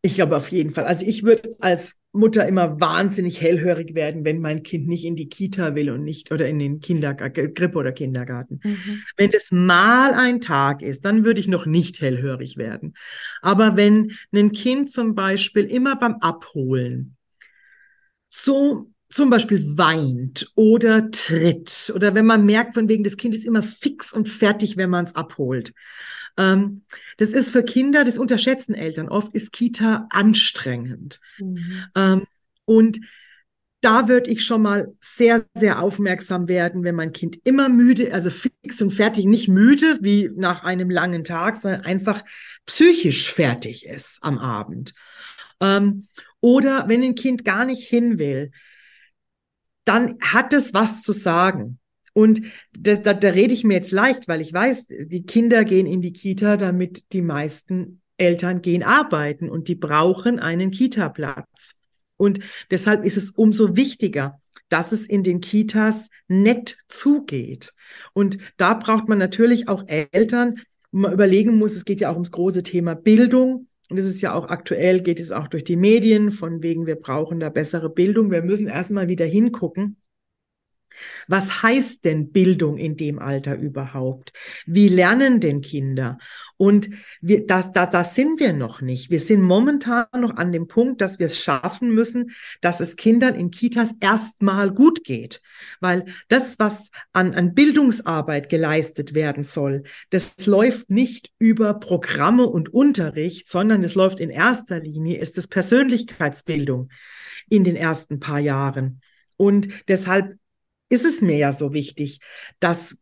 Ich 0.00 0.14
glaube 0.14 0.36
auf 0.36 0.50
jeden 0.50 0.70
Fall. 0.72 0.84
Also 0.84 1.06
ich 1.06 1.22
würde 1.22 1.50
als 1.60 1.94
Mutter 2.12 2.46
immer 2.46 2.78
wahnsinnig 2.80 3.40
hellhörig 3.40 3.94
werden, 3.94 4.24
wenn 4.24 4.40
mein 4.40 4.62
Kind 4.62 4.86
nicht 4.86 5.04
in 5.04 5.16
die 5.16 5.28
Kita 5.28 5.74
will 5.74 5.90
und 5.90 6.04
nicht 6.04 6.30
oder 6.30 6.46
in 6.46 6.58
den 6.58 6.80
Kindergarten, 6.80 7.54
Grippe 7.54 7.78
oder 7.78 7.92
Kindergarten. 7.92 8.60
Mhm. 8.62 9.02
Wenn 9.16 9.32
es 9.32 9.50
mal 9.50 10.12
ein 10.12 10.40
Tag 10.40 10.82
ist, 10.82 11.04
dann 11.04 11.24
würde 11.24 11.40
ich 11.40 11.48
noch 11.48 11.64
nicht 11.64 12.00
hellhörig 12.00 12.58
werden. 12.58 12.94
Aber 13.40 13.76
wenn 13.76 14.12
ein 14.34 14.52
Kind 14.52 14.90
zum 14.90 15.14
Beispiel 15.14 15.64
immer 15.64 15.96
beim 15.96 16.16
Abholen 16.20 17.16
so 18.28 18.90
zum 19.10 19.28
Beispiel 19.30 19.76
weint 19.76 20.50
oder 20.54 21.10
tritt 21.10 21.92
oder 21.94 22.14
wenn 22.14 22.26
man 22.26 22.44
merkt, 22.44 22.74
von 22.74 22.88
wegen 22.88 23.04
das 23.04 23.16
Kind 23.16 23.34
ist 23.34 23.44
immer 23.44 23.62
fix 23.62 24.12
und 24.12 24.28
fertig, 24.28 24.76
wenn 24.76 24.90
man 24.90 25.04
es 25.04 25.14
abholt. 25.14 25.72
Ähm, 26.36 26.82
das 27.18 27.30
ist 27.30 27.50
für 27.50 27.62
Kinder, 27.62 28.04
das 28.04 28.18
unterschätzen 28.18 28.74
Eltern 28.74 29.08
oft, 29.08 29.34
ist 29.34 29.52
Kita 29.52 30.06
anstrengend. 30.10 31.20
Mhm. 31.38 31.84
Ähm, 31.94 32.26
und 32.64 33.00
da 33.82 34.06
würde 34.06 34.30
ich 34.30 34.44
schon 34.44 34.62
mal 34.62 34.94
sehr, 35.00 35.44
sehr 35.54 35.82
aufmerksam 35.82 36.46
werden, 36.46 36.84
wenn 36.84 36.94
mein 36.94 37.12
Kind 37.12 37.38
immer 37.42 37.68
müde, 37.68 38.14
also 38.14 38.30
fix 38.30 38.80
und 38.80 38.92
fertig, 38.92 39.24
nicht 39.24 39.48
müde 39.48 39.98
wie 40.00 40.30
nach 40.36 40.62
einem 40.62 40.88
langen 40.88 41.24
Tag, 41.24 41.56
sondern 41.56 41.84
einfach 41.84 42.24
psychisch 42.64 43.32
fertig 43.32 43.84
ist 43.84 44.18
am 44.22 44.38
Abend. 44.38 44.94
Ähm, 45.60 46.06
oder 46.40 46.88
wenn 46.88 47.02
ein 47.02 47.16
Kind 47.16 47.44
gar 47.44 47.64
nicht 47.64 47.86
hin 47.86 48.18
will, 48.20 48.52
dann 49.84 50.16
hat 50.20 50.52
es 50.52 50.72
was 50.72 51.02
zu 51.02 51.12
sagen. 51.12 51.78
Und 52.12 52.42
da, 52.72 52.96
da, 52.96 53.14
da 53.14 53.28
rede 53.30 53.54
ich 53.54 53.64
mir 53.64 53.74
jetzt 53.74 53.92
leicht, 53.92 54.28
weil 54.28 54.40
ich 54.40 54.52
weiß, 54.52 54.88
die 54.88 55.24
Kinder 55.24 55.64
gehen 55.64 55.86
in 55.86 56.02
die 56.02 56.12
Kita, 56.12 56.56
damit 56.56 57.04
die 57.12 57.22
meisten 57.22 58.00
Eltern 58.16 58.62
gehen 58.62 58.82
arbeiten 58.82 59.48
und 59.48 59.68
die 59.68 59.74
brauchen 59.74 60.38
einen 60.38 60.70
Kita-Platz. 60.70 61.74
Und 62.16 62.40
deshalb 62.70 63.04
ist 63.04 63.16
es 63.16 63.30
umso 63.30 63.76
wichtiger, 63.76 64.40
dass 64.68 64.92
es 64.92 65.06
in 65.06 65.22
den 65.22 65.40
Kitas 65.40 66.08
nett 66.28 66.76
zugeht. 66.88 67.74
Und 68.12 68.38
da 68.56 68.74
braucht 68.74 69.08
man 69.08 69.18
natürlich 69.18 69.68
auch 69.68 69.84
Eltern, 69.86 70.60
wo 70.92 71.00
man 71.00 71.12
überlegen 71.12 71.56
muss, 71.56 71.74
es 71.74 71.84
geht 71.84 72.00
ja 72.00 72.10
auch 72.10 72.14
ums 72.14 72.30
große 72.30 72.62
Thema 72.62 72.94
Bildung. 72.94 73.66
Und 73.90 73.98
es 73.98 74.06
ist 74.06 74.20
ja 74.20 74.34
auch 74.34 74.48
aktuell, 74.48 75.02
geht 75.02 75.20
es 75.20 75.32
auch 75.32 75.48
durch 75.48 75.64
die 75.64 75.76
Medien, 75.76 76.30
von 76.30 76.62
wegen, 76.62 76.86
wir 76.86 76.96
brauchen 76.96 77.40
da 77.40 77.48
bessere 77.48 77.90
Bildung. 77.90 78.30
Wir 78.30 78.42
müssen 78.42 78.66
erstmal 78.66 79.08
wieder 79.08 79.26
hingucken, 79.26 79.96
was 81.28 81.62
heißt 81.62 82.04
denn 82.04 82.32
Bildung 82.32 82.78
in 82.78 82.96
dem 82.96 83.18
Alter 83.18 83.56
überhaupt? 83.56 84.32
Wie 84.66 84.88
lernen 84.88 85.40
denn 85.40 85.60
Kinder? 85.60 86.18
Und 86.56 86.90
wir, 87.20 87.46
das, 87.46 87.70
da, 87.72 87.86
das 87.86 88.14
sind 88.14 88.38
wir 88.38 88.52
noch 88.52 88.80
nicht. 88.80 89.10
Wir 89.10 89.18
sind 89.18 89.42
momentan 89.42 90.06
noch 90.16 90.36
an 90.36 90.52
dem 90.52 90.68
Punkt, 90.68 91.00
dass 91.00 91.18
wir 91.18 91.26
es 91.26 91.38
schaffen 91.38 91.92
müssen, 91.92 92.30
dass 92.60 92.80
es 92.80 92.96
Kindern 92.96 93.34
in 93.34 93.50
Kitas 93.50 93.90
erstmal 94.00 94.70
gut 94.70 95.02
geht. 95.04 95.42
Weil 95.80 96.04
das, 96.28 96.58
was 96.58 96.90
an, 97.12 97.34
an 97.34 97.54
Bildungsarbeit 97.54 98.48
geleistet 98.48 99.12
werden 99.14 99.42
soll, 99.42 99.82
das 100.10 100.46
läuft 100.46 100.88
nicht 100.90 101.32
über 101.38 101.74
Programme 101.74 102.46
und 102.46 102.72
Unterricht, 102.72 103.48
sondern 103.48 103.82
es 103.82 103.94
läuft 103.94 104.20
in 104.20 104.30
erster 104.30 104.78
Linie, 104.78 105.18
ist 105.18 105.38
es 105.38 105.48
Persönlichkeitsbildung 105.48 106.90
in 107.48 107.64
den 107.64 107.76
ersten 107.76 108.20
paar 108.20 108.38
Jahren. 108.38 109.00
Und 109.36 109.68
deshalb 109.88 110.36
ist 110.92 111.06
es 111.06 111.22
mir 111.22 111.36
ja 111.36 111.52
so 111.52 111.72
wichtig, 111.72 112.20
dass 112.60 112.98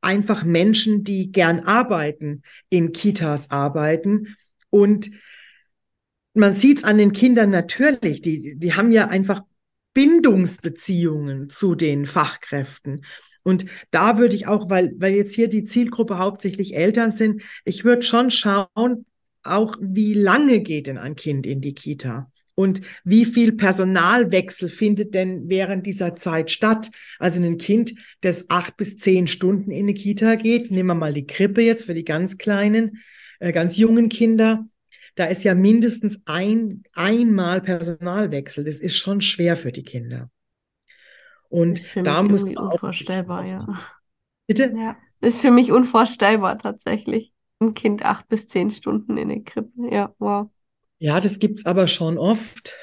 einfach 0.00 0.44
Menschen, 0.44 1.04
die 1.04 1.30
gern 1.30 1.60
arbeiten, 1.60 2.42
in 2.70 2.92
Kitas 2.92 3.50
arbeiten. 3.50 4.36
Und 4.70 5.10
man 6.32 6.54
sieht 6.54 6.78
es 6.78 6.84
an 6.84 6.98
den 6.98 7.12
Kindern 7.12 7.50
natürlich, 7.50 8.22
die, 8.22 8.56
die 8.56 8.74
haben 8.74 8.92
ja 8.92 9.08
einfach 9.08 9.42
Bindungsbeziehungen 9.92 11.50
zu 11.50 11.74
den 11.74 12.06
Fachkräften. 12.06 13.04
Und 13.42 13.66
da 13.90 14.16
würde 14.16 14.34
ich 14.34 14.46
auch, 14.46 14.70
weil, 14.70 14.94
weil 14.96 15.14
jetzt 15.14 15.34
hier 15.34 15.48
die 15.48 15.64
Zielgruppe 15.64 16.18
hauptsächlich 16.18 16.74
Eltern 16.74 17.12
sind, 17.12 17.42
ich 17.64 17.84
würde 17.84 18.02
schon 18.02 18.30
schauen, 18.30 19.04
auch 19.42 19.76
wie 19.80 20.14
lange 20.14 20.60
geht 20.60 20.86
denn 20.86 20.96
ein 20.96 21.14
Kind 21.14 21.44
in 21.46 21.60
die 21.60 21.74
Kita? 21.74 22.30
Und 22.54 22.82
wie 23.02 23.24
viel 23.24 23.52
Personalwechsel 23.52 24.68
findet 24.68 25.14
denn 25.14 25.48
während 25.48 25.86
dieser 25.86 26.14
Zeit 26.14 26.50
statt? 26.50 26.90
Also 27.18 27.42
ein 27.42 27.58
Kind, 27.58 27.94
das 28.20 28.48
acht 28.48 28.76
bis 28.76 28.96
zehn 28.96 29.26
Stunden 29.26 29.70
in 29.70 29.86
eine 29.86 29.94
Kita 29.94 30.36
geht, 30.36 30.70
nehmen 30.70 30.90
wir 30.90 30.94
mal 30.94 31.12
die 31.12 31.26
Krippe 31.26 31.62
jetzt 31.62 31.86
für 31.86 31.94
die 31.94 32.04
ganz 32.04 32.38
kleinen, 32.38 33.02
äh, 33.40 33.50
ganz 33.52 33.76
jungen 33.76 34.08
Kinder. 34.08 34.66
Da 35.16 35.26
ist 35.26 35.44
ja 35.44 35.54
mindestens 35.54 36.20
ein, 36.26 36.84
einmal 36.94 37.60
Personalwechsel. 37.60 38.64
Das 38.64 38.78
ist 38.78 38.96
schon 38.96 39.20
schwer 39.20 39.56
für 39.56 39.72
die 39.72 39.84
Kinder. 39.84 40.30
Und 41.48 41.80
da 41.94 42.22
muss 42.22 42.44
man 42.44 42.56
auch 42.58 42.72
unvorstellbar, 42.72 43.46
ja. 43.46 43.58
Bitte? 44.46 44.74
Ja, 44.76 44.96
ist 45.20 45.40
für 45.40 45.50
mich 45.50 45.70
unvorstellbar 45.70 46.58
tatsächlich. 46.58 47.32
Ein 47.60 47.74
Kind 47.74 48.04
acht 48.04 48.28
bis 48.28 48.48
zehn 48.48 48.70
Stunden 48.70 49.16
in 49.16 49.28
der 49.28 49.42
Krippe. 49.42 49.70
Ja, 49.90 50.12
wow. 50.18 50.50
Ja, 50.98 51.20
das 51.20 51.38
gibt's 51.38 51.66
aber 51.66 51.88
schon 51.88 52.18
oft. 52.18 52.74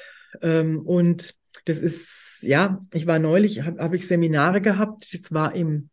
Ähm, 0.41 0.81
und 0.81 1.35
das 1.65 1.81
ist, 1.81 2.39
ja, 2.41 2.79
ich 2.93 3.07
war 3.07 3.19
neulich, 3.19 3.63
habe 3.63 3.81
hab 3.81 3.93
ich 3.93 4.07
Seminare 4.07 4.61
gehabt, 4.61 5.13
das 5.13 5.31
war 5.31 5.53
im, 5.55 5.89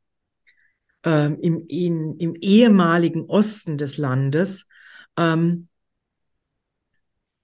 ähm, 1.05 1.39
im, 1.41 1.65
in, 1.69 2.17
im 2.19 2.35
ehemaligen 2.37 3.23
Osten 3.27 3.79
des 3.79 3.97
Landes. 3.97 4.67
Ähm, 5.17 5.69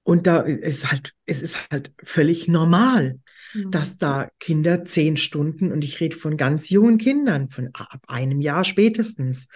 und 0.02 0.26
da 0.26 0.40
ist 0.40 0.90
halt, 0.90 1.12
es 1.24 1.40
ist 1.40 1.56
halt 1.70 1.92
völlig 2.02 2.46
normal, 2.46 3.20
mhm. 3.54 3.70
dass 3.70 3.96
da 3.96 4.28
Kinder 4.38 4.84
zehn 4.84 5.16
Stunden, 5.16 5.72
und 5.72 5.82
ich 5.82 5.98
rede 6.00 6.16
von 6.16 6.36
ganz 6.36 6.68
jungen 6.68 6.98
Kindern, 6.98 7.48
von 7.48 7.70
ab 7.72 8.02
einem 8.06 8.40
Jahr 8.42 8.64
spätestens. 8.64 9.48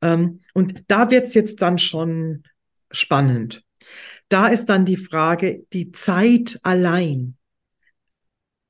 Ähm, 0.00 0.40
und 0.54 0.84
da 0.88 1.10
wird's 1.10 1.34
jetzt 1.34 1.60
dann 1.60 1.78
schon 1.78 2.44
spannend 2.90 3.62
da 4.30 4.46
ist 4.46 4.66
dann 4.66 4.86
die 4.86 4.96
Frage, 4.96 5.66
die 5.72 5.92
Zeit 5.92 6.58
allein. 6.62 7.36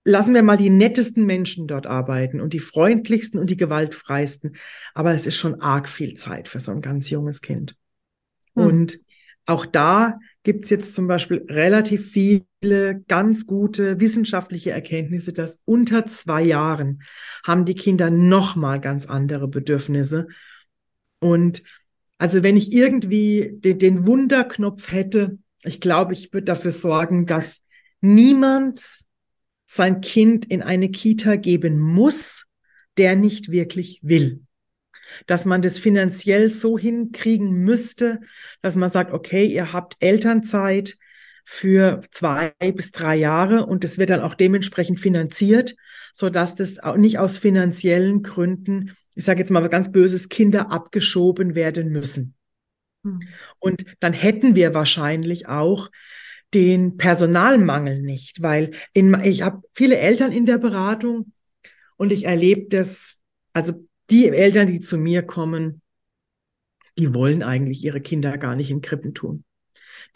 lassen 0.04 0.34
wir 0.34 0.42
mal 0.42 0.56
die 0.56 0.70
nettesten 0.70 1.26
Menschen 1.26 1.66
dort 1.68 1.86
arbeiten 1.86 2.40
und 2.40 2.54
die 2.54 2.58
freundlichsten 2.58 3.38
und 3.38 3.50
die 3.50 3.58
gewaltfreisten. 3.58 4.56
Aber 4.94 5.12
es 5.12 5.26
ist 5.26 5.36
schon 5.36 5.60
arg 5.60 5.88
viel 5.88 6.14
Zeit 6.14 6.48
für 6.48 6.58
so 6.58 6.72
ein 6.72 6.80
ganz 6.80 7.10
junges 7.10 7.42
Kind. 7.42 7.76
Hm. 8.56 8.66
Und 8.66 8.98
auch 9.46 9.66
da 9.66 10.18
gibt 10.42 10.64
es 10.64 10.70
jetzt 10.70 10.94
zum 10.94 11.06
Beispiel 11.06 11.44
relativ 11.48 12.10
viele 12.10 13.04
ganz 13.08 13.46
gute 13.46 14.00
wissenschaftliche 14.00 14.70
Erkenntnisse, 14.70 15.34
dass 15.34 15.60
unter 15.66 16.06
zwei 16.06 16.42
Jahren 16.42 17.02
haben 17.44 17.66
die 17.66 17.74
Kinder 17.74 18.10
noch 18.10 18.56
mal 18.56 18.80
ganz 18.80 19.04
andere 19.04 19.48
Bedürfnisse. 19.48 20.28
Und 21.18 21.62
also 22.16 22.42
wenn 22.42 22.56
ich 22.56 22.72
irgendwie 22.72 23.52
den, 23.52 23.78
den 23.78 24.06
Wunderknopf 24.06 24.90
hätte, 24.90 25.38
ich 25.64 25.80
glaube, 25.80 26.12
ich 26.12 26.32
würde 26.32 26.46
dafür 26.46 26.70
sorgen, 26.70 27.26
dass 27.26 27.60
niemand 28.00 29.00
sein 29.66 30.00
Kind 30.00 30.46
in 30.46 30.62
eine 30.62 30.90
Kita 30.90 31.36
geben 31.36 31.78
muss, 31.78 32.44
der 32.96 33.14
nicht 33.14 33.50
wirklich 33.50 34.00
will. 34.02 34.42
Dass 35.26 35.44
man 35.44 35.62
das 35.62 35.78
finanziell 35.78 36.50
so 36.50 36.78
hinkriegen 36.78 37.50
müsste, 37.50 38.20
dass 38.62 38.76
man 38.76 38.90
sagt, 38.90 39.12
okay, 39.12 39.46
ihr 39.46 39.72
habt 39.72 39.96
Elternzeit 40.00 40.96
für 41.44 42.02
zwei 42.10 42.52
bis 42.74 42.92
drei 42.92 43.16
Jahre 43.16 43.66
und 43.66 43.84
es 43.84 43.98
wird 43.98 44.10
dann 44.10 44.20
auch 44.20 44.34
dementsprechend 44.34 45.00
finanziert, 45.00 45.74
so 46.12 46.30
dass 46.30 46.54
das 46.54 46.78
auch 46.78 46.96
nicht 46.96 47.18
aus 47.18 47.38
finanziellen 47.38 48.22
Gründen, 48.22 48.94
ich 49.14 49.24
sage 49.24 49.40
jetzt 49.40 49.50
mal 49.50 49.62
was 49.62 49.70
ganz 49.70 49.92
Böses, 49.92 50.28
Kinder 50.28 50.70
abgeschoben 50.70 51.54
werden 51.54 51.90
müssen. 51.90 52.34
Hm. 53.04 53.20
Und 53.58 53.84
dann 54.00 54.12
hätten 54.12 54.54
wir 54.54 54.74
wahrscheinlich 54.74 55.48
auch 55.48 55.90
den 56.54 56.96
Personalmangel 56.96 58.02
nicht, 58.02 58.42
weil 58.42 58.72
in, 58.92 59.14
ich 59.22 59.42
habe 59.42 59.62
viele 59.74 59.98
Eltern 59.98 60.32
in 60.32 60.46
der 60.46 60.58
Beratung 60.58 61.32
und 61.96 62.12
ich 62.12 62.24
erlebe 62.24 62.68
das, 62.68 63.18
also 63.52 63.86
die 64.10 64.28
Eltern, 64.28 64.66
die 64.66 64.80
zu 64.80 64.98
mir 64.98 65.22
kommen, 65.22 65.82
die 66.98 67.14
wollen 67.14 67.42
eigentlich 67.42 67.84
ihre 67.84 68.00
Kinder 68.00 68.36
gar 68.36 68.56
nicht 68.56 68.70
in 68.70 68.80
Krippen 68.80 69.14
tun. 69.14 69.44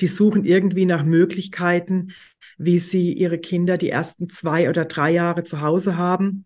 Die 0.00 0.06
suchen 0.06 0.44
irgendwie 0.44 0.86
nach 0.86 1.04
Möglichkeiten, 1.04 2.12
wie 2.58 2.78
sie 2.78 3.12
ihre 3.12 3.38
Kinder 3.38 3.78
die 3.78 3.90
ersten 3.90 4.28
zwei 4.28 4.68
oder 4.68 4.84
drei 4.84 5.12
Jahre 5.12 5.44
zu 5.44 5.60
Hause 5.60 5.96
haben. 5.96 6.44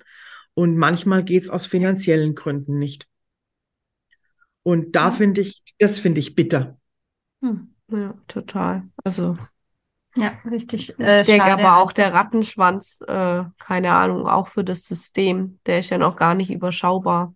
Und 0.54 0.76
manchmal 0.76 1.24
geht's 1.24 1.48
aus 1.48 1.66
finanziellen 1.66 2.34
Gründen 2.34 2.78
nicht. 2.78 3.07
Und 4.68 4.96
da 4.96 5.10
finde 5.10 5.40
ich, 5.40 5.62
das 5.78 5.98
finde 5.98 6.20
ich 6.20 6.34
bitter. 6.34 6.78
Hm, 7.40 7.74
ja, 7.90 8.12
total. 8.26 8.82
Also 9.02 9.38
ja, 10.14 10.38
richtig. 10.44 10.94
Äh, 10.98 11.22
ich 11.22 11.26
denke 11.26 11.46
aber 11.46 11.78
auch 11.78 11.90
der 11.90 12.12
Rattenschwanz, 12.12 13.00
äh, 13.08 13.44
keine 13.58 13.92
Ahnung, 13.92 14.26
auch 14.26 14.48
für 14.48 14.64
das 14.64 14.84
System, 14.84 15.58
der 15.64 15.78
ist 15.78 15.88
ja 15.88 15.96
noch 15.96 16.16
gar 16.16 16.34
nicht 16.34 16.50
überschaubar. 16.50 17.34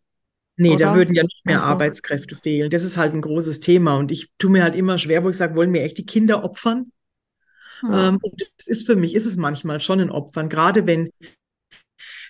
Nee, 0.59 0.75
oder? 0.75 0.89
da 0.89 0.95
würden 0.95 1.15
ja 1.15 1.23
nicht 1.23 1.47
mehr 1.47 1.61
also. 1.61 1.69
Arbeitskräfte 1.69 2.35
fehlen. 2.35 2.69
Das 2.69 2.85
ist 2.85 2.99
halt 2.99 3.15
ein 3.15 3.23
großes 3.23 3.61
Thema. 3.61 3.97
Und 3.97 4.13
ich 4.13 4.29
tue 4.37 4.51
mir 4.51 4.63
halt 4.63 4.75
immer 4.75 4.99
schwer, 4.99 5.25
wo 5.25 5.31
ich 5.31 5.39
sage, 5.39 5.57
wollen 5.57 5.73
wir 5.73 5.85
echt 5.85 5.97
die 5.97 6.05
Kinder 6.05 6.45
opfern? 6.45 6.93
Ja. 7.83 8.09
Ähm, 8.09 8.19
und 8.21 8.43
das 8.59 8.67
ist 8.67 8.85
für 8.85 8.95
mich, 8.95 9.15
ist 9.15 9.25
es 9.25 9.39
manchmal 9.39 9.81
schon 9.81 10.01
ein 10.01 10.11
Opfern. 10.11 10.51
Gerade 10.51 10.87
wenn, 10.87 11.09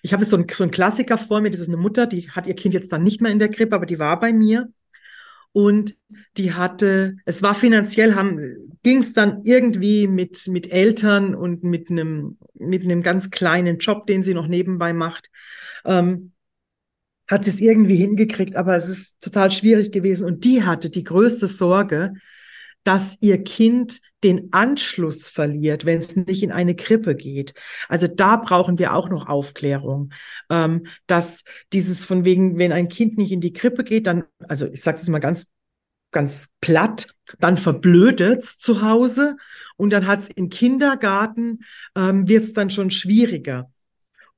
ich 0.03 0.13
habe 0.13 0.25
so 0.25 0.37
einen, 0.37 0.47
so 0.49 0.63
einen 0.63 0.71
Klassiker 0.71 1.19
vor 1.19 1.41
mir, 1.41 1.51
das 1.51 1.61
ist 1.61 1.67
eine 1.67 1.77
Mutter, 1.77 2.07
die 2.07 2.31
hat 2.31 2.47
ihr 2.47 2.55
Kind 2.55 2.73
jetzt 2.73 2.93
dann 2.93 3.03
nicht 3.03 3.21
mehr 3.21 3.33
in 3.33 3.41
der 3.41 3.49
Krippe, 3.49 3.75
aber 3.75 3.87
die 3.87 3.99
war 3.99 4.21
bei 4.21 4.33
mir. 4.33 4.69
Und 5.53 5.97
die 6.39 6.55
hatte, 6.55 7.17
es 7.27 7.43
war 7.43 7.55
finanziell, 7.55 8.15
ging 8.83 8.99
es 8.99 9.13
dann 9.13 9.43
irgendwie 9.45 10.07
mit, 10.07 10.49
mit 10.49 10.73
Eltern 10.73 11.35
und 11.35 11.63
mit 11.63 11.91
einem, 11.91 12.39
mit 12.55 12.85
einem 12.85 13.03
ganz 13.03 13.31
kleinen 13.31 13.79
Job, 13.79 14.07
den 14.07 14.23
sie 14.23 14.33
noch 14.33 14.47
nebenbei 14.47 14.95
macht, 14.95 15.31
ähm, 15.85 16.33
hat 17.29 17.45
sie 17.45 17.51
es 17.51 17.61
irgendwie 17.61 17.97
hingekriegt, 17.97 18.57
aber 18.57 18.77
es 18.77 18.89
ist 18.89 19.23
total 19.23 19.51
schwierig 19.51 19.93
gewesen. 19.93 20.27
Und 20.27 20.45
die 20.45 20.65
hatte 20.65 20.91
die 20.91 21.05
größte 21.05 21.47
Sorge, 21.47 22.15
dass 22.85 23.17
ihr 23.21 23.43
Kind 23.43 24.01
den 24.25 24.53
Anschluss 24.53 25.29
verliert, 25.29 25.85
wenn 25.85 25.99
es 25.99 26.17
nicht 26.17 26.43
in 26.43 26.53
eine 26.53 26.75
Krippe 26.75 27.15
geht. 27.15 27.55
Also 27.89 28.09
da 28.09 28.37
brauchen 28.37 28.79
wir 28.79 28.95
auch 28.95 29.09
noch 29.09 29.29
Aufklärung, 29.29 30.13
ähm, 30.51 30.87
dass 31.07 31.45
dieses 31.73 32.05
von 32.05 32.25
wegen, 32.25 32.59
wenn 32.59 32.73
ein 32.73 32.89
Kind 32.89 33.19
nicht 33.19 33.33
in 33.33 33.41
die 33.41 33.53
Krippe 33.53 33.85
geht, 33.85 34.07
dann, 34.07 34.25
also 34.49 34.67
ich 34.67 34.83
sage 34.83 34.99
es 35.01 35.09
mal 35.09 35.19
ganz 35.19 35.47
ganz 36.13 36.51
platt, 36.61 37.07
dann 37.41 37.57
verblödet 37.57 38.45
zu 38.45 38.83
Hause 38.83 39.37
und 39.77 39.91
dann 39.91 40.07
hat 40.07 40.21
es 40.21 40.29
im 40.29 40.51
Kindergarten, 40.51 41.61
ähm, 41.97 42.29
wird 42.29 42.45
es 42.45 42.53
dann 42.53 42.71
schon 42.71 42.91
schwieriger. 42.91 43.73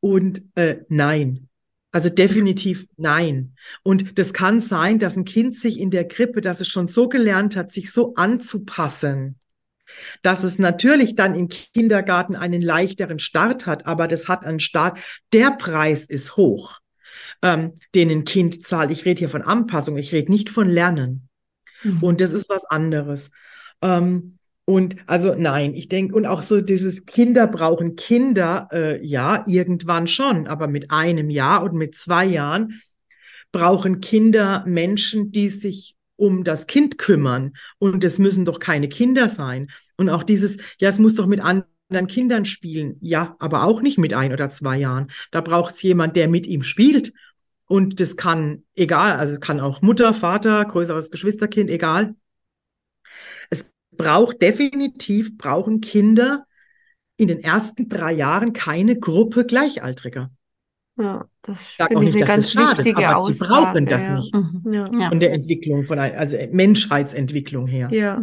Und 0.00 0.44
äh, 0.54 0.82
nein, 0.88 1.48
also 1.94 2.10
definitiv 2.10 2.88
nein. 2.96 3.54
Und 3.84 4.18
das 4.18 4.32
kann 4.32 4.60
sein, 4.60 4.98
dass 4.98 5.16
ein 5.16 5.24
Kind 5.24 5.56
sich 5.56 5.78
in 5.78 5.92
der 5.92 6.08
Krippe, 6.08 6.40
dass 6.40 6.60
es 6.60 6.66
schon 6.66 6.88
so 6.88 7.08
gelernt 7.08 7.54
hat, 7.54 7.70
sich 7.70 7.92
so 7.92 8.14
anzupassen, 8.14 9.38
dass 10.20 10.42
es 10.42 10.58
natürlich 10.58 11.14
dann 11.14 11.36
im 11.36 11.46
Kindergarten 11.46 12.34
einen 12.34 12.62
leichteren 12.62 13.20
Start 13.20 13.66
hat, 13.66 13.86
aber 13.86 14.08
das 14.08 14.26
hat 14.26 14.44
einen 14.44 14.58
Start. 14.58 14.98
Der 15.32 15.52
Preis 15.52 16.04
ist 16.04 16.36
hoch, 16.36 16.80
ähm, 17.42 17.74
den 17.94 18.10
ein 18.10 18.24
Kind 18.24 18.66
zahlt. 18.66 18.90
Ich 18.90 19.04
rede 19.04 19.20
hier 19.20 19.28
von 19.28 19.42
Anpassung, 19.42 19.96
ich 19.96 20.12
rede 20.12 20.32
nicht 20.32 20.50
von 20.50 20.66
Lernen. 20.66 21.28
Mhm. 21.84 22.02
Und 22.02 22.20
das 22.20 22.32
ist 22.32 22.48
was 22.48 22.64
anderes. 22.64 23.30
Ähm, 23.82 24.38
und 24.66 24.96
also 25.06 25.34
nein, 25.36 25.74
ich 25.74 25.88
denke, 25.88 26.14
und 26.14 26.26
auch 26.26 26.42
so 26.42 26.60
dieses 26.62 27.04
Kinder 27.04 27.46
brauchen 27.46 27.96
Kinder, 27.96 28.68
äh, 28.72 29.04
ja, 29.04 29.44
irgendwann 29.46 30.06
schon, 30.06 30.46
aber 30.46 30.68
mit 30.68 30.90
einem 30.90 31.28
Jahr 31.28 31.62
und 31.62 31.74
mit 31.74 31.96
zwei 31.96 32.24
Jahren 32.24 32.80
brauchen 33.52 34.00
Kinder 34.00 34.64
Menschen, 34.66 35.32
die 35.32 35.50
sich 35.50 35.96
um 36.16 36.44
das 36.44 36.66
Kind 36.66 36.96
kümmern. 36.96 37.52
Und 37.78 38.02
es 38.04 38.18
müssen 38.18 38.44
doch 38.46 38.58
keine 38.58 38.88
Kinder 38.88 39.28
sein. 39.28 39.70
Und 39.96 40.08
auch 40.08 40.22
dieses, 40.22 40.56
ja, 40.80 40.88
es 40.88 40.98
muss 40.98 41.14
doch 41.14 41.26
mit 41.26 41.40
anderen 41.40 42.06
Kindern 42.06 42.46
spielen. 42.46 42.96
Ja, 43.00 43.36
aber 43.40 43.64
auch 43.64 43.82
nicht 43.82 43.98
mit 43.98 44.14
ein 44.14 44.32
oder 44.32 44.48
zwei 44.50 44.78
Jahren. 44.78 45.10
Da 45.30 45.42
braucht 45.42 45.74
es 45.74 45.82
jemand, 45.82 46.16
der 46.16 46.28
mit 46.28 46.46
ihm 46.46 46.62
spielt. 46.62 47.12
Und 47.66 48.00
das 48.00 48.16
kann 48.16 48.62
egal, 48.74 49.18
also 49.18 49.38
kann 49.38 49.60
auch 49.60 49.82
Mutter, 49.82 50.14
Vater, 50.14 50.64
größeres 50.64 51.10
Geschwisterkind, 51.10 51.68
egal 51.68 52.14
braucht 53.96 54.42
definitiv, 54.42 55.36
brauchen 55.36 55.80
Kinder 55.80 56.46
in 57.16 57.28
den 57.28 57.40
ersten 57.40 57.88
drei 57.88 58.12
Jahren 58.12 58.52
keine 58.52 58.98
Gruppe 58.98 59.44
Gleichaltriger. 59.44 60.30
Ja, 60.96 61.26
das 61.42 61.58
ich 61.60 61.76
sage 61.76 61.96
auch 61.96 62.02
nicht, 62.02 62.20
dass 62.20 62.28
das 62.28 62.52
schadet, 62.52 62.96
aber 62.96 63.16
Aussage, 63.16 63.34
sie 63.34 63.44
brauchen 63.44 63.86
das 63.86 64.00
ja. 64.00 64.16
nicht. 64.16 64.34
Mhm, 64.34 64.72
ja. 64.72 65.08
Von 65.08 65.20
der 65.20 65.32
Entwicklung, 65.32 65.84
von 65.84 65.98
also 65.98 66.36
Menschheitsentwicklung 66.52 67.66
her. 67.66 67.88
Ja. 67.92 68.22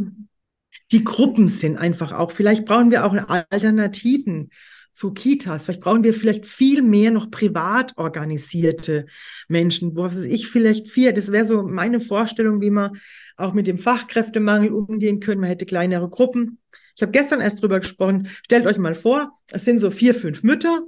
Die 0.91 1.03
Gruppen 1.03 1.47
sind 1.47 1.77
einfach 1.77 2.13
auch, 2.13 2.31
vielleicht 2.31 2.65
brauchen 2.65 2.91
wir 2.91 3.05
auch 3.05 3.13
Alternativen 3.49 4.49
zu 4.93 5.13
Kitas. 5.13 5.65
Vielleicht 5.65 5.81
brauchen 5.81 6.03
wir 6.03 6.13
vielleicht 6.13 6.45
viel 6.45 6.81
mehr 6.81 7.11
noch 7.11 7.31
privat 7.31 7.97
organisierte 7.97 9.05
Menschen, 9.47 9.95
wo 9.95 10.07
ich 10.07 10.47
vielleicht 10.47 10.89
vier, 10.89 11.13
das 11.13 11.31
wäre 11.31 11.45
so 11.45 11.63
meine 11.63 11.99
Vorstellung, 11.99 12.61
wie 12.61 12.71
man 12.71 12.97
auch 13.41 13.53
mit 13.53 13.67
dem 13.67 13.77
Fachkräftemangel 13.77 14.71
umgehen 14.71 15.19
können. 15.19 15.41
Man 15.41 15.49
hätte 15.49 15.65
kleinere 15.65 16.09
Gruppen. 16.09 16.59
Ich 16.95 17.01
habe 17.01 17.11
gestern 17.11 17.41
erst 17.41 17.61
drüber 17.61 17.79
gesprochen. 17.79 18.27
Stellt 18.43 18.65
euch 18.65 18.77
mal 18.77 18.95
vor, 18.95 19.39
es 19.51 19.65
sind 19.65 19.79
so 19.79 19.91
vier, 19.91 20.13
fünf 20.13 20.43
Mütter, 20.43 20.81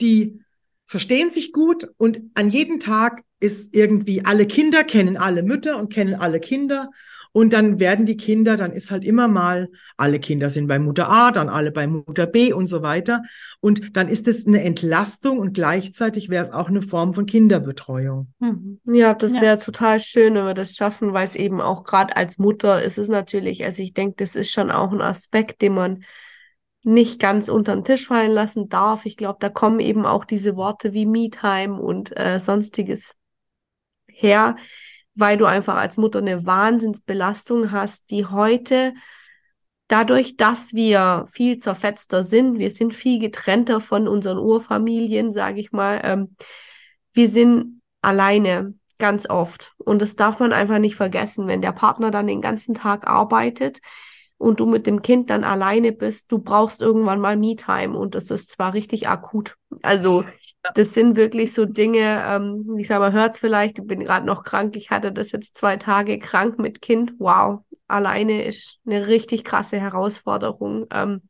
die 0.00 0.40
verstehen 0.86 1.30
sich 1.30 1.52
gut 1.52 1.88
und 1.98 2.20
an 2.34 2.50
jedem 2.50 2.80
Tag 2.80 3.22
ist 3.38 3.74
irgendwie 3.74 4.24
alle 4.24 4.46
Kinder 4.46 4.84
kennen 4.84 5.16
alle 5.16 5.42
Mütter 5.42 5.78
und 5.78 5.92
kennen 5.92 6.14
alle 6.14 6.40
Kinder 6.40 6.90
und 7.32 7.52
dann 7.52 7.78
werden 7.78 8.06
die 8.06 8.16
Kinder, 8.16 8.56
dann 8.56 8.72
ist 8.72 8.90
halt 8.90 9.04
immer 9.04 9.28
mal, 9.28 9.68
alle 9.96 10.18
Kinder 10.18 10.50
sind 10.50 10.66
bei 10.66 10.78
Mutter 10.78 11.08
A, 11.08 11.30
dann 11.30 11.48
alle 11.48 11.70
bei 11.70 11.86
Mutter 11.86 12.26
B 12.26 12.52
und 12.52 12.66
so 12.66 12.82
weiter. 12.82 13.22
Und 13.60 13.96
dann 13.96 14.08
ist 14.08 14.26
es 14.26 14.46
eine 14.46 14.62
Entlastung 14.64 15.38
und 15.38 15.54
gleichzeitig 15.54 16.28
wäre 16.28 16.44
es 16.44 16.50
auch 16.50 16.68
eine 16.68 16.82
Form 16.82 17.14
von 17.14 17.26
Kinderbetreuung. 17.26 18.32
Mhm. 18.40 18.80
Ja, 18.84 19.14
das 19.14 19.34
wäre 19.34 19.44
ja. 19.44 19.56
total 19.56 20.00
schön, 20.00 20.34
wenn 20.34 20.46
wir 20.46 20.54
das 20.54 20.74
schaffen, 20.74 21.12
weil 21.12 21.24
es 21.24 21.36
eben 21.36 21.60
auch 21.60 21.84
gerade 21.84 22.16
als 22.16 22.38
Mutter 22.38 22.82
ist 22.82 22.98
es 22.98 23.08
natürlich, 23.08 23.64
also 23.64 23.82
ich 23.82 23.94
denke, 23.94 24.16
das 24.18 24.34
ist 24.34 24.50
schon 24.50 24.70
auch 24.70 24.90
ein 24.90 25.00
Aspekt, 25.00 25.62
den 25.62 25.74
man 25.74 26.04
nicht 26.82 27.20
ganz 27.20 27.48
unter 27.48 27.74
den 27.74 27.84
Tisch 27.84 28.06
fallen 28.06 28.32
lassen 28.32 28.68
darf. 28.68 29.04
Ich 29.04 29.16
glaube, 29.16 29.38
da 29.40 29.50
kommen 29.50 29.80
eben 29.80 30.06
auch 30.06 30.24
diese 30.24 30.56
Worte 30.56 30.92
wie 30.92 31.06
Me-Time 31.06 31.80
und 31.80 32.16
äh, 32.18 32.40
sonstiges 32.40 33.16
her, 34.06 34.56
weil 35.20 35.36
du 35.36 35.44
einfach 35.44 35.76
als 35.76 35.96
Mutter 35.96 36.18
eine 36.18 36.46
Wahnsinnsbelastung 36.46 37.70
hast, 37.70 38.10
die 38.10 38.26
heute 38.26 38.94
dadurch, 39.88 40.36
dass 40.36 40.72
wir 40.72 41.26
viel 41.30 41.58
zerfetzter 41.58 42.22
sind, 42.22 42.58
wir 42.58 42.70
sind 42.70 42.94
viel 42.94 43.18
getrennter 43.18 43.80
von 43.80 44.08
unseren 44.08 44.38
Urfamilien, 44.38 45.32
sage 45.32 45.60
ich 45.60 45.72
mal, 45.72 46.00
ähm, 46.04 46.36
wir 47.12 47.28
sind 47.28 47.82
alleine 48.00 48.74
ganz 48.98 49.28
oft. 49.28 49.72
Und 49.78 50.00
das 50.00 50.14
darf 50.14 50.38
man 50.38 50.52
einfach 50.52 50.78
nicht 50.78 50.94
vergessen, 50.94 51.48
wenn 51.48 51.62
der 51.62 51.72
Partner 51.72 52.10
dann 52.10 52.28
den 52.28 52.40
ganzen 52.40 52.74
Tag 52.74 53.06
arbeitet 53.06 53.80
und 54.38 54.60
du 54.60 54.66
mit 54.66 54.86
dem 54.86 55.02
Kind 55.02 55.28
dann 55.28 55.42
alleine 55.42 55.90
bist, 55.92 56.30
du 56.30 56.38
brauchst 56.38 56.80
irgendwann 56.80 57.20
mal 57.20 57.36
Me-Time 57.36 57.98
und 57.98 58.14
das 58.14 58.30
ist 58.30 58.50
zwar 58.50 58.74
richtig 58.74 59.08
akut. 59.08 59.56
Also 59.82 60.24
das 60.74 60.94
sind 60.94 61.16
wirklich 61.16 61.54
so 61.54 61.64
Dinge, 61.64 62.22
ähm, 62.26 62.76
ich 62.78 62.88
sage 62.88 63.00
mal, 63.00 63.12
hört 63.12 63.36
vielleicht, 63.36 63.78
ich 63.78 63.86
bin 63.86 64.00
gerade 64.00 64.26
noch 64.26 64.44
krank, 64.44 64.76
ich 64.76 64.90
hatte 64.90 65.12
das 65.12 65.32
jetzt 65.32 65.56
zwei 65.56 65.76
Tage 65.76 66.18
krank 66.18 66.58
mit 66.58 66.82
Kind. 66.82 67.12
Wow, 67.18 67.60
alleine 67.88 68.44
ist 68.44 68.78
eine 68.86 69.08
richtig 69.08 69.44
krasse 69.44 69.78
Herausforderung. 69.78 70.86
Ähm, 70.90 71.22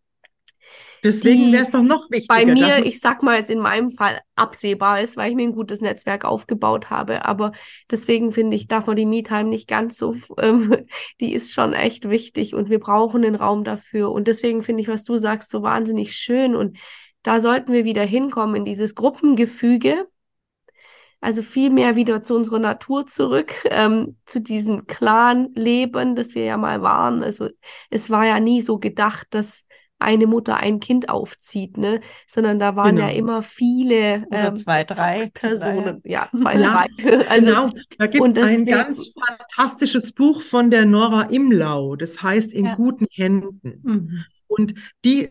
Deswegen 1.03 1.51
wäre 1.53 1.63
es 1.63 1.71
doch 1.71 1.83
noch 1.83 2.11
wichtiger. 2.11 2.35
Bei 2.35 2.45
mir, 2.45 2.85
ich 2.85 3.01
sag 3.01 3.23
mal 3.23 3.39
jetzt 3.39 3.51
in 3.51 3.59
meinem 3.59 3.91
Fall, 3.91 4.21
absehbar 4.37 5.01
ist, 5.01 5.17
weil 5.17 5.31
ich 5.31 5.37
mir 5.37 5.45
ein 5.45 5.55
gutes 5.55 5.81
Netzwerk 5.81 6.25
aufgebaut 6.25 6.91
habe. 6.91 7.25
Aber 7.25 7.53
deswegen 7.91 8.33
finde 8.33 8.57
ich, 8.57 8.69
darf 8.69 8.87
man 8.87 8.97
die 8.97 9.07
Me-Time 9.07 9.45
nicht 9.45 9.67
ganz 9.67 9.97
so, 9.97 10.15
ähm, 10.39 10.85
die 11.21 11.33
ist 11.33 11.55
schon 11.55 11.73
echt 11.73 12.09
wichtig 12.11 12.55
und 12.55 12.69
wir 12.69 12.81
brauchen 12.81 13.23
den 13.23 13.35
Raum 13.35 13.65
dafür. 13.65 14.11
Und 14.11 14.29
deswegen 14.29 14.63
finde 14.63 14.83
ich, 14.83 14.89
was 14.89 15.05
du 15.05 15.17
sagst, 15.17 15.51
so 15.51 15.63
wahnsinnig 15.63 16.15
schön. 16.15 16.55
Und 16.55 16.77
da 17.23 17.41
sollten 17.41 17.73
wir 17.73 17.85
wieder 17.85 18.05
hinkommen 18.05 18.57
in 18.57 18.65
dieses 18.65 18.95
Gruppengefüge. 18.95 20.07
Also 21.23 21.43
viel 21.43 21.69
mehr 21.69 21.97
wieder 21.97 22.23
zu 22.23 22.35
unserer 22.35 22.61
Natur 22.61 23.07
zurück, 23.07 23.53
ähm, 23.71 24.17
zu 24.27 24.41
diesem 24.41 24.87
Clan-Leben, 24.87 26.17
das 26.17 26.35
wir 26.35 26.45
ja 26.45 26.57
mal 26.57 26.83
waren. 26.83 27.23
Also 27.23 27.51
es 27.91 28.11
war 28.11 28.27
ja 28.27 28.41
nie 28.41 28.63
so 28.63 28.79
gedacht, 28.79 29.27
dass 29.31 29.67
eine 30.01 30.27
Mutter 30.27 30.57
ein 30.57 30.81
Kind 30.81 31.11
aufzieht, 31.11 31.77
ne? 31.77 32.01
Sondern 32.27 32.59
da 32.59 32.75
waren 32.75 32.97
genau. 32.97 33.09
ja 33.09 33.15
immer 33.15 33.43
viele 33.43 34.25
ähm, 34.33 34.57
zwei, 34.57 34.83
drei 34.85 35.29
Personen. 35.33 36.01
Ja, 36.05 36.29
zwei, 36.35 36.59
ja, 36.59 36.87
drei. 36.97 37.27
Also, 37.29 37.47
genau, 37.47 37.71
da 37.99 38.07
gibt 38.07 38.27
es 38.27 38.45
ein 38.45 38.65
ganz 38.65 39.13
fantastisches 39.13 40.13
Buch 40.13 40.41
von 40.41 40.71
der 40.71 40.87
Nora 40.87 41.25
Imlau, 41.25 41.97
das 41.97 42.23
heißt 42.23 42.53
In 42.55 42.65
ja. 42.65 42.75
guten 42.75 43.07
Händen. 43.13 43.81
Mhm. 43.83 44.25
Und 44.47 44.75
die 45.05 45.29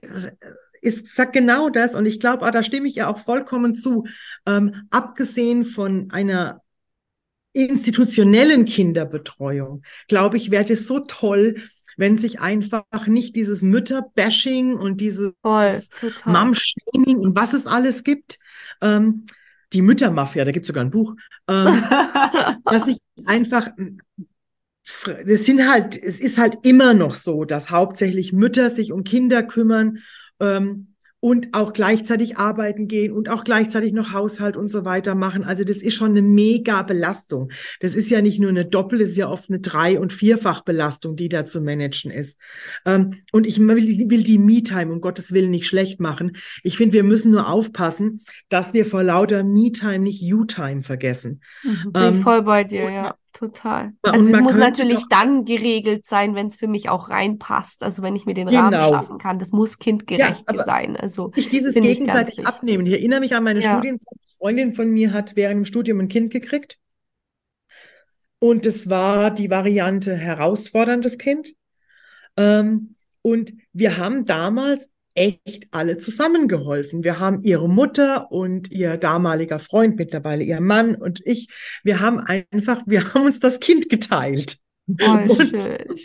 ist, 0.81 1.15
sagt 1.15 1.33
genau 1.33 1.69
das, 1.69 1.95
und 1.95 2.05
ich 2.05 2.19
glaube, 2.19 2.45
ah, 2.45 2.51
da 2.51 2.63
stimme 2.63 2.87
ich 2.87 2.95
ja 2.95 3.07
auch 3.07 3.19
vollkommen 3.19 3.75
zu. 3.75 4.05
Ähm, 4.45 4.87
abgesehen 4.89 5.65
von 5.65 6.09
einer 6.11 6.61
institutionellen 7.53 8.65
Kinderbetreuung, 8.65 9.83
glaube 10.07 10.37
ich, 10.37 10.51
wäre 10.51 10.65
das 10.65 10.87
so 10.87 10.99
toll, 10.99 11.55
wenn 11.97 12.17
sich 12.17 12.39
einfach 12.39 13.07
nicht 13.07 13.35
dieses 13.35 13.61
Mütterbashing 13.61 14.75
und 14.75 15.01
dieses 15.01 15.33
Mom-Shaming 15.43 17.17
und 17.17 17.35
was 17.35 17.53
es 17.53 17.67
alles 17.67 18.03
gibt, 18.03 18.39
ähm, 18.81 19.25
die 19.73 19.81
Müttermafia, 19.81 20.45
da 20.45 20.51
gibt 20.51 20.63
es 20.63 20.67
sogar 20.67 20.83
ein 20.83 20.91
Buch, 20.91 21.15
ähm, 21.49 21.83
dass 22.65 22.85
sich 22.85 22.99
einfach 23.25 23.69
das 25.25 25.45
sind 25.45 25.69
halt, 25.69 26.01
es 26.01 26.19
ist 26.19 26.37
halt 26.37 26.59
immer 26.63 26.93
noch 26.93 27.13
so, 27.13 27.45
dass 27.45 27.69
hauptsächlich 27.69 28.33
Mütter 28.33 28.69
sich 28.69 28.91
um 28.91 29.03
Kinder 29.03 29.43
kümmern 29.43 29.99
ähm, 30.39 30.89
und 31.21 31.49
auch 31.51 31.73
gleichzeitig 31.73 32.37
arbeiten 32.37 32.87
gehen 32.87 33.11
und 33.11 33.27
auch 33.29 33.43
gleichzeitig 33.43 33.91
noch 33.91 34.13
Haushalt 34.13 34.55
und 34.55 34.69
so 34.69 34.85
weiter 34.85 35.15
machen. 35.15 35.43
Also 35.43 35.65
das 35.65 35.77
ist 35.77 35.95
schon 35.95 36.11
eine 36.11 36.21
mega 36.21 36.81
Belastung. 36.81 37.51
Das 37.81 37.95
ist 37.95 38.09
ja 38.09 38.21
nicht 38.21 38.39
nur 38.39 38.49
eine 38.49 38.65
Doppel, 38.65 39.01
es 39.01 39.11
ist 39.11 39.17
ja 39.17 39.29
oft 39.29 39.49
eine 39.49 39.59
Drei- 39.59 39.99
und 39.99 40.13
Vierfachbelastung, 40.13 41.17
die 41.17 41.27
da 41.27 41.45
zu 41.45 41.61
managen 41.61 42.11
ist. 42.11 42.39
Ähm, 42.85 43.15
und 43.33 43.45
ich 43.45 43.59
will, 43.59 44.23
die 44.23 44.37
Me-Time 44.37 44.93
um 44.93 45.01
Gottes 45.01 45.33
Willen 45.33 45.51
nicht 45.51 45.67
schlecht 45.67 45.99
machen. 45.99 46.37
Ich 46.63 46.77
finde, 46.77 46.93
wir 46.93 47.03
müssen 47.03 47.31
nur 47.31 47.49
aufpassen, 47.49 48.21
dass 48.47 48.73
wir 48.73 48.85
vor 48.85 49.03
lauter 49.03 49.43
Me-Time 49.43 49.99
nicht 49.99 50.21
You-Time 50.21 50.83
vergessen. 50.83 51.41
Mhm, 51.63 51.91
bin 51.91 52.01
ähm, 52.01 52.21
voll 52.21 52.43
bei 52.43 52.63
dir, 52.63 52.89
ja. 52.89 53.15
Total. 53.33 53.93
Also 54.01 54.35
es 54.35 54.41
muss 54.41 54.57
natürlich 54.57 55.05
dann 55.09 55.45
geregelt 55.45 56.07
sein, 56.07 56.33
wenn 56.35 56.47
es 56.47 56.55
für 56.55 56.67
mich 56.67 56.89
auch 56.89 57.09
reinpasst. 57.09 57.83
Also 57.83 58.01
wenn 58.01 58.15
ich 58.15 58.25
mir 58.25 58.33
den 58.33 58.47
genau. 58.47 58.61
Rahmen 58.61 58.73
schaffen 58.73 59.17
kann. 59.19 59.39
Das 59.39 59.51
muss 59.51 59.77
kindgerecht 59.77 60.45
ja, 60.51 60.63
sein. 60.63 60.97
Also 60.97 61.31
ich 61.35 61.47
dieses 61.47 61.75
gegenseitig 61.75 62.39
ich 62.39 62.47
abnehmen. 62.47 62.85
Ich 62.85 62.93
erinnere 62.93 63.19
mich 63.19 63.35
an 63.35 63.43
meine 63.43 63.61
ja. 63.61 63.71
Studien. 63.71 63.95
Eine 63.95 64.37
Freundin 64.37 64.73
von 64.73 64.89
mir 64.89 65.13
hat 65.13 65.35
während 65.35 65.57
dem 65.57 65.65
Studium 65.65 65.99
ein 65.99 66.07
Kind 66.07 66.31
gekriegt. 66.31 66.79
Und 68.39 68.65
es 68.65 68.89
war 68.89 69.31
die 69.31 69.49
Variante 69.49 70.15
herausforderndes 70.15 71.17
Kind. 71.17 71.53
Ähm, 72.35 72.95
und 73.21 73.53
wir 73.73 73.97
haben 73.97 74.25
damals 74.25 74.89
echt 75.15 75.67
alle 75.71 75.97
zusammengeholfen. 75.97 77.03
Wir 77.03 77.19
haben 77.19 77.41
ihre 77.41 77.67
Mutter 77.67 78.31
und 78.31 78.71
ihr 78.71 78.97
damaliger 78.97 79.59
Freund, 79.59 79.97
mittlerweile 79.97 80.43
ihr 80.43 80.61
Mann 80.61 80.95
und 80.95 81.21
ich, 81.25 81.49
wir 81.83 81.99
haben 81.99 82.19
einfach, 82.19 82.81
wir 82.85 83.13
haben 83.13 83.25
uns 83.25 83.39
das 83.39 83.59
Kind 83.59 83.89
geteilt. 83.89 84.57
Oh, 84.87 85.03
und, 85.27 85.49
schön. 85.49 85.95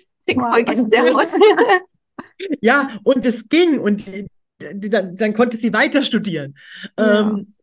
ja, 2.61 2.90
und 3.02 3.26
es 3.26 3.48
ging 3.48 3.78
und 3.78 4.05
dann, 4.59 5.16
dann 5.16 5.34
konnte 5.34 5.57
sie 5.57 5.72
weiter 5.72 6.02
studieren. 6.02 6.57
Ja. 6.98 7.20
Ähm, 7.30 7.55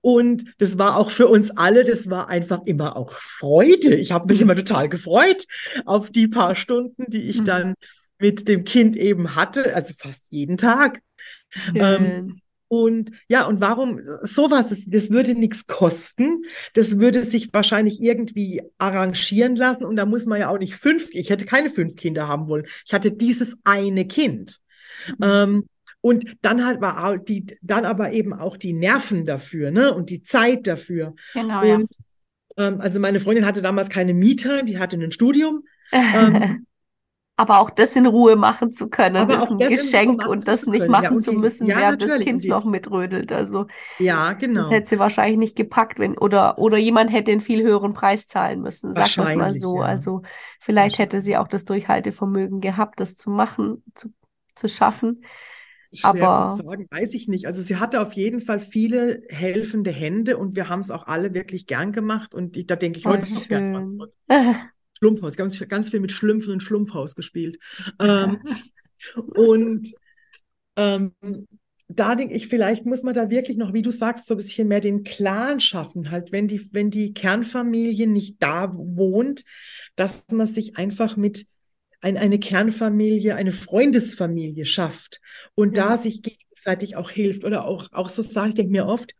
und 0.00 0.44
das 0.58 0.78
war 0.78 0.96
auch 0.96 1.10
für 1.10 1.26
uns 1.26 1.50
alle, 1.50 1.84
das 1.84 2.08
war 2.08 2.28
einfach 2.28 2.62
immer 2.64 2.96
auch 2.96 3.10
Freude. 3.10 3.96
Ich 3.96 4.12
habe 4.12 4.32
mich 4.32 4.40
immer 4.40 4.54
total 4.54 4.88
gefreut 4.88 5.46
auf 5.84 6.10
die 6.10 6.28
paar 6.28 6.54
Stunden, 6.54 7.06
die 7.08 7.28
ich 7.28 7.40
mhm. 7.40 7.44
dann 7.44 7.74
mit 8.18 8.48
dem 8.48 8.64
Kind 8.64 8.96
eben 8.96 9.34
hatte, 9.34 9.74
also 9.74 9.94
fast 9.96 10.30
jeden 10.30 10.56
Tag. 10.56 11.00
Ähm, 11.74 12.40
und 12.68 13.12
ja, 13.28 13.46
und 13.46 13.60
warum 13.60 14.00
sowas, 14.22 14.68
das, 14.68 14.84
das 14.86 15.10
würde 15.10 15.34
nichts 15.34 15.66
kosten, 15.66 16.42
das 16.74 16.98
würde 16.98 17.22
sich 17.22 17.52
wahrscheinlich 17.52 18.02
irgendwie 18.02 18.62
arrangieren 18.78 19.54
lassen 19.54 19.84
und 19.84 19.96
da 19.96 20.04
muss 20.04 20.26
man 20.26 20.40
ja 20.40 20.48
auch 20.48 20.58
nicht 20.58 20.74
fünf, 20.74 21.08
ich 21.12 21.30
hätte 21.30 21.44
keine 21.44 21.70
fünf 21.70 21.94
Kinder 21.94 22.26
haben 22.26 22.48
wollen, 22.48 22.66
ich 22.84 22.92
hatte 22.92 23.12
dieses 23.12 23.56
eine 23.62 24.06
Kind. 24.06 24.58
Mhm. 25.08 25.16
Ähm, 25.22 25.68
und 26.00 26.36
dann 26.42 26.64
halt 26.64 26.80
war 26.80 27.18
die, 27.18 27.46
dann 27.62 27.84
aber 27.84 28.12
eben 28.12 28.32
auch 28.32 28.56
die 28.56 28.72
Nerven 28.72 29.26
dafür, 29.26 29.72
ne? 29.72 29.92
Und 29.92 30.08
die 30.08 30.22
Zeit 30.22 30.68
dafür. 30.68 31.14
Genau, 31.34 31.62
und, 31.62 31.88
ja. 32.56 32.68
Ähm, 32.68 32.80
also 32.80 33.00
meine 33.00 33.18
Freundin 33.18 33.44
hatte 33.44 33.60
damals 33.60 33.88
keine 33.88 34.14
Me-Time, 34.14 34.66
die 34.66 34.78
hatte 34.78 34.96
ein 34.96 35.10
Studium. 35.10 35.64
ähm, 35.90 36.66
aber 37.38 37.60
auch 37.60 37.68
das 37.68 37.94
in 37.96 38.06
Ruhe 38.06 38.34
machen 38.34 38.72
zu 38.72 38.88
können, 38.88 39.16
aber 39.16 39.42
ist 39.42 39.50
ein 39.50 39.58
Geschenk 39.58 40.26
und 40.26 40.48
das 40.48 40.66
nicht 40.66 40.88
machen 40.88 41.04
ja, 41.04 41.10
und 41.10 41.20
zu 41.20 41.32
müssen, 41.32 41.66
ja, 41.66 41.76
während 41.76 42.02
das 42.02 42.18
Kind 42.20 42.44
die, 42.44 42.48
noch 42.48 42.64
mitrödelt. 42.64 43.30
Also 43.30 43.66
ja, 43.98 44.32
genau. 44.32 44.62
Das 44.62 44.70
hätte 44.70 44.88
sie 44.88 44.98
wahrscheinlich 44.98 45.36
nicht 45.36 45.54
gepackt, 45.56 45.98
wenn 45.98 46.16
oder 46.16 46.58
oder 46.58 46.78
jemand 46.78 47.12
hätte 47.12 47.32
einen 47.32 47.42
viel 47.42 47.62
höheren 47.62 47.92
Preis 47.92 48.26
zahlen 48.26 48.62
müssen. 48.62 48.94
Sag 48.94 49.14
das 49.14 49.34
mal 49.34 49.52
so. 49.52 49.80
Ja. 49.80 49.86
Also 49.86 50.22
vielleicht 50.60 50.98
hätte 50.98 51.20
sie 51.20 51.36
auch 51.36 51.48
das 51.48 51.66
Durchhaltevermögen 51.66 52.62
gehabt, 52.62 53.00
das 53.00 53.16
zu 53.16 53.28
machen, 53.28 53.84
zu, 53.94 54.08
zu 54.54 54.68
schaffen. 54.68 55.22
Schwer 55.92 56.10
aber 56.10 56.56
zu 56.56 56.64
sagen, 56.64 56.86
weiß 56.90 57.14
ich 57.14 57.28
nicht. 57.28 57.46
Also 57.46 57.60
sie 57.60 57.76
hatte 57.76 58.00
auf 58.00 58.14
jeden 58.14 58.40
Fall 58.40 58.60
viele 58.60 59.22
helfende 59.28 59.90
Hände 59.90 60.38
und 60.38 60.56
wir 60.56 60.70
haben 60.70 60.80
es 60.80 60.90
auch 60.90 61.06
alle 61.06 61.34
wirklich 61.34 61.66
gern 61.66 61.92
gemacht 61.92 62.34
und 62.34 62.56
ich, 62.56 62.66
da 62.66 62.76
denke 62.76 62.98
ich 62.98 63.06
heute 63.06 63.32
noch 63.32 63.46
gern 63.46 63.72
dran 63.74 63.98
Schlumpfhaus, 64.96 65.36
ganz, 65.36 65.58
ganz 65.68 65.90
viel 65.90 66.00
mit 66.00 66.12
Schlümpfen 66.12 66.52
und 66.52 66.62
Schlumpfhaus 66.62 67.14
gespielt. 67.14 67.58
ähm, 68.00 68.38
und 69.34 69.92
ähm, 70.76 71.12
da 71.88 72.14
denke 72.16 72.34
ich, 72.34 72.48
vielleicht 72.48 72.84
muss 72.84 73.02
man 73.02 73.14
da 73.14 73.30
wirklich 73.30 73.56
noch, 73.56 73.72
wie 73.72 73.82
du 73.82 73.90
sagst, 73.90 74.26
so 74.26 74.34
ein 74.34 74.38
bisschen 74.38 74.68
mehr 74.68 74.80
den 74.80 75.04
Clan 75.04 75.60
schaffen, 75.60 76.10
halt, 76.10 76.32
wenn 76.32 76.48
die, 76.48 76.72
wenn 76.72 76.90
die 76.90 77.14
Kernfamilie 77.14 78.06
nicht 78.06 78.36
da 78.40 78.72
wohnt, 78.74 79.44
dass 79.94 80.26
man 80.32 80.48
sich 80.48 80.76
einfach 80.76 81.16
mit 81.16 81.46
ein, 82.00 82.16
eine 82.16 82.38
Kernfamilie, 82.38 83.36
eine 83.36 83.52
Freundesfamilie 83.52 84.66
schafft 84.66 85.20
und 85.54 85.76
ja. 85.76 85.90
da 85.90 85.98
sich 85.98 86.22
gegenseitig 86.22 86.96
auch 86.96 87.10
hilft 87.10 87.44
oder 87.44 87.64
auch, 87.64 87.92
auch 87.92 88.08
so 88.08 88.22
sage 88.22 88.50
ich 88.50 88.54
denke 88.54 88.72
mir 88.72 88.86
oft, 88.86 89.12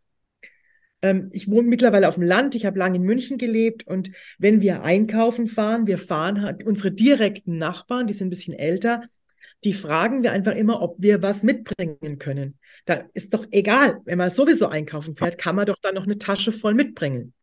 ähm, 1.01 1.29
ich 1.31 1.49
wohne 1.49 1.67
mittlerweile 1.67 2.07
auf 2.07 2.15
dem 2.15 2.23
Land, 2.23 2.55
ich 2.55 2.65
habe 2.65 2.79
lange 2.79 2.97
in 2.97 3.03
München 3.03 3.37
gelebt 3.37 3.85
und 3.85 4.11
wenn 4.37 4.61
wir 4.61 4.83
einkaufen 4.83 5.47
fahren, 5.47 5.87
wir 5.87 5.97
fahren 5.97 6.41
halt 6.41 6.63
unsere 6.63 6.91
direkten 6.91 7.57
Nachbarn, 7.57 8.07
die 8.07 8.13
sind 8.13 8.27
ein 8.27 8.31
bisschen 8.31 8.53
älter, 8.53 9.03
die 9.63 9.73
fragen 9.73 10.23
wir 10.23 10.31
einfach 10.31 10.53
immer, 10.53 10.81
ob 10.81 10.95
wir 10.99 11.21
was 11.21 11.43
mitbringen 11.43 12.19
können. 12.19 12.57
Da 12.85 13.05
ist 13.13 13.33
doch 13.33 13.45
egal, 13.51 13.99
wenn 14.05 14.17
man 14.17 14.29
sowieso 14.29 14.67
einkaufen 14.67 15.15
fährt, 15.15 15.37
kann 15.37 15.55
man 15.55 15.65
doch 15.65 15.77
dann 15.81 15.95
noch 15.95 16.03
eine 16.03 16.17
Tasche 16.17 16.51
voll 16.51 16.73
mitbringen. 16.73 17.33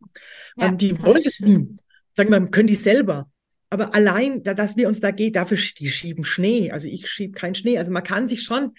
Ja, 0.56 0.68
ähm, 0.68 0.78
die 0.78 1.00
wollen 1.02 1.22
es 1.24 1.40
nie. 1.40 1.76
Sagen 2.16 2.30
wir, 2.30 2.40
können 2.50 2.68
die 2.68 2.76
selber. 2.76 3.28
Aber 3.70 3.94
allein, 3.94 4.44
dass 4.44 4.76
wir 4.76 4.86
uns 4.86 5.00
da 5.00 5.10
gehen, 5.10 5.32
dafür 5.32 5.58
die 5.78 5.88
schieben 5.88 6.22
Schnee. 6.22 6.70
Also 6.70 6.86
ich 6.86 7.08
schiebe 7.08 7.36
keinen 7.36 7.56
Schnee. 7.56 7.78
Also 7.78 7.92
man 7.92 8.04
kann 8.04 8.28
sich 8.28 8.42
schon 8.42 8.74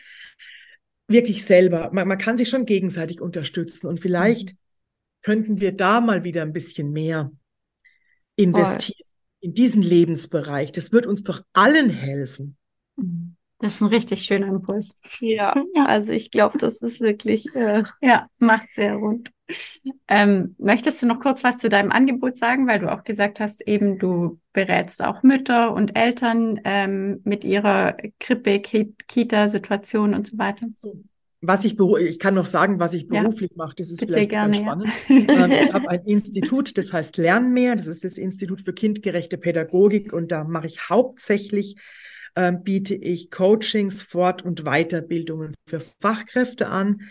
wirklich 1.09 1.43
selber, 1.43 1.91
man, 1.91 2.07
man 2.07 2.17
kann 2.17 2.37
sich 2.37 2.47
schon 2.47 2.65
gegenseitig 2.65 3.19
unterstützen. 3.19 3.87
Und 3.87 3.99
vielleicht 3.99 4.53
mhm 4.53 4.57
könnten 5.25 5.59
wir 5.59 5.71
da 5.71 6.01
mal 6.01 6.23
wieder 6.23 6.43
ein 6.43 6.53
bisschen 6.53 6.91
mehr 6.91 7.31
investieren 8.35 9.07
Voll. 9.07 9.39
in 9.39 9.53
diesen 9.55 9.81
Lebensbereich. 9.81 10.71
Das 10.71 10.91
wird 10.91 11.07
uns 11.07 11.23
doch 11.23 11.41
allen 11.51 11.89
helfen. 11.89 12.57
Das 13.57 13.73
ist 13.73 13.81
ein 13.81 13.87
richtig 13.87 14.21
schöner 14.21 14.49
Impuls. 14.49 14.93
Ja, 15.19 15.55
also 15.87 16.11
ich 16.11 16.29
glaube, 16.29 16.59
das 16.59 16.75
ist 16.83 17.01
wirklich, 17.01 17.47
äh, 17.55 17.83
ja, 18.01 18.27
macht 18.37 18.71
sehr 18.71 18.93
rund. 18.97 19.31
Ähm, 20.07 20.55
möchtest 20.59 21.01
du 21.01 21.07
noch 21.07 21.19
kurz 21.19 21.43
was 21.43 21.57
zu 21.57 21.69
deinem 21.69 21.91
Angebot 21.91 22.37
sagen, 22.37 22.67
weil 22.67 22.77
du 22.77 22.93
auch 22.93 23.03
gesagt 23.03 23.39
hast, 23.39 23.67
eben 23.67 23.97
du 23.97 24.39
berätst 24.53 25.03
auch 25.03 25.23
Mütter 25.23 25.73
und 25.73 25.97
Eltern 25.97 26.61
ähm, 26.65 27.21
mit 27.23 27.43
ihrer 27.43 27.97
Krippe, 28.19 28.59
Kita-Situation 28.59 30.13
und 30.13 30.27
so 30.27 30.37
weiter? 30.37 30.67
Was 31.47 31.65
ich, 31.65 31.77
ich 31.79 32.19
kann 32.19 32.33
noch 32.33 32.45
sagen, 32.45 32.79
was 32.79 32.93
ich 32.93 33.07
beruflich 33.07 33.51
ja, 33.51 33.57
mache, 33.57 33.75
das 33.77 33.89
ist 33.89 33.99
vielleicht 33.99 34.29
gerne, 34.29 34.53
ganz 34.53 34.57
spannend. 34.57 34.87
Ja. 35.07 35.15
Ähm, 35.45 35.51
ich 35.51 35.73
habe 35.73 35.89
ein 35.89 36.03
Institut, 36.05 36.77
das 36.77 36.93
heißt 36.93 37.17
Lernmehr, 37.17 37.75
das 37.75 37.87
ist 37.87 38.03
das 38.03 38.17
Institut 38.17 38.61
für 38.61 38.73
kindgerechte 38.73 39.37
Pädagogik 39.37 40.13
und 40.13 40.31
da 40.31 40.43
mache 40.43 40.67
ich 40.67 40.89
hauptsächlich 40.89 41.75
ähm, 42.35 42.63
biete 42.63 42.95
ich 42.95 43.31
Coachings, 43.31 44.03
Fort- 44.03 44.43
und 44.43 44.63
Weiterbildungen 44.65 45.55
für 45.67 45.81
Fachkräfte 46.01 46.67
an, 46.67 47.01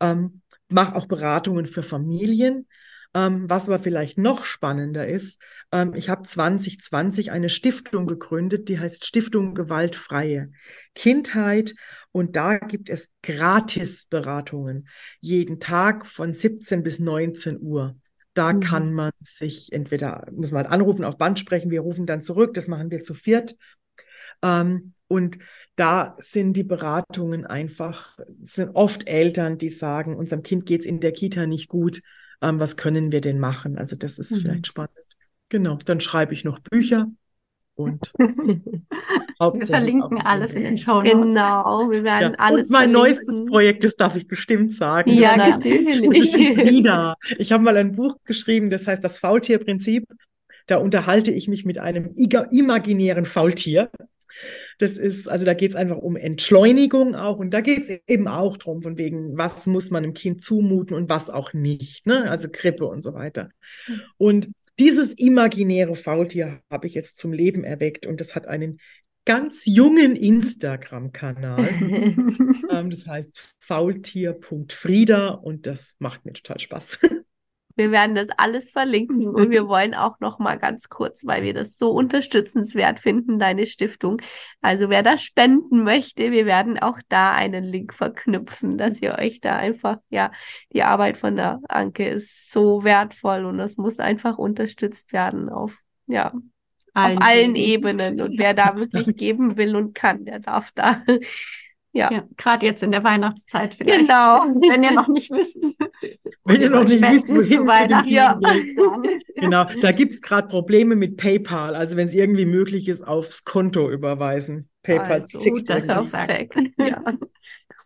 ähm, 0.00 0.40
mache 0.68 0.94
auch 0.94 1.06
Beratungen 1.06 1.66
für 1.66 1.82
Familien. 1.82 2.66
Ähm, 3.14 3.48
was 3.48 3.68
aber 3.68 3.78
vielleicht 3.78 4.18
noch 4.18 4.44
spannender 4.44 5.06
ist, 5.06 5.40
ähm, 5.72 5.94
ich 5.94 6.08
habe 6.08 6.22
2020 6.22 7.30
eine 7.30 7.48
Stiftung 7.48 8.06
gegründet, 8.06 8.68
die 8.68 8.78
heißt 8.78 9.06
Stiftung 9.06 9.54
Gewaltfreie 9.54 10.50
Kindheit. 10.94 11.74
Und 12.12 12.36
da 12.36 12.58
gibt 12.58 12.90
es 12.90 13.08
Gratisberatungen 13.22 14.88
jeden 15.20 15.60
Tag 15.60 16.06
von 16.06 16.32
17 16.32 16.82
bis 16.82 16.98
19 16.98 17.60
Uhr. 17.60 17.96
Da 18.34 18.52
mhm. 18.52 18.60
kann 18.60 18.92
man 18.92 19.12
sich 19.22 19.72
entweder, 19.72 20.26
muss 20.30 20.52
man 20.52 20.66
anrufen, 20.66 21.04
auf 21.04 21.18
Band 21.18 21.38
sprechen, 21.38 21.70
wir 21.70 21.80
rufen 21.80 22.06
dann 22.06 22.22
zurück, 22.22 22.54
das 22.54 22.68
machen 22.68 22.90
wir 22.90 23.02
zu 23.02 23.14
viert. 23.14 23.56
Ähm, 24.42 24.94
und 25.08 25.38
da 25.76 26.14
sind 26.18 26.52
die 26.54 26.64
Beratungen 26.64 27.46
einfach, 27.46 28.18
sind 28.42 28.76
oft 28.76 29.08
Eltern, 29.08 29.56
die 29.56 29.70
sagen, 29.70 30.16
unserem 30.16 30.42
Kind 30.42 30.66
geht 30.66 30.82
es 30.82 30.86
in 30.86 31.00
der 31.00 31.12
Kita 31.12 31.46
nicht 31.46 31.68
gut, 31.68 32.02
ähm, 32.42 32.60
was 32.60 32.76
können 32.76 33.12
wir 33.12 33.20
denn 33.20 33.38
machen? 33.38 33.78
Also 33.78 33.96
das 33.96 34.18
ist 34.18 34.30
mhm. 34.30 34.36
vielleicht 34.36 34.66
spannend. 34.66 34.92
Genau, 35.48 35.76
dann 35.76 36.00
schreibe 36.00 36.34
ich 36.34 36.44
noch 36.44 36.58
Bücher 36.58 37.08
und 37.78 38.12
wir 38.18 39.66
verlinken 39.66 40.20
alles 40.20 40.54
in 40.54 40.64
den 40.64 40.76
Show 40.76 40.96
Notes. 40.96 41.12
Genau, 41.12 41.90
wir 41.90 42.02
werden 42.02 42.32
ja. 42.32 42.38
alles. 42.38 42.68
Und 42.68 42.72
mein 42.72 42.90
verlinken. 42.90 43.02
neuestes 43.02 43.44
Projekt, 43.46 43.84
das 43.84 43.94
darf 43.96 44.16
ich 44.16 44.26
bestimmt 44.26 44.74
sagen. 44.74 45.12
Ja, 45.12 45.36
natürlich. 45.36 46.34
Wieder. 46.34 47.14
Ich 47.38 47.52
habe 47.52 47.62
mal 47.62 47.76
ein 47.76 47.92
Buch 47.92 48.16
geschrieben, 48.24 48.68
das 48.70 48.86
heißt 48.86 49.02
das 49.02 49.20
Faultierprinzip. 49.20 50.08
Da 50.66 50.78
unterhalte 50.78 51.30
ich 51.30 51.48
mich 51.48 51.64
mit 51.64 51.78
einem 51.78 52.12
imaginären 52.14 53.24
Faultier. 53.24 53.90
Das 54.78 54.92
ist, 54.92 55.28
also 55.28 55.44
da 55.44 55.54
geht 55.54 55.70
es 55.70 55.76
einfach 55.76 55.96
um 55.98 56.16
Entschleunigung 56.16 57.14
auch 57.14 57.38
und 57.38 57.50
da 57.50 57.60
geht 57.60 57.88
es 57.88 58.00
eben 58.06 58.28
auch 58.28 58.56
darum, 58.56 58.82
von 58.82 58.96
wegen, 58.96 59.36
was 59.36 59.66
muss 59.66 59.90
man 59.90 60.02
dem 60.02 60.14
Kind 60.14 60.42
zumuten 60.42 60.96
und 60.96 61.08
was 61.08 61.30
auch 61.30 61.52
nicht, 61.52 62.06
ne? 62.06 62.30
Also 62.30 62.48
Krippe 62.50 62.86
und 62.86 63.00
so 63.00 63.14
weiter. 63.14 63.50
Mhm. 63.86 64.00
Und 64.16 64.48
dieses 64.78 65.12
imaginäre 65.14 65.96
Faultier 65.96 66.60
habe 66.70 66.86
ich 66.86 66.94
jetzt 66.94 67.18
zum 67.18 67.32
Leben 67.32 67.64
erweckt 67.64 68.06
und 68.06 68.20
das 68.20 68.36
hat 68.36 68.46
einen 68.46 68.78
ganz 69.24 69.66
jungen 69.66 70.16
Instagram-Kanal. 70.16 71.68
ähm, 72.70 72.90
das 72.90 73.06
heißt 73.06 73.56
faultier.frieda 73.58 75.28
und 75.28 75.66
das 75.66 75.96
macht 75.98 76.24
mir 76.24 76.32
total 76.32 76.58
Spaß. 76.58 76.98
Wir 77.78 77.92
werden 77.92 78.16
das 78.16 78.28
alles 78.36 78.72
verlinken 78.72 79.28
und 79.28 79.50
wir 79.50 79.68
wollen 79.68 79.94
auch 79.94 80.18
noch 80.18 80.40
mal 80.40 80.58
ganz 80.58 80.88
kurz, 80.88 81.24
weil 81.24 81.44
wir 81.44 81.54
das 81.54 81.78
so 81.78 81.92
unterstützenswert 81.92 82.98
finden, 82.98 83.38
deine 83.38 83.66
Stiftung. 83.66 84.20
Also 84.60 84.90
wer 84.90 85.04
da 85.04 85.16
spenden 85.16 85.84
möchte, 85.84 86.32
wir 86.32 86.44
werden 86.44 86.76
auch 86.76 86.98
da 87.08 87.30
einen 87.30 87.62
Link 87.62 87.94
verknüpfen, 87.94 88.78
dass 88.78 89.00
ihr 89.00 89.16
euch 89.16 89.40
da 89.40 89.54
einfach, 89.54 89.98
ja, 90.10 90.32
die 90.72 90.82
Arbeit 90.82 91.18
von 91.18 91.36
der 91.36 91.60
Anke 91.68 92.08
ist 92.08 92.50
so 92.50 92.82
wertvoll 92.82 93.44
und 93.44 93.58
das 93.58 93.76
muss 93.76 94.00
einfach 94.00 94.38
unterstützt 94.38 95.12
werden 95.12 95.48
auf, 95.48 95.78
ja, 96.08 96.32
allen 96.94 97.18
auf 97.18 97.24
allen 97.24 97.54
Ebenen. 97.54 98.20
Und 98.20 98.38
wer 98.38 98.54
da 98.54 98.74
wirklich 98.74 99.14
geben 99.16 99.56
will 99.56 99.76
und 99.76 99.94
kann, 99.94 100.24
der 100.24 100.40
darf 100.40 100.72
da 100.74 101.04
ja, 101.92 102.12
ja 102.12 102.24
gerade 102.36 102.66
jetzt 102.66 102.82
in 102.82 102.92
der 102.92 103.04
Weihnachtszeit 103.04 103.74
vielleicht. 103.74 104.08
Genau. 104.08 104.44
Wenn 104.68 104.82
ihr 104.82 104.92
noch 104.92 105.08
nicht 105.08 105.30
wisst. 105.30 105.62
Wenn 106.44 106.62
ihr 106.62 106.70
noch 106.70 106.84
nicht 106.84 107.00
wisst, 107.00 107.28
wohin 107.28 107.66
Weihnachten. 107.66 108.08
Ja. 108.08 108.38
Genau, 109.36 109.64
da 109.80 109.92
gibt 109.92 110.14
es 110.14 110.22
gerade 110.22 110.48
Probleme 110.48 110.96
mit 110.96 111.16
PayPal. 111.16 111.74
Also 111.74 111.96
wenn 111.96 112.08
es 112.08 112.14
irgendwie 112.14 112.46
möglich 112.46 112.88
ist, 112.88 113.06
aufs 113.06 113.44
Konto 113.44 113.90
überweisen. 113.90 114.68
PayPal 114.82 115.22
also, 115.22 115.38
zickt 115.38 115.68
das 115.68 115.88
auch 115.88 116.12
weg. 116.12 116.54
Ja. 116.78 117.02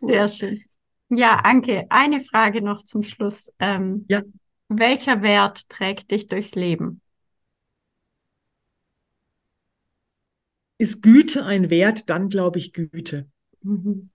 Cool. 0.01 0.09
Sehr 0.09 0.27
schön. 0.27 0.63
Ja, 1.09 1.39
Anke, 1.43 1.85
eine 1.89 2.19
Frage 2.19 2.61
noch 2.61 2.83
zum 2.83 3.03
Schluss. 3.03 3.51
Ähm, 3.59 4.05
ja. 4.09 4.21
Welcher 4.69 5.21
Wert 5.21 5.69
trägt 5.69 6.11
dich 6.11 6.27
durchs 6.27 6.55
Leben? 6.55 7.01
Ist 10.77 11.01
Güte 11.01 11.45
ein 11.45 11.69
Wert, 11.69 12.09
dann 12.09 12.29
glaube 12.29 12.59
ich 12.59 12.73
Güte. 12.73 13.27
Mhm. 13.63 14.09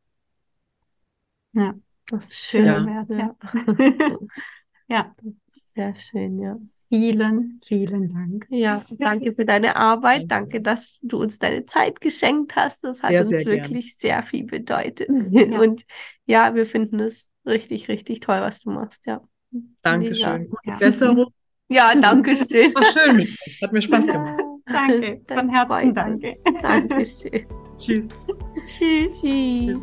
Ja, 1.53 1.75
das 2.09 2.27
ist 2.27 2.37
schön. 2.37 2.65
Ja. 2.65 3.07
ja. 3.09 3.37
ja, 4.89 5.15
sehr 5.75 5.95
schön, 5.95 6.39
ja. 6.39 6.59
Vielen, 6.91 7.61
vielen 7.63 8.15
Dank. 8.15 8.47
Ja, 8.49 8.83
danke 8.99 9.35
für 9.35 9.45
deine 9.45 9.77
Arbeit. 9.77 10.25
Danke, 10.29 10.63
dass 10.63 10.99
du 11.03 11.21
uns 11.21 11.39
deine 11.39 11.67
Zeit 11.67 12.01
geschenkt 12.01 12.57
hast. 12.57 12.83
Das 12.83 13.03
hat 13.03 13.11
sehr, 13.11 13.21
uns 13.21 13.29
sehr 13.29 13.45
wirklich 13.45 13.99
gern. 13.99 14.15
sehr 14.15 14.23
viel 14.23 14.45
bedeutet. 14.45 15.11
Ja. 15.31 15.43
Und 15.61 15.85
ja, 16.25 16.55
wir 16.55 16.65
finden 16.65 17.01
es 17.01 17.31
richtig, 17.45 17.89
richtig 17.89 18.21
toll, 18.21 18.41
was 18.41 18.61
du 18.61 18.71
machst. 18.71 19.05
Ja. 19.05 19.21
Dankeschön. 19.83 20.49
Gute 20.49 20.71
ja. 20.71 20.77
Besserung. 20.77 21.27
Ja, 21.71 21.95
danke 21.95 22.35
schön. 22.35 22.75
War 22.75 22.83
schön 22.83 23.17
mit 23.17 23.29
euch. 23.29 23.61
Hat 23.63 23.75
mir 23.75 23.83
Spaß 23.83 24.07
gemacht. 24.07 24.41
danke. 24.65 25.21
Von 25.29 25.51
Herzen 25.51 25.93
danke. 25.93 26.37
Dankeschön. 26.63 27.47
Tschüss. 27.77 28.09
Tschüss. 28.69 29.21
Tschüss. 29.21 29.79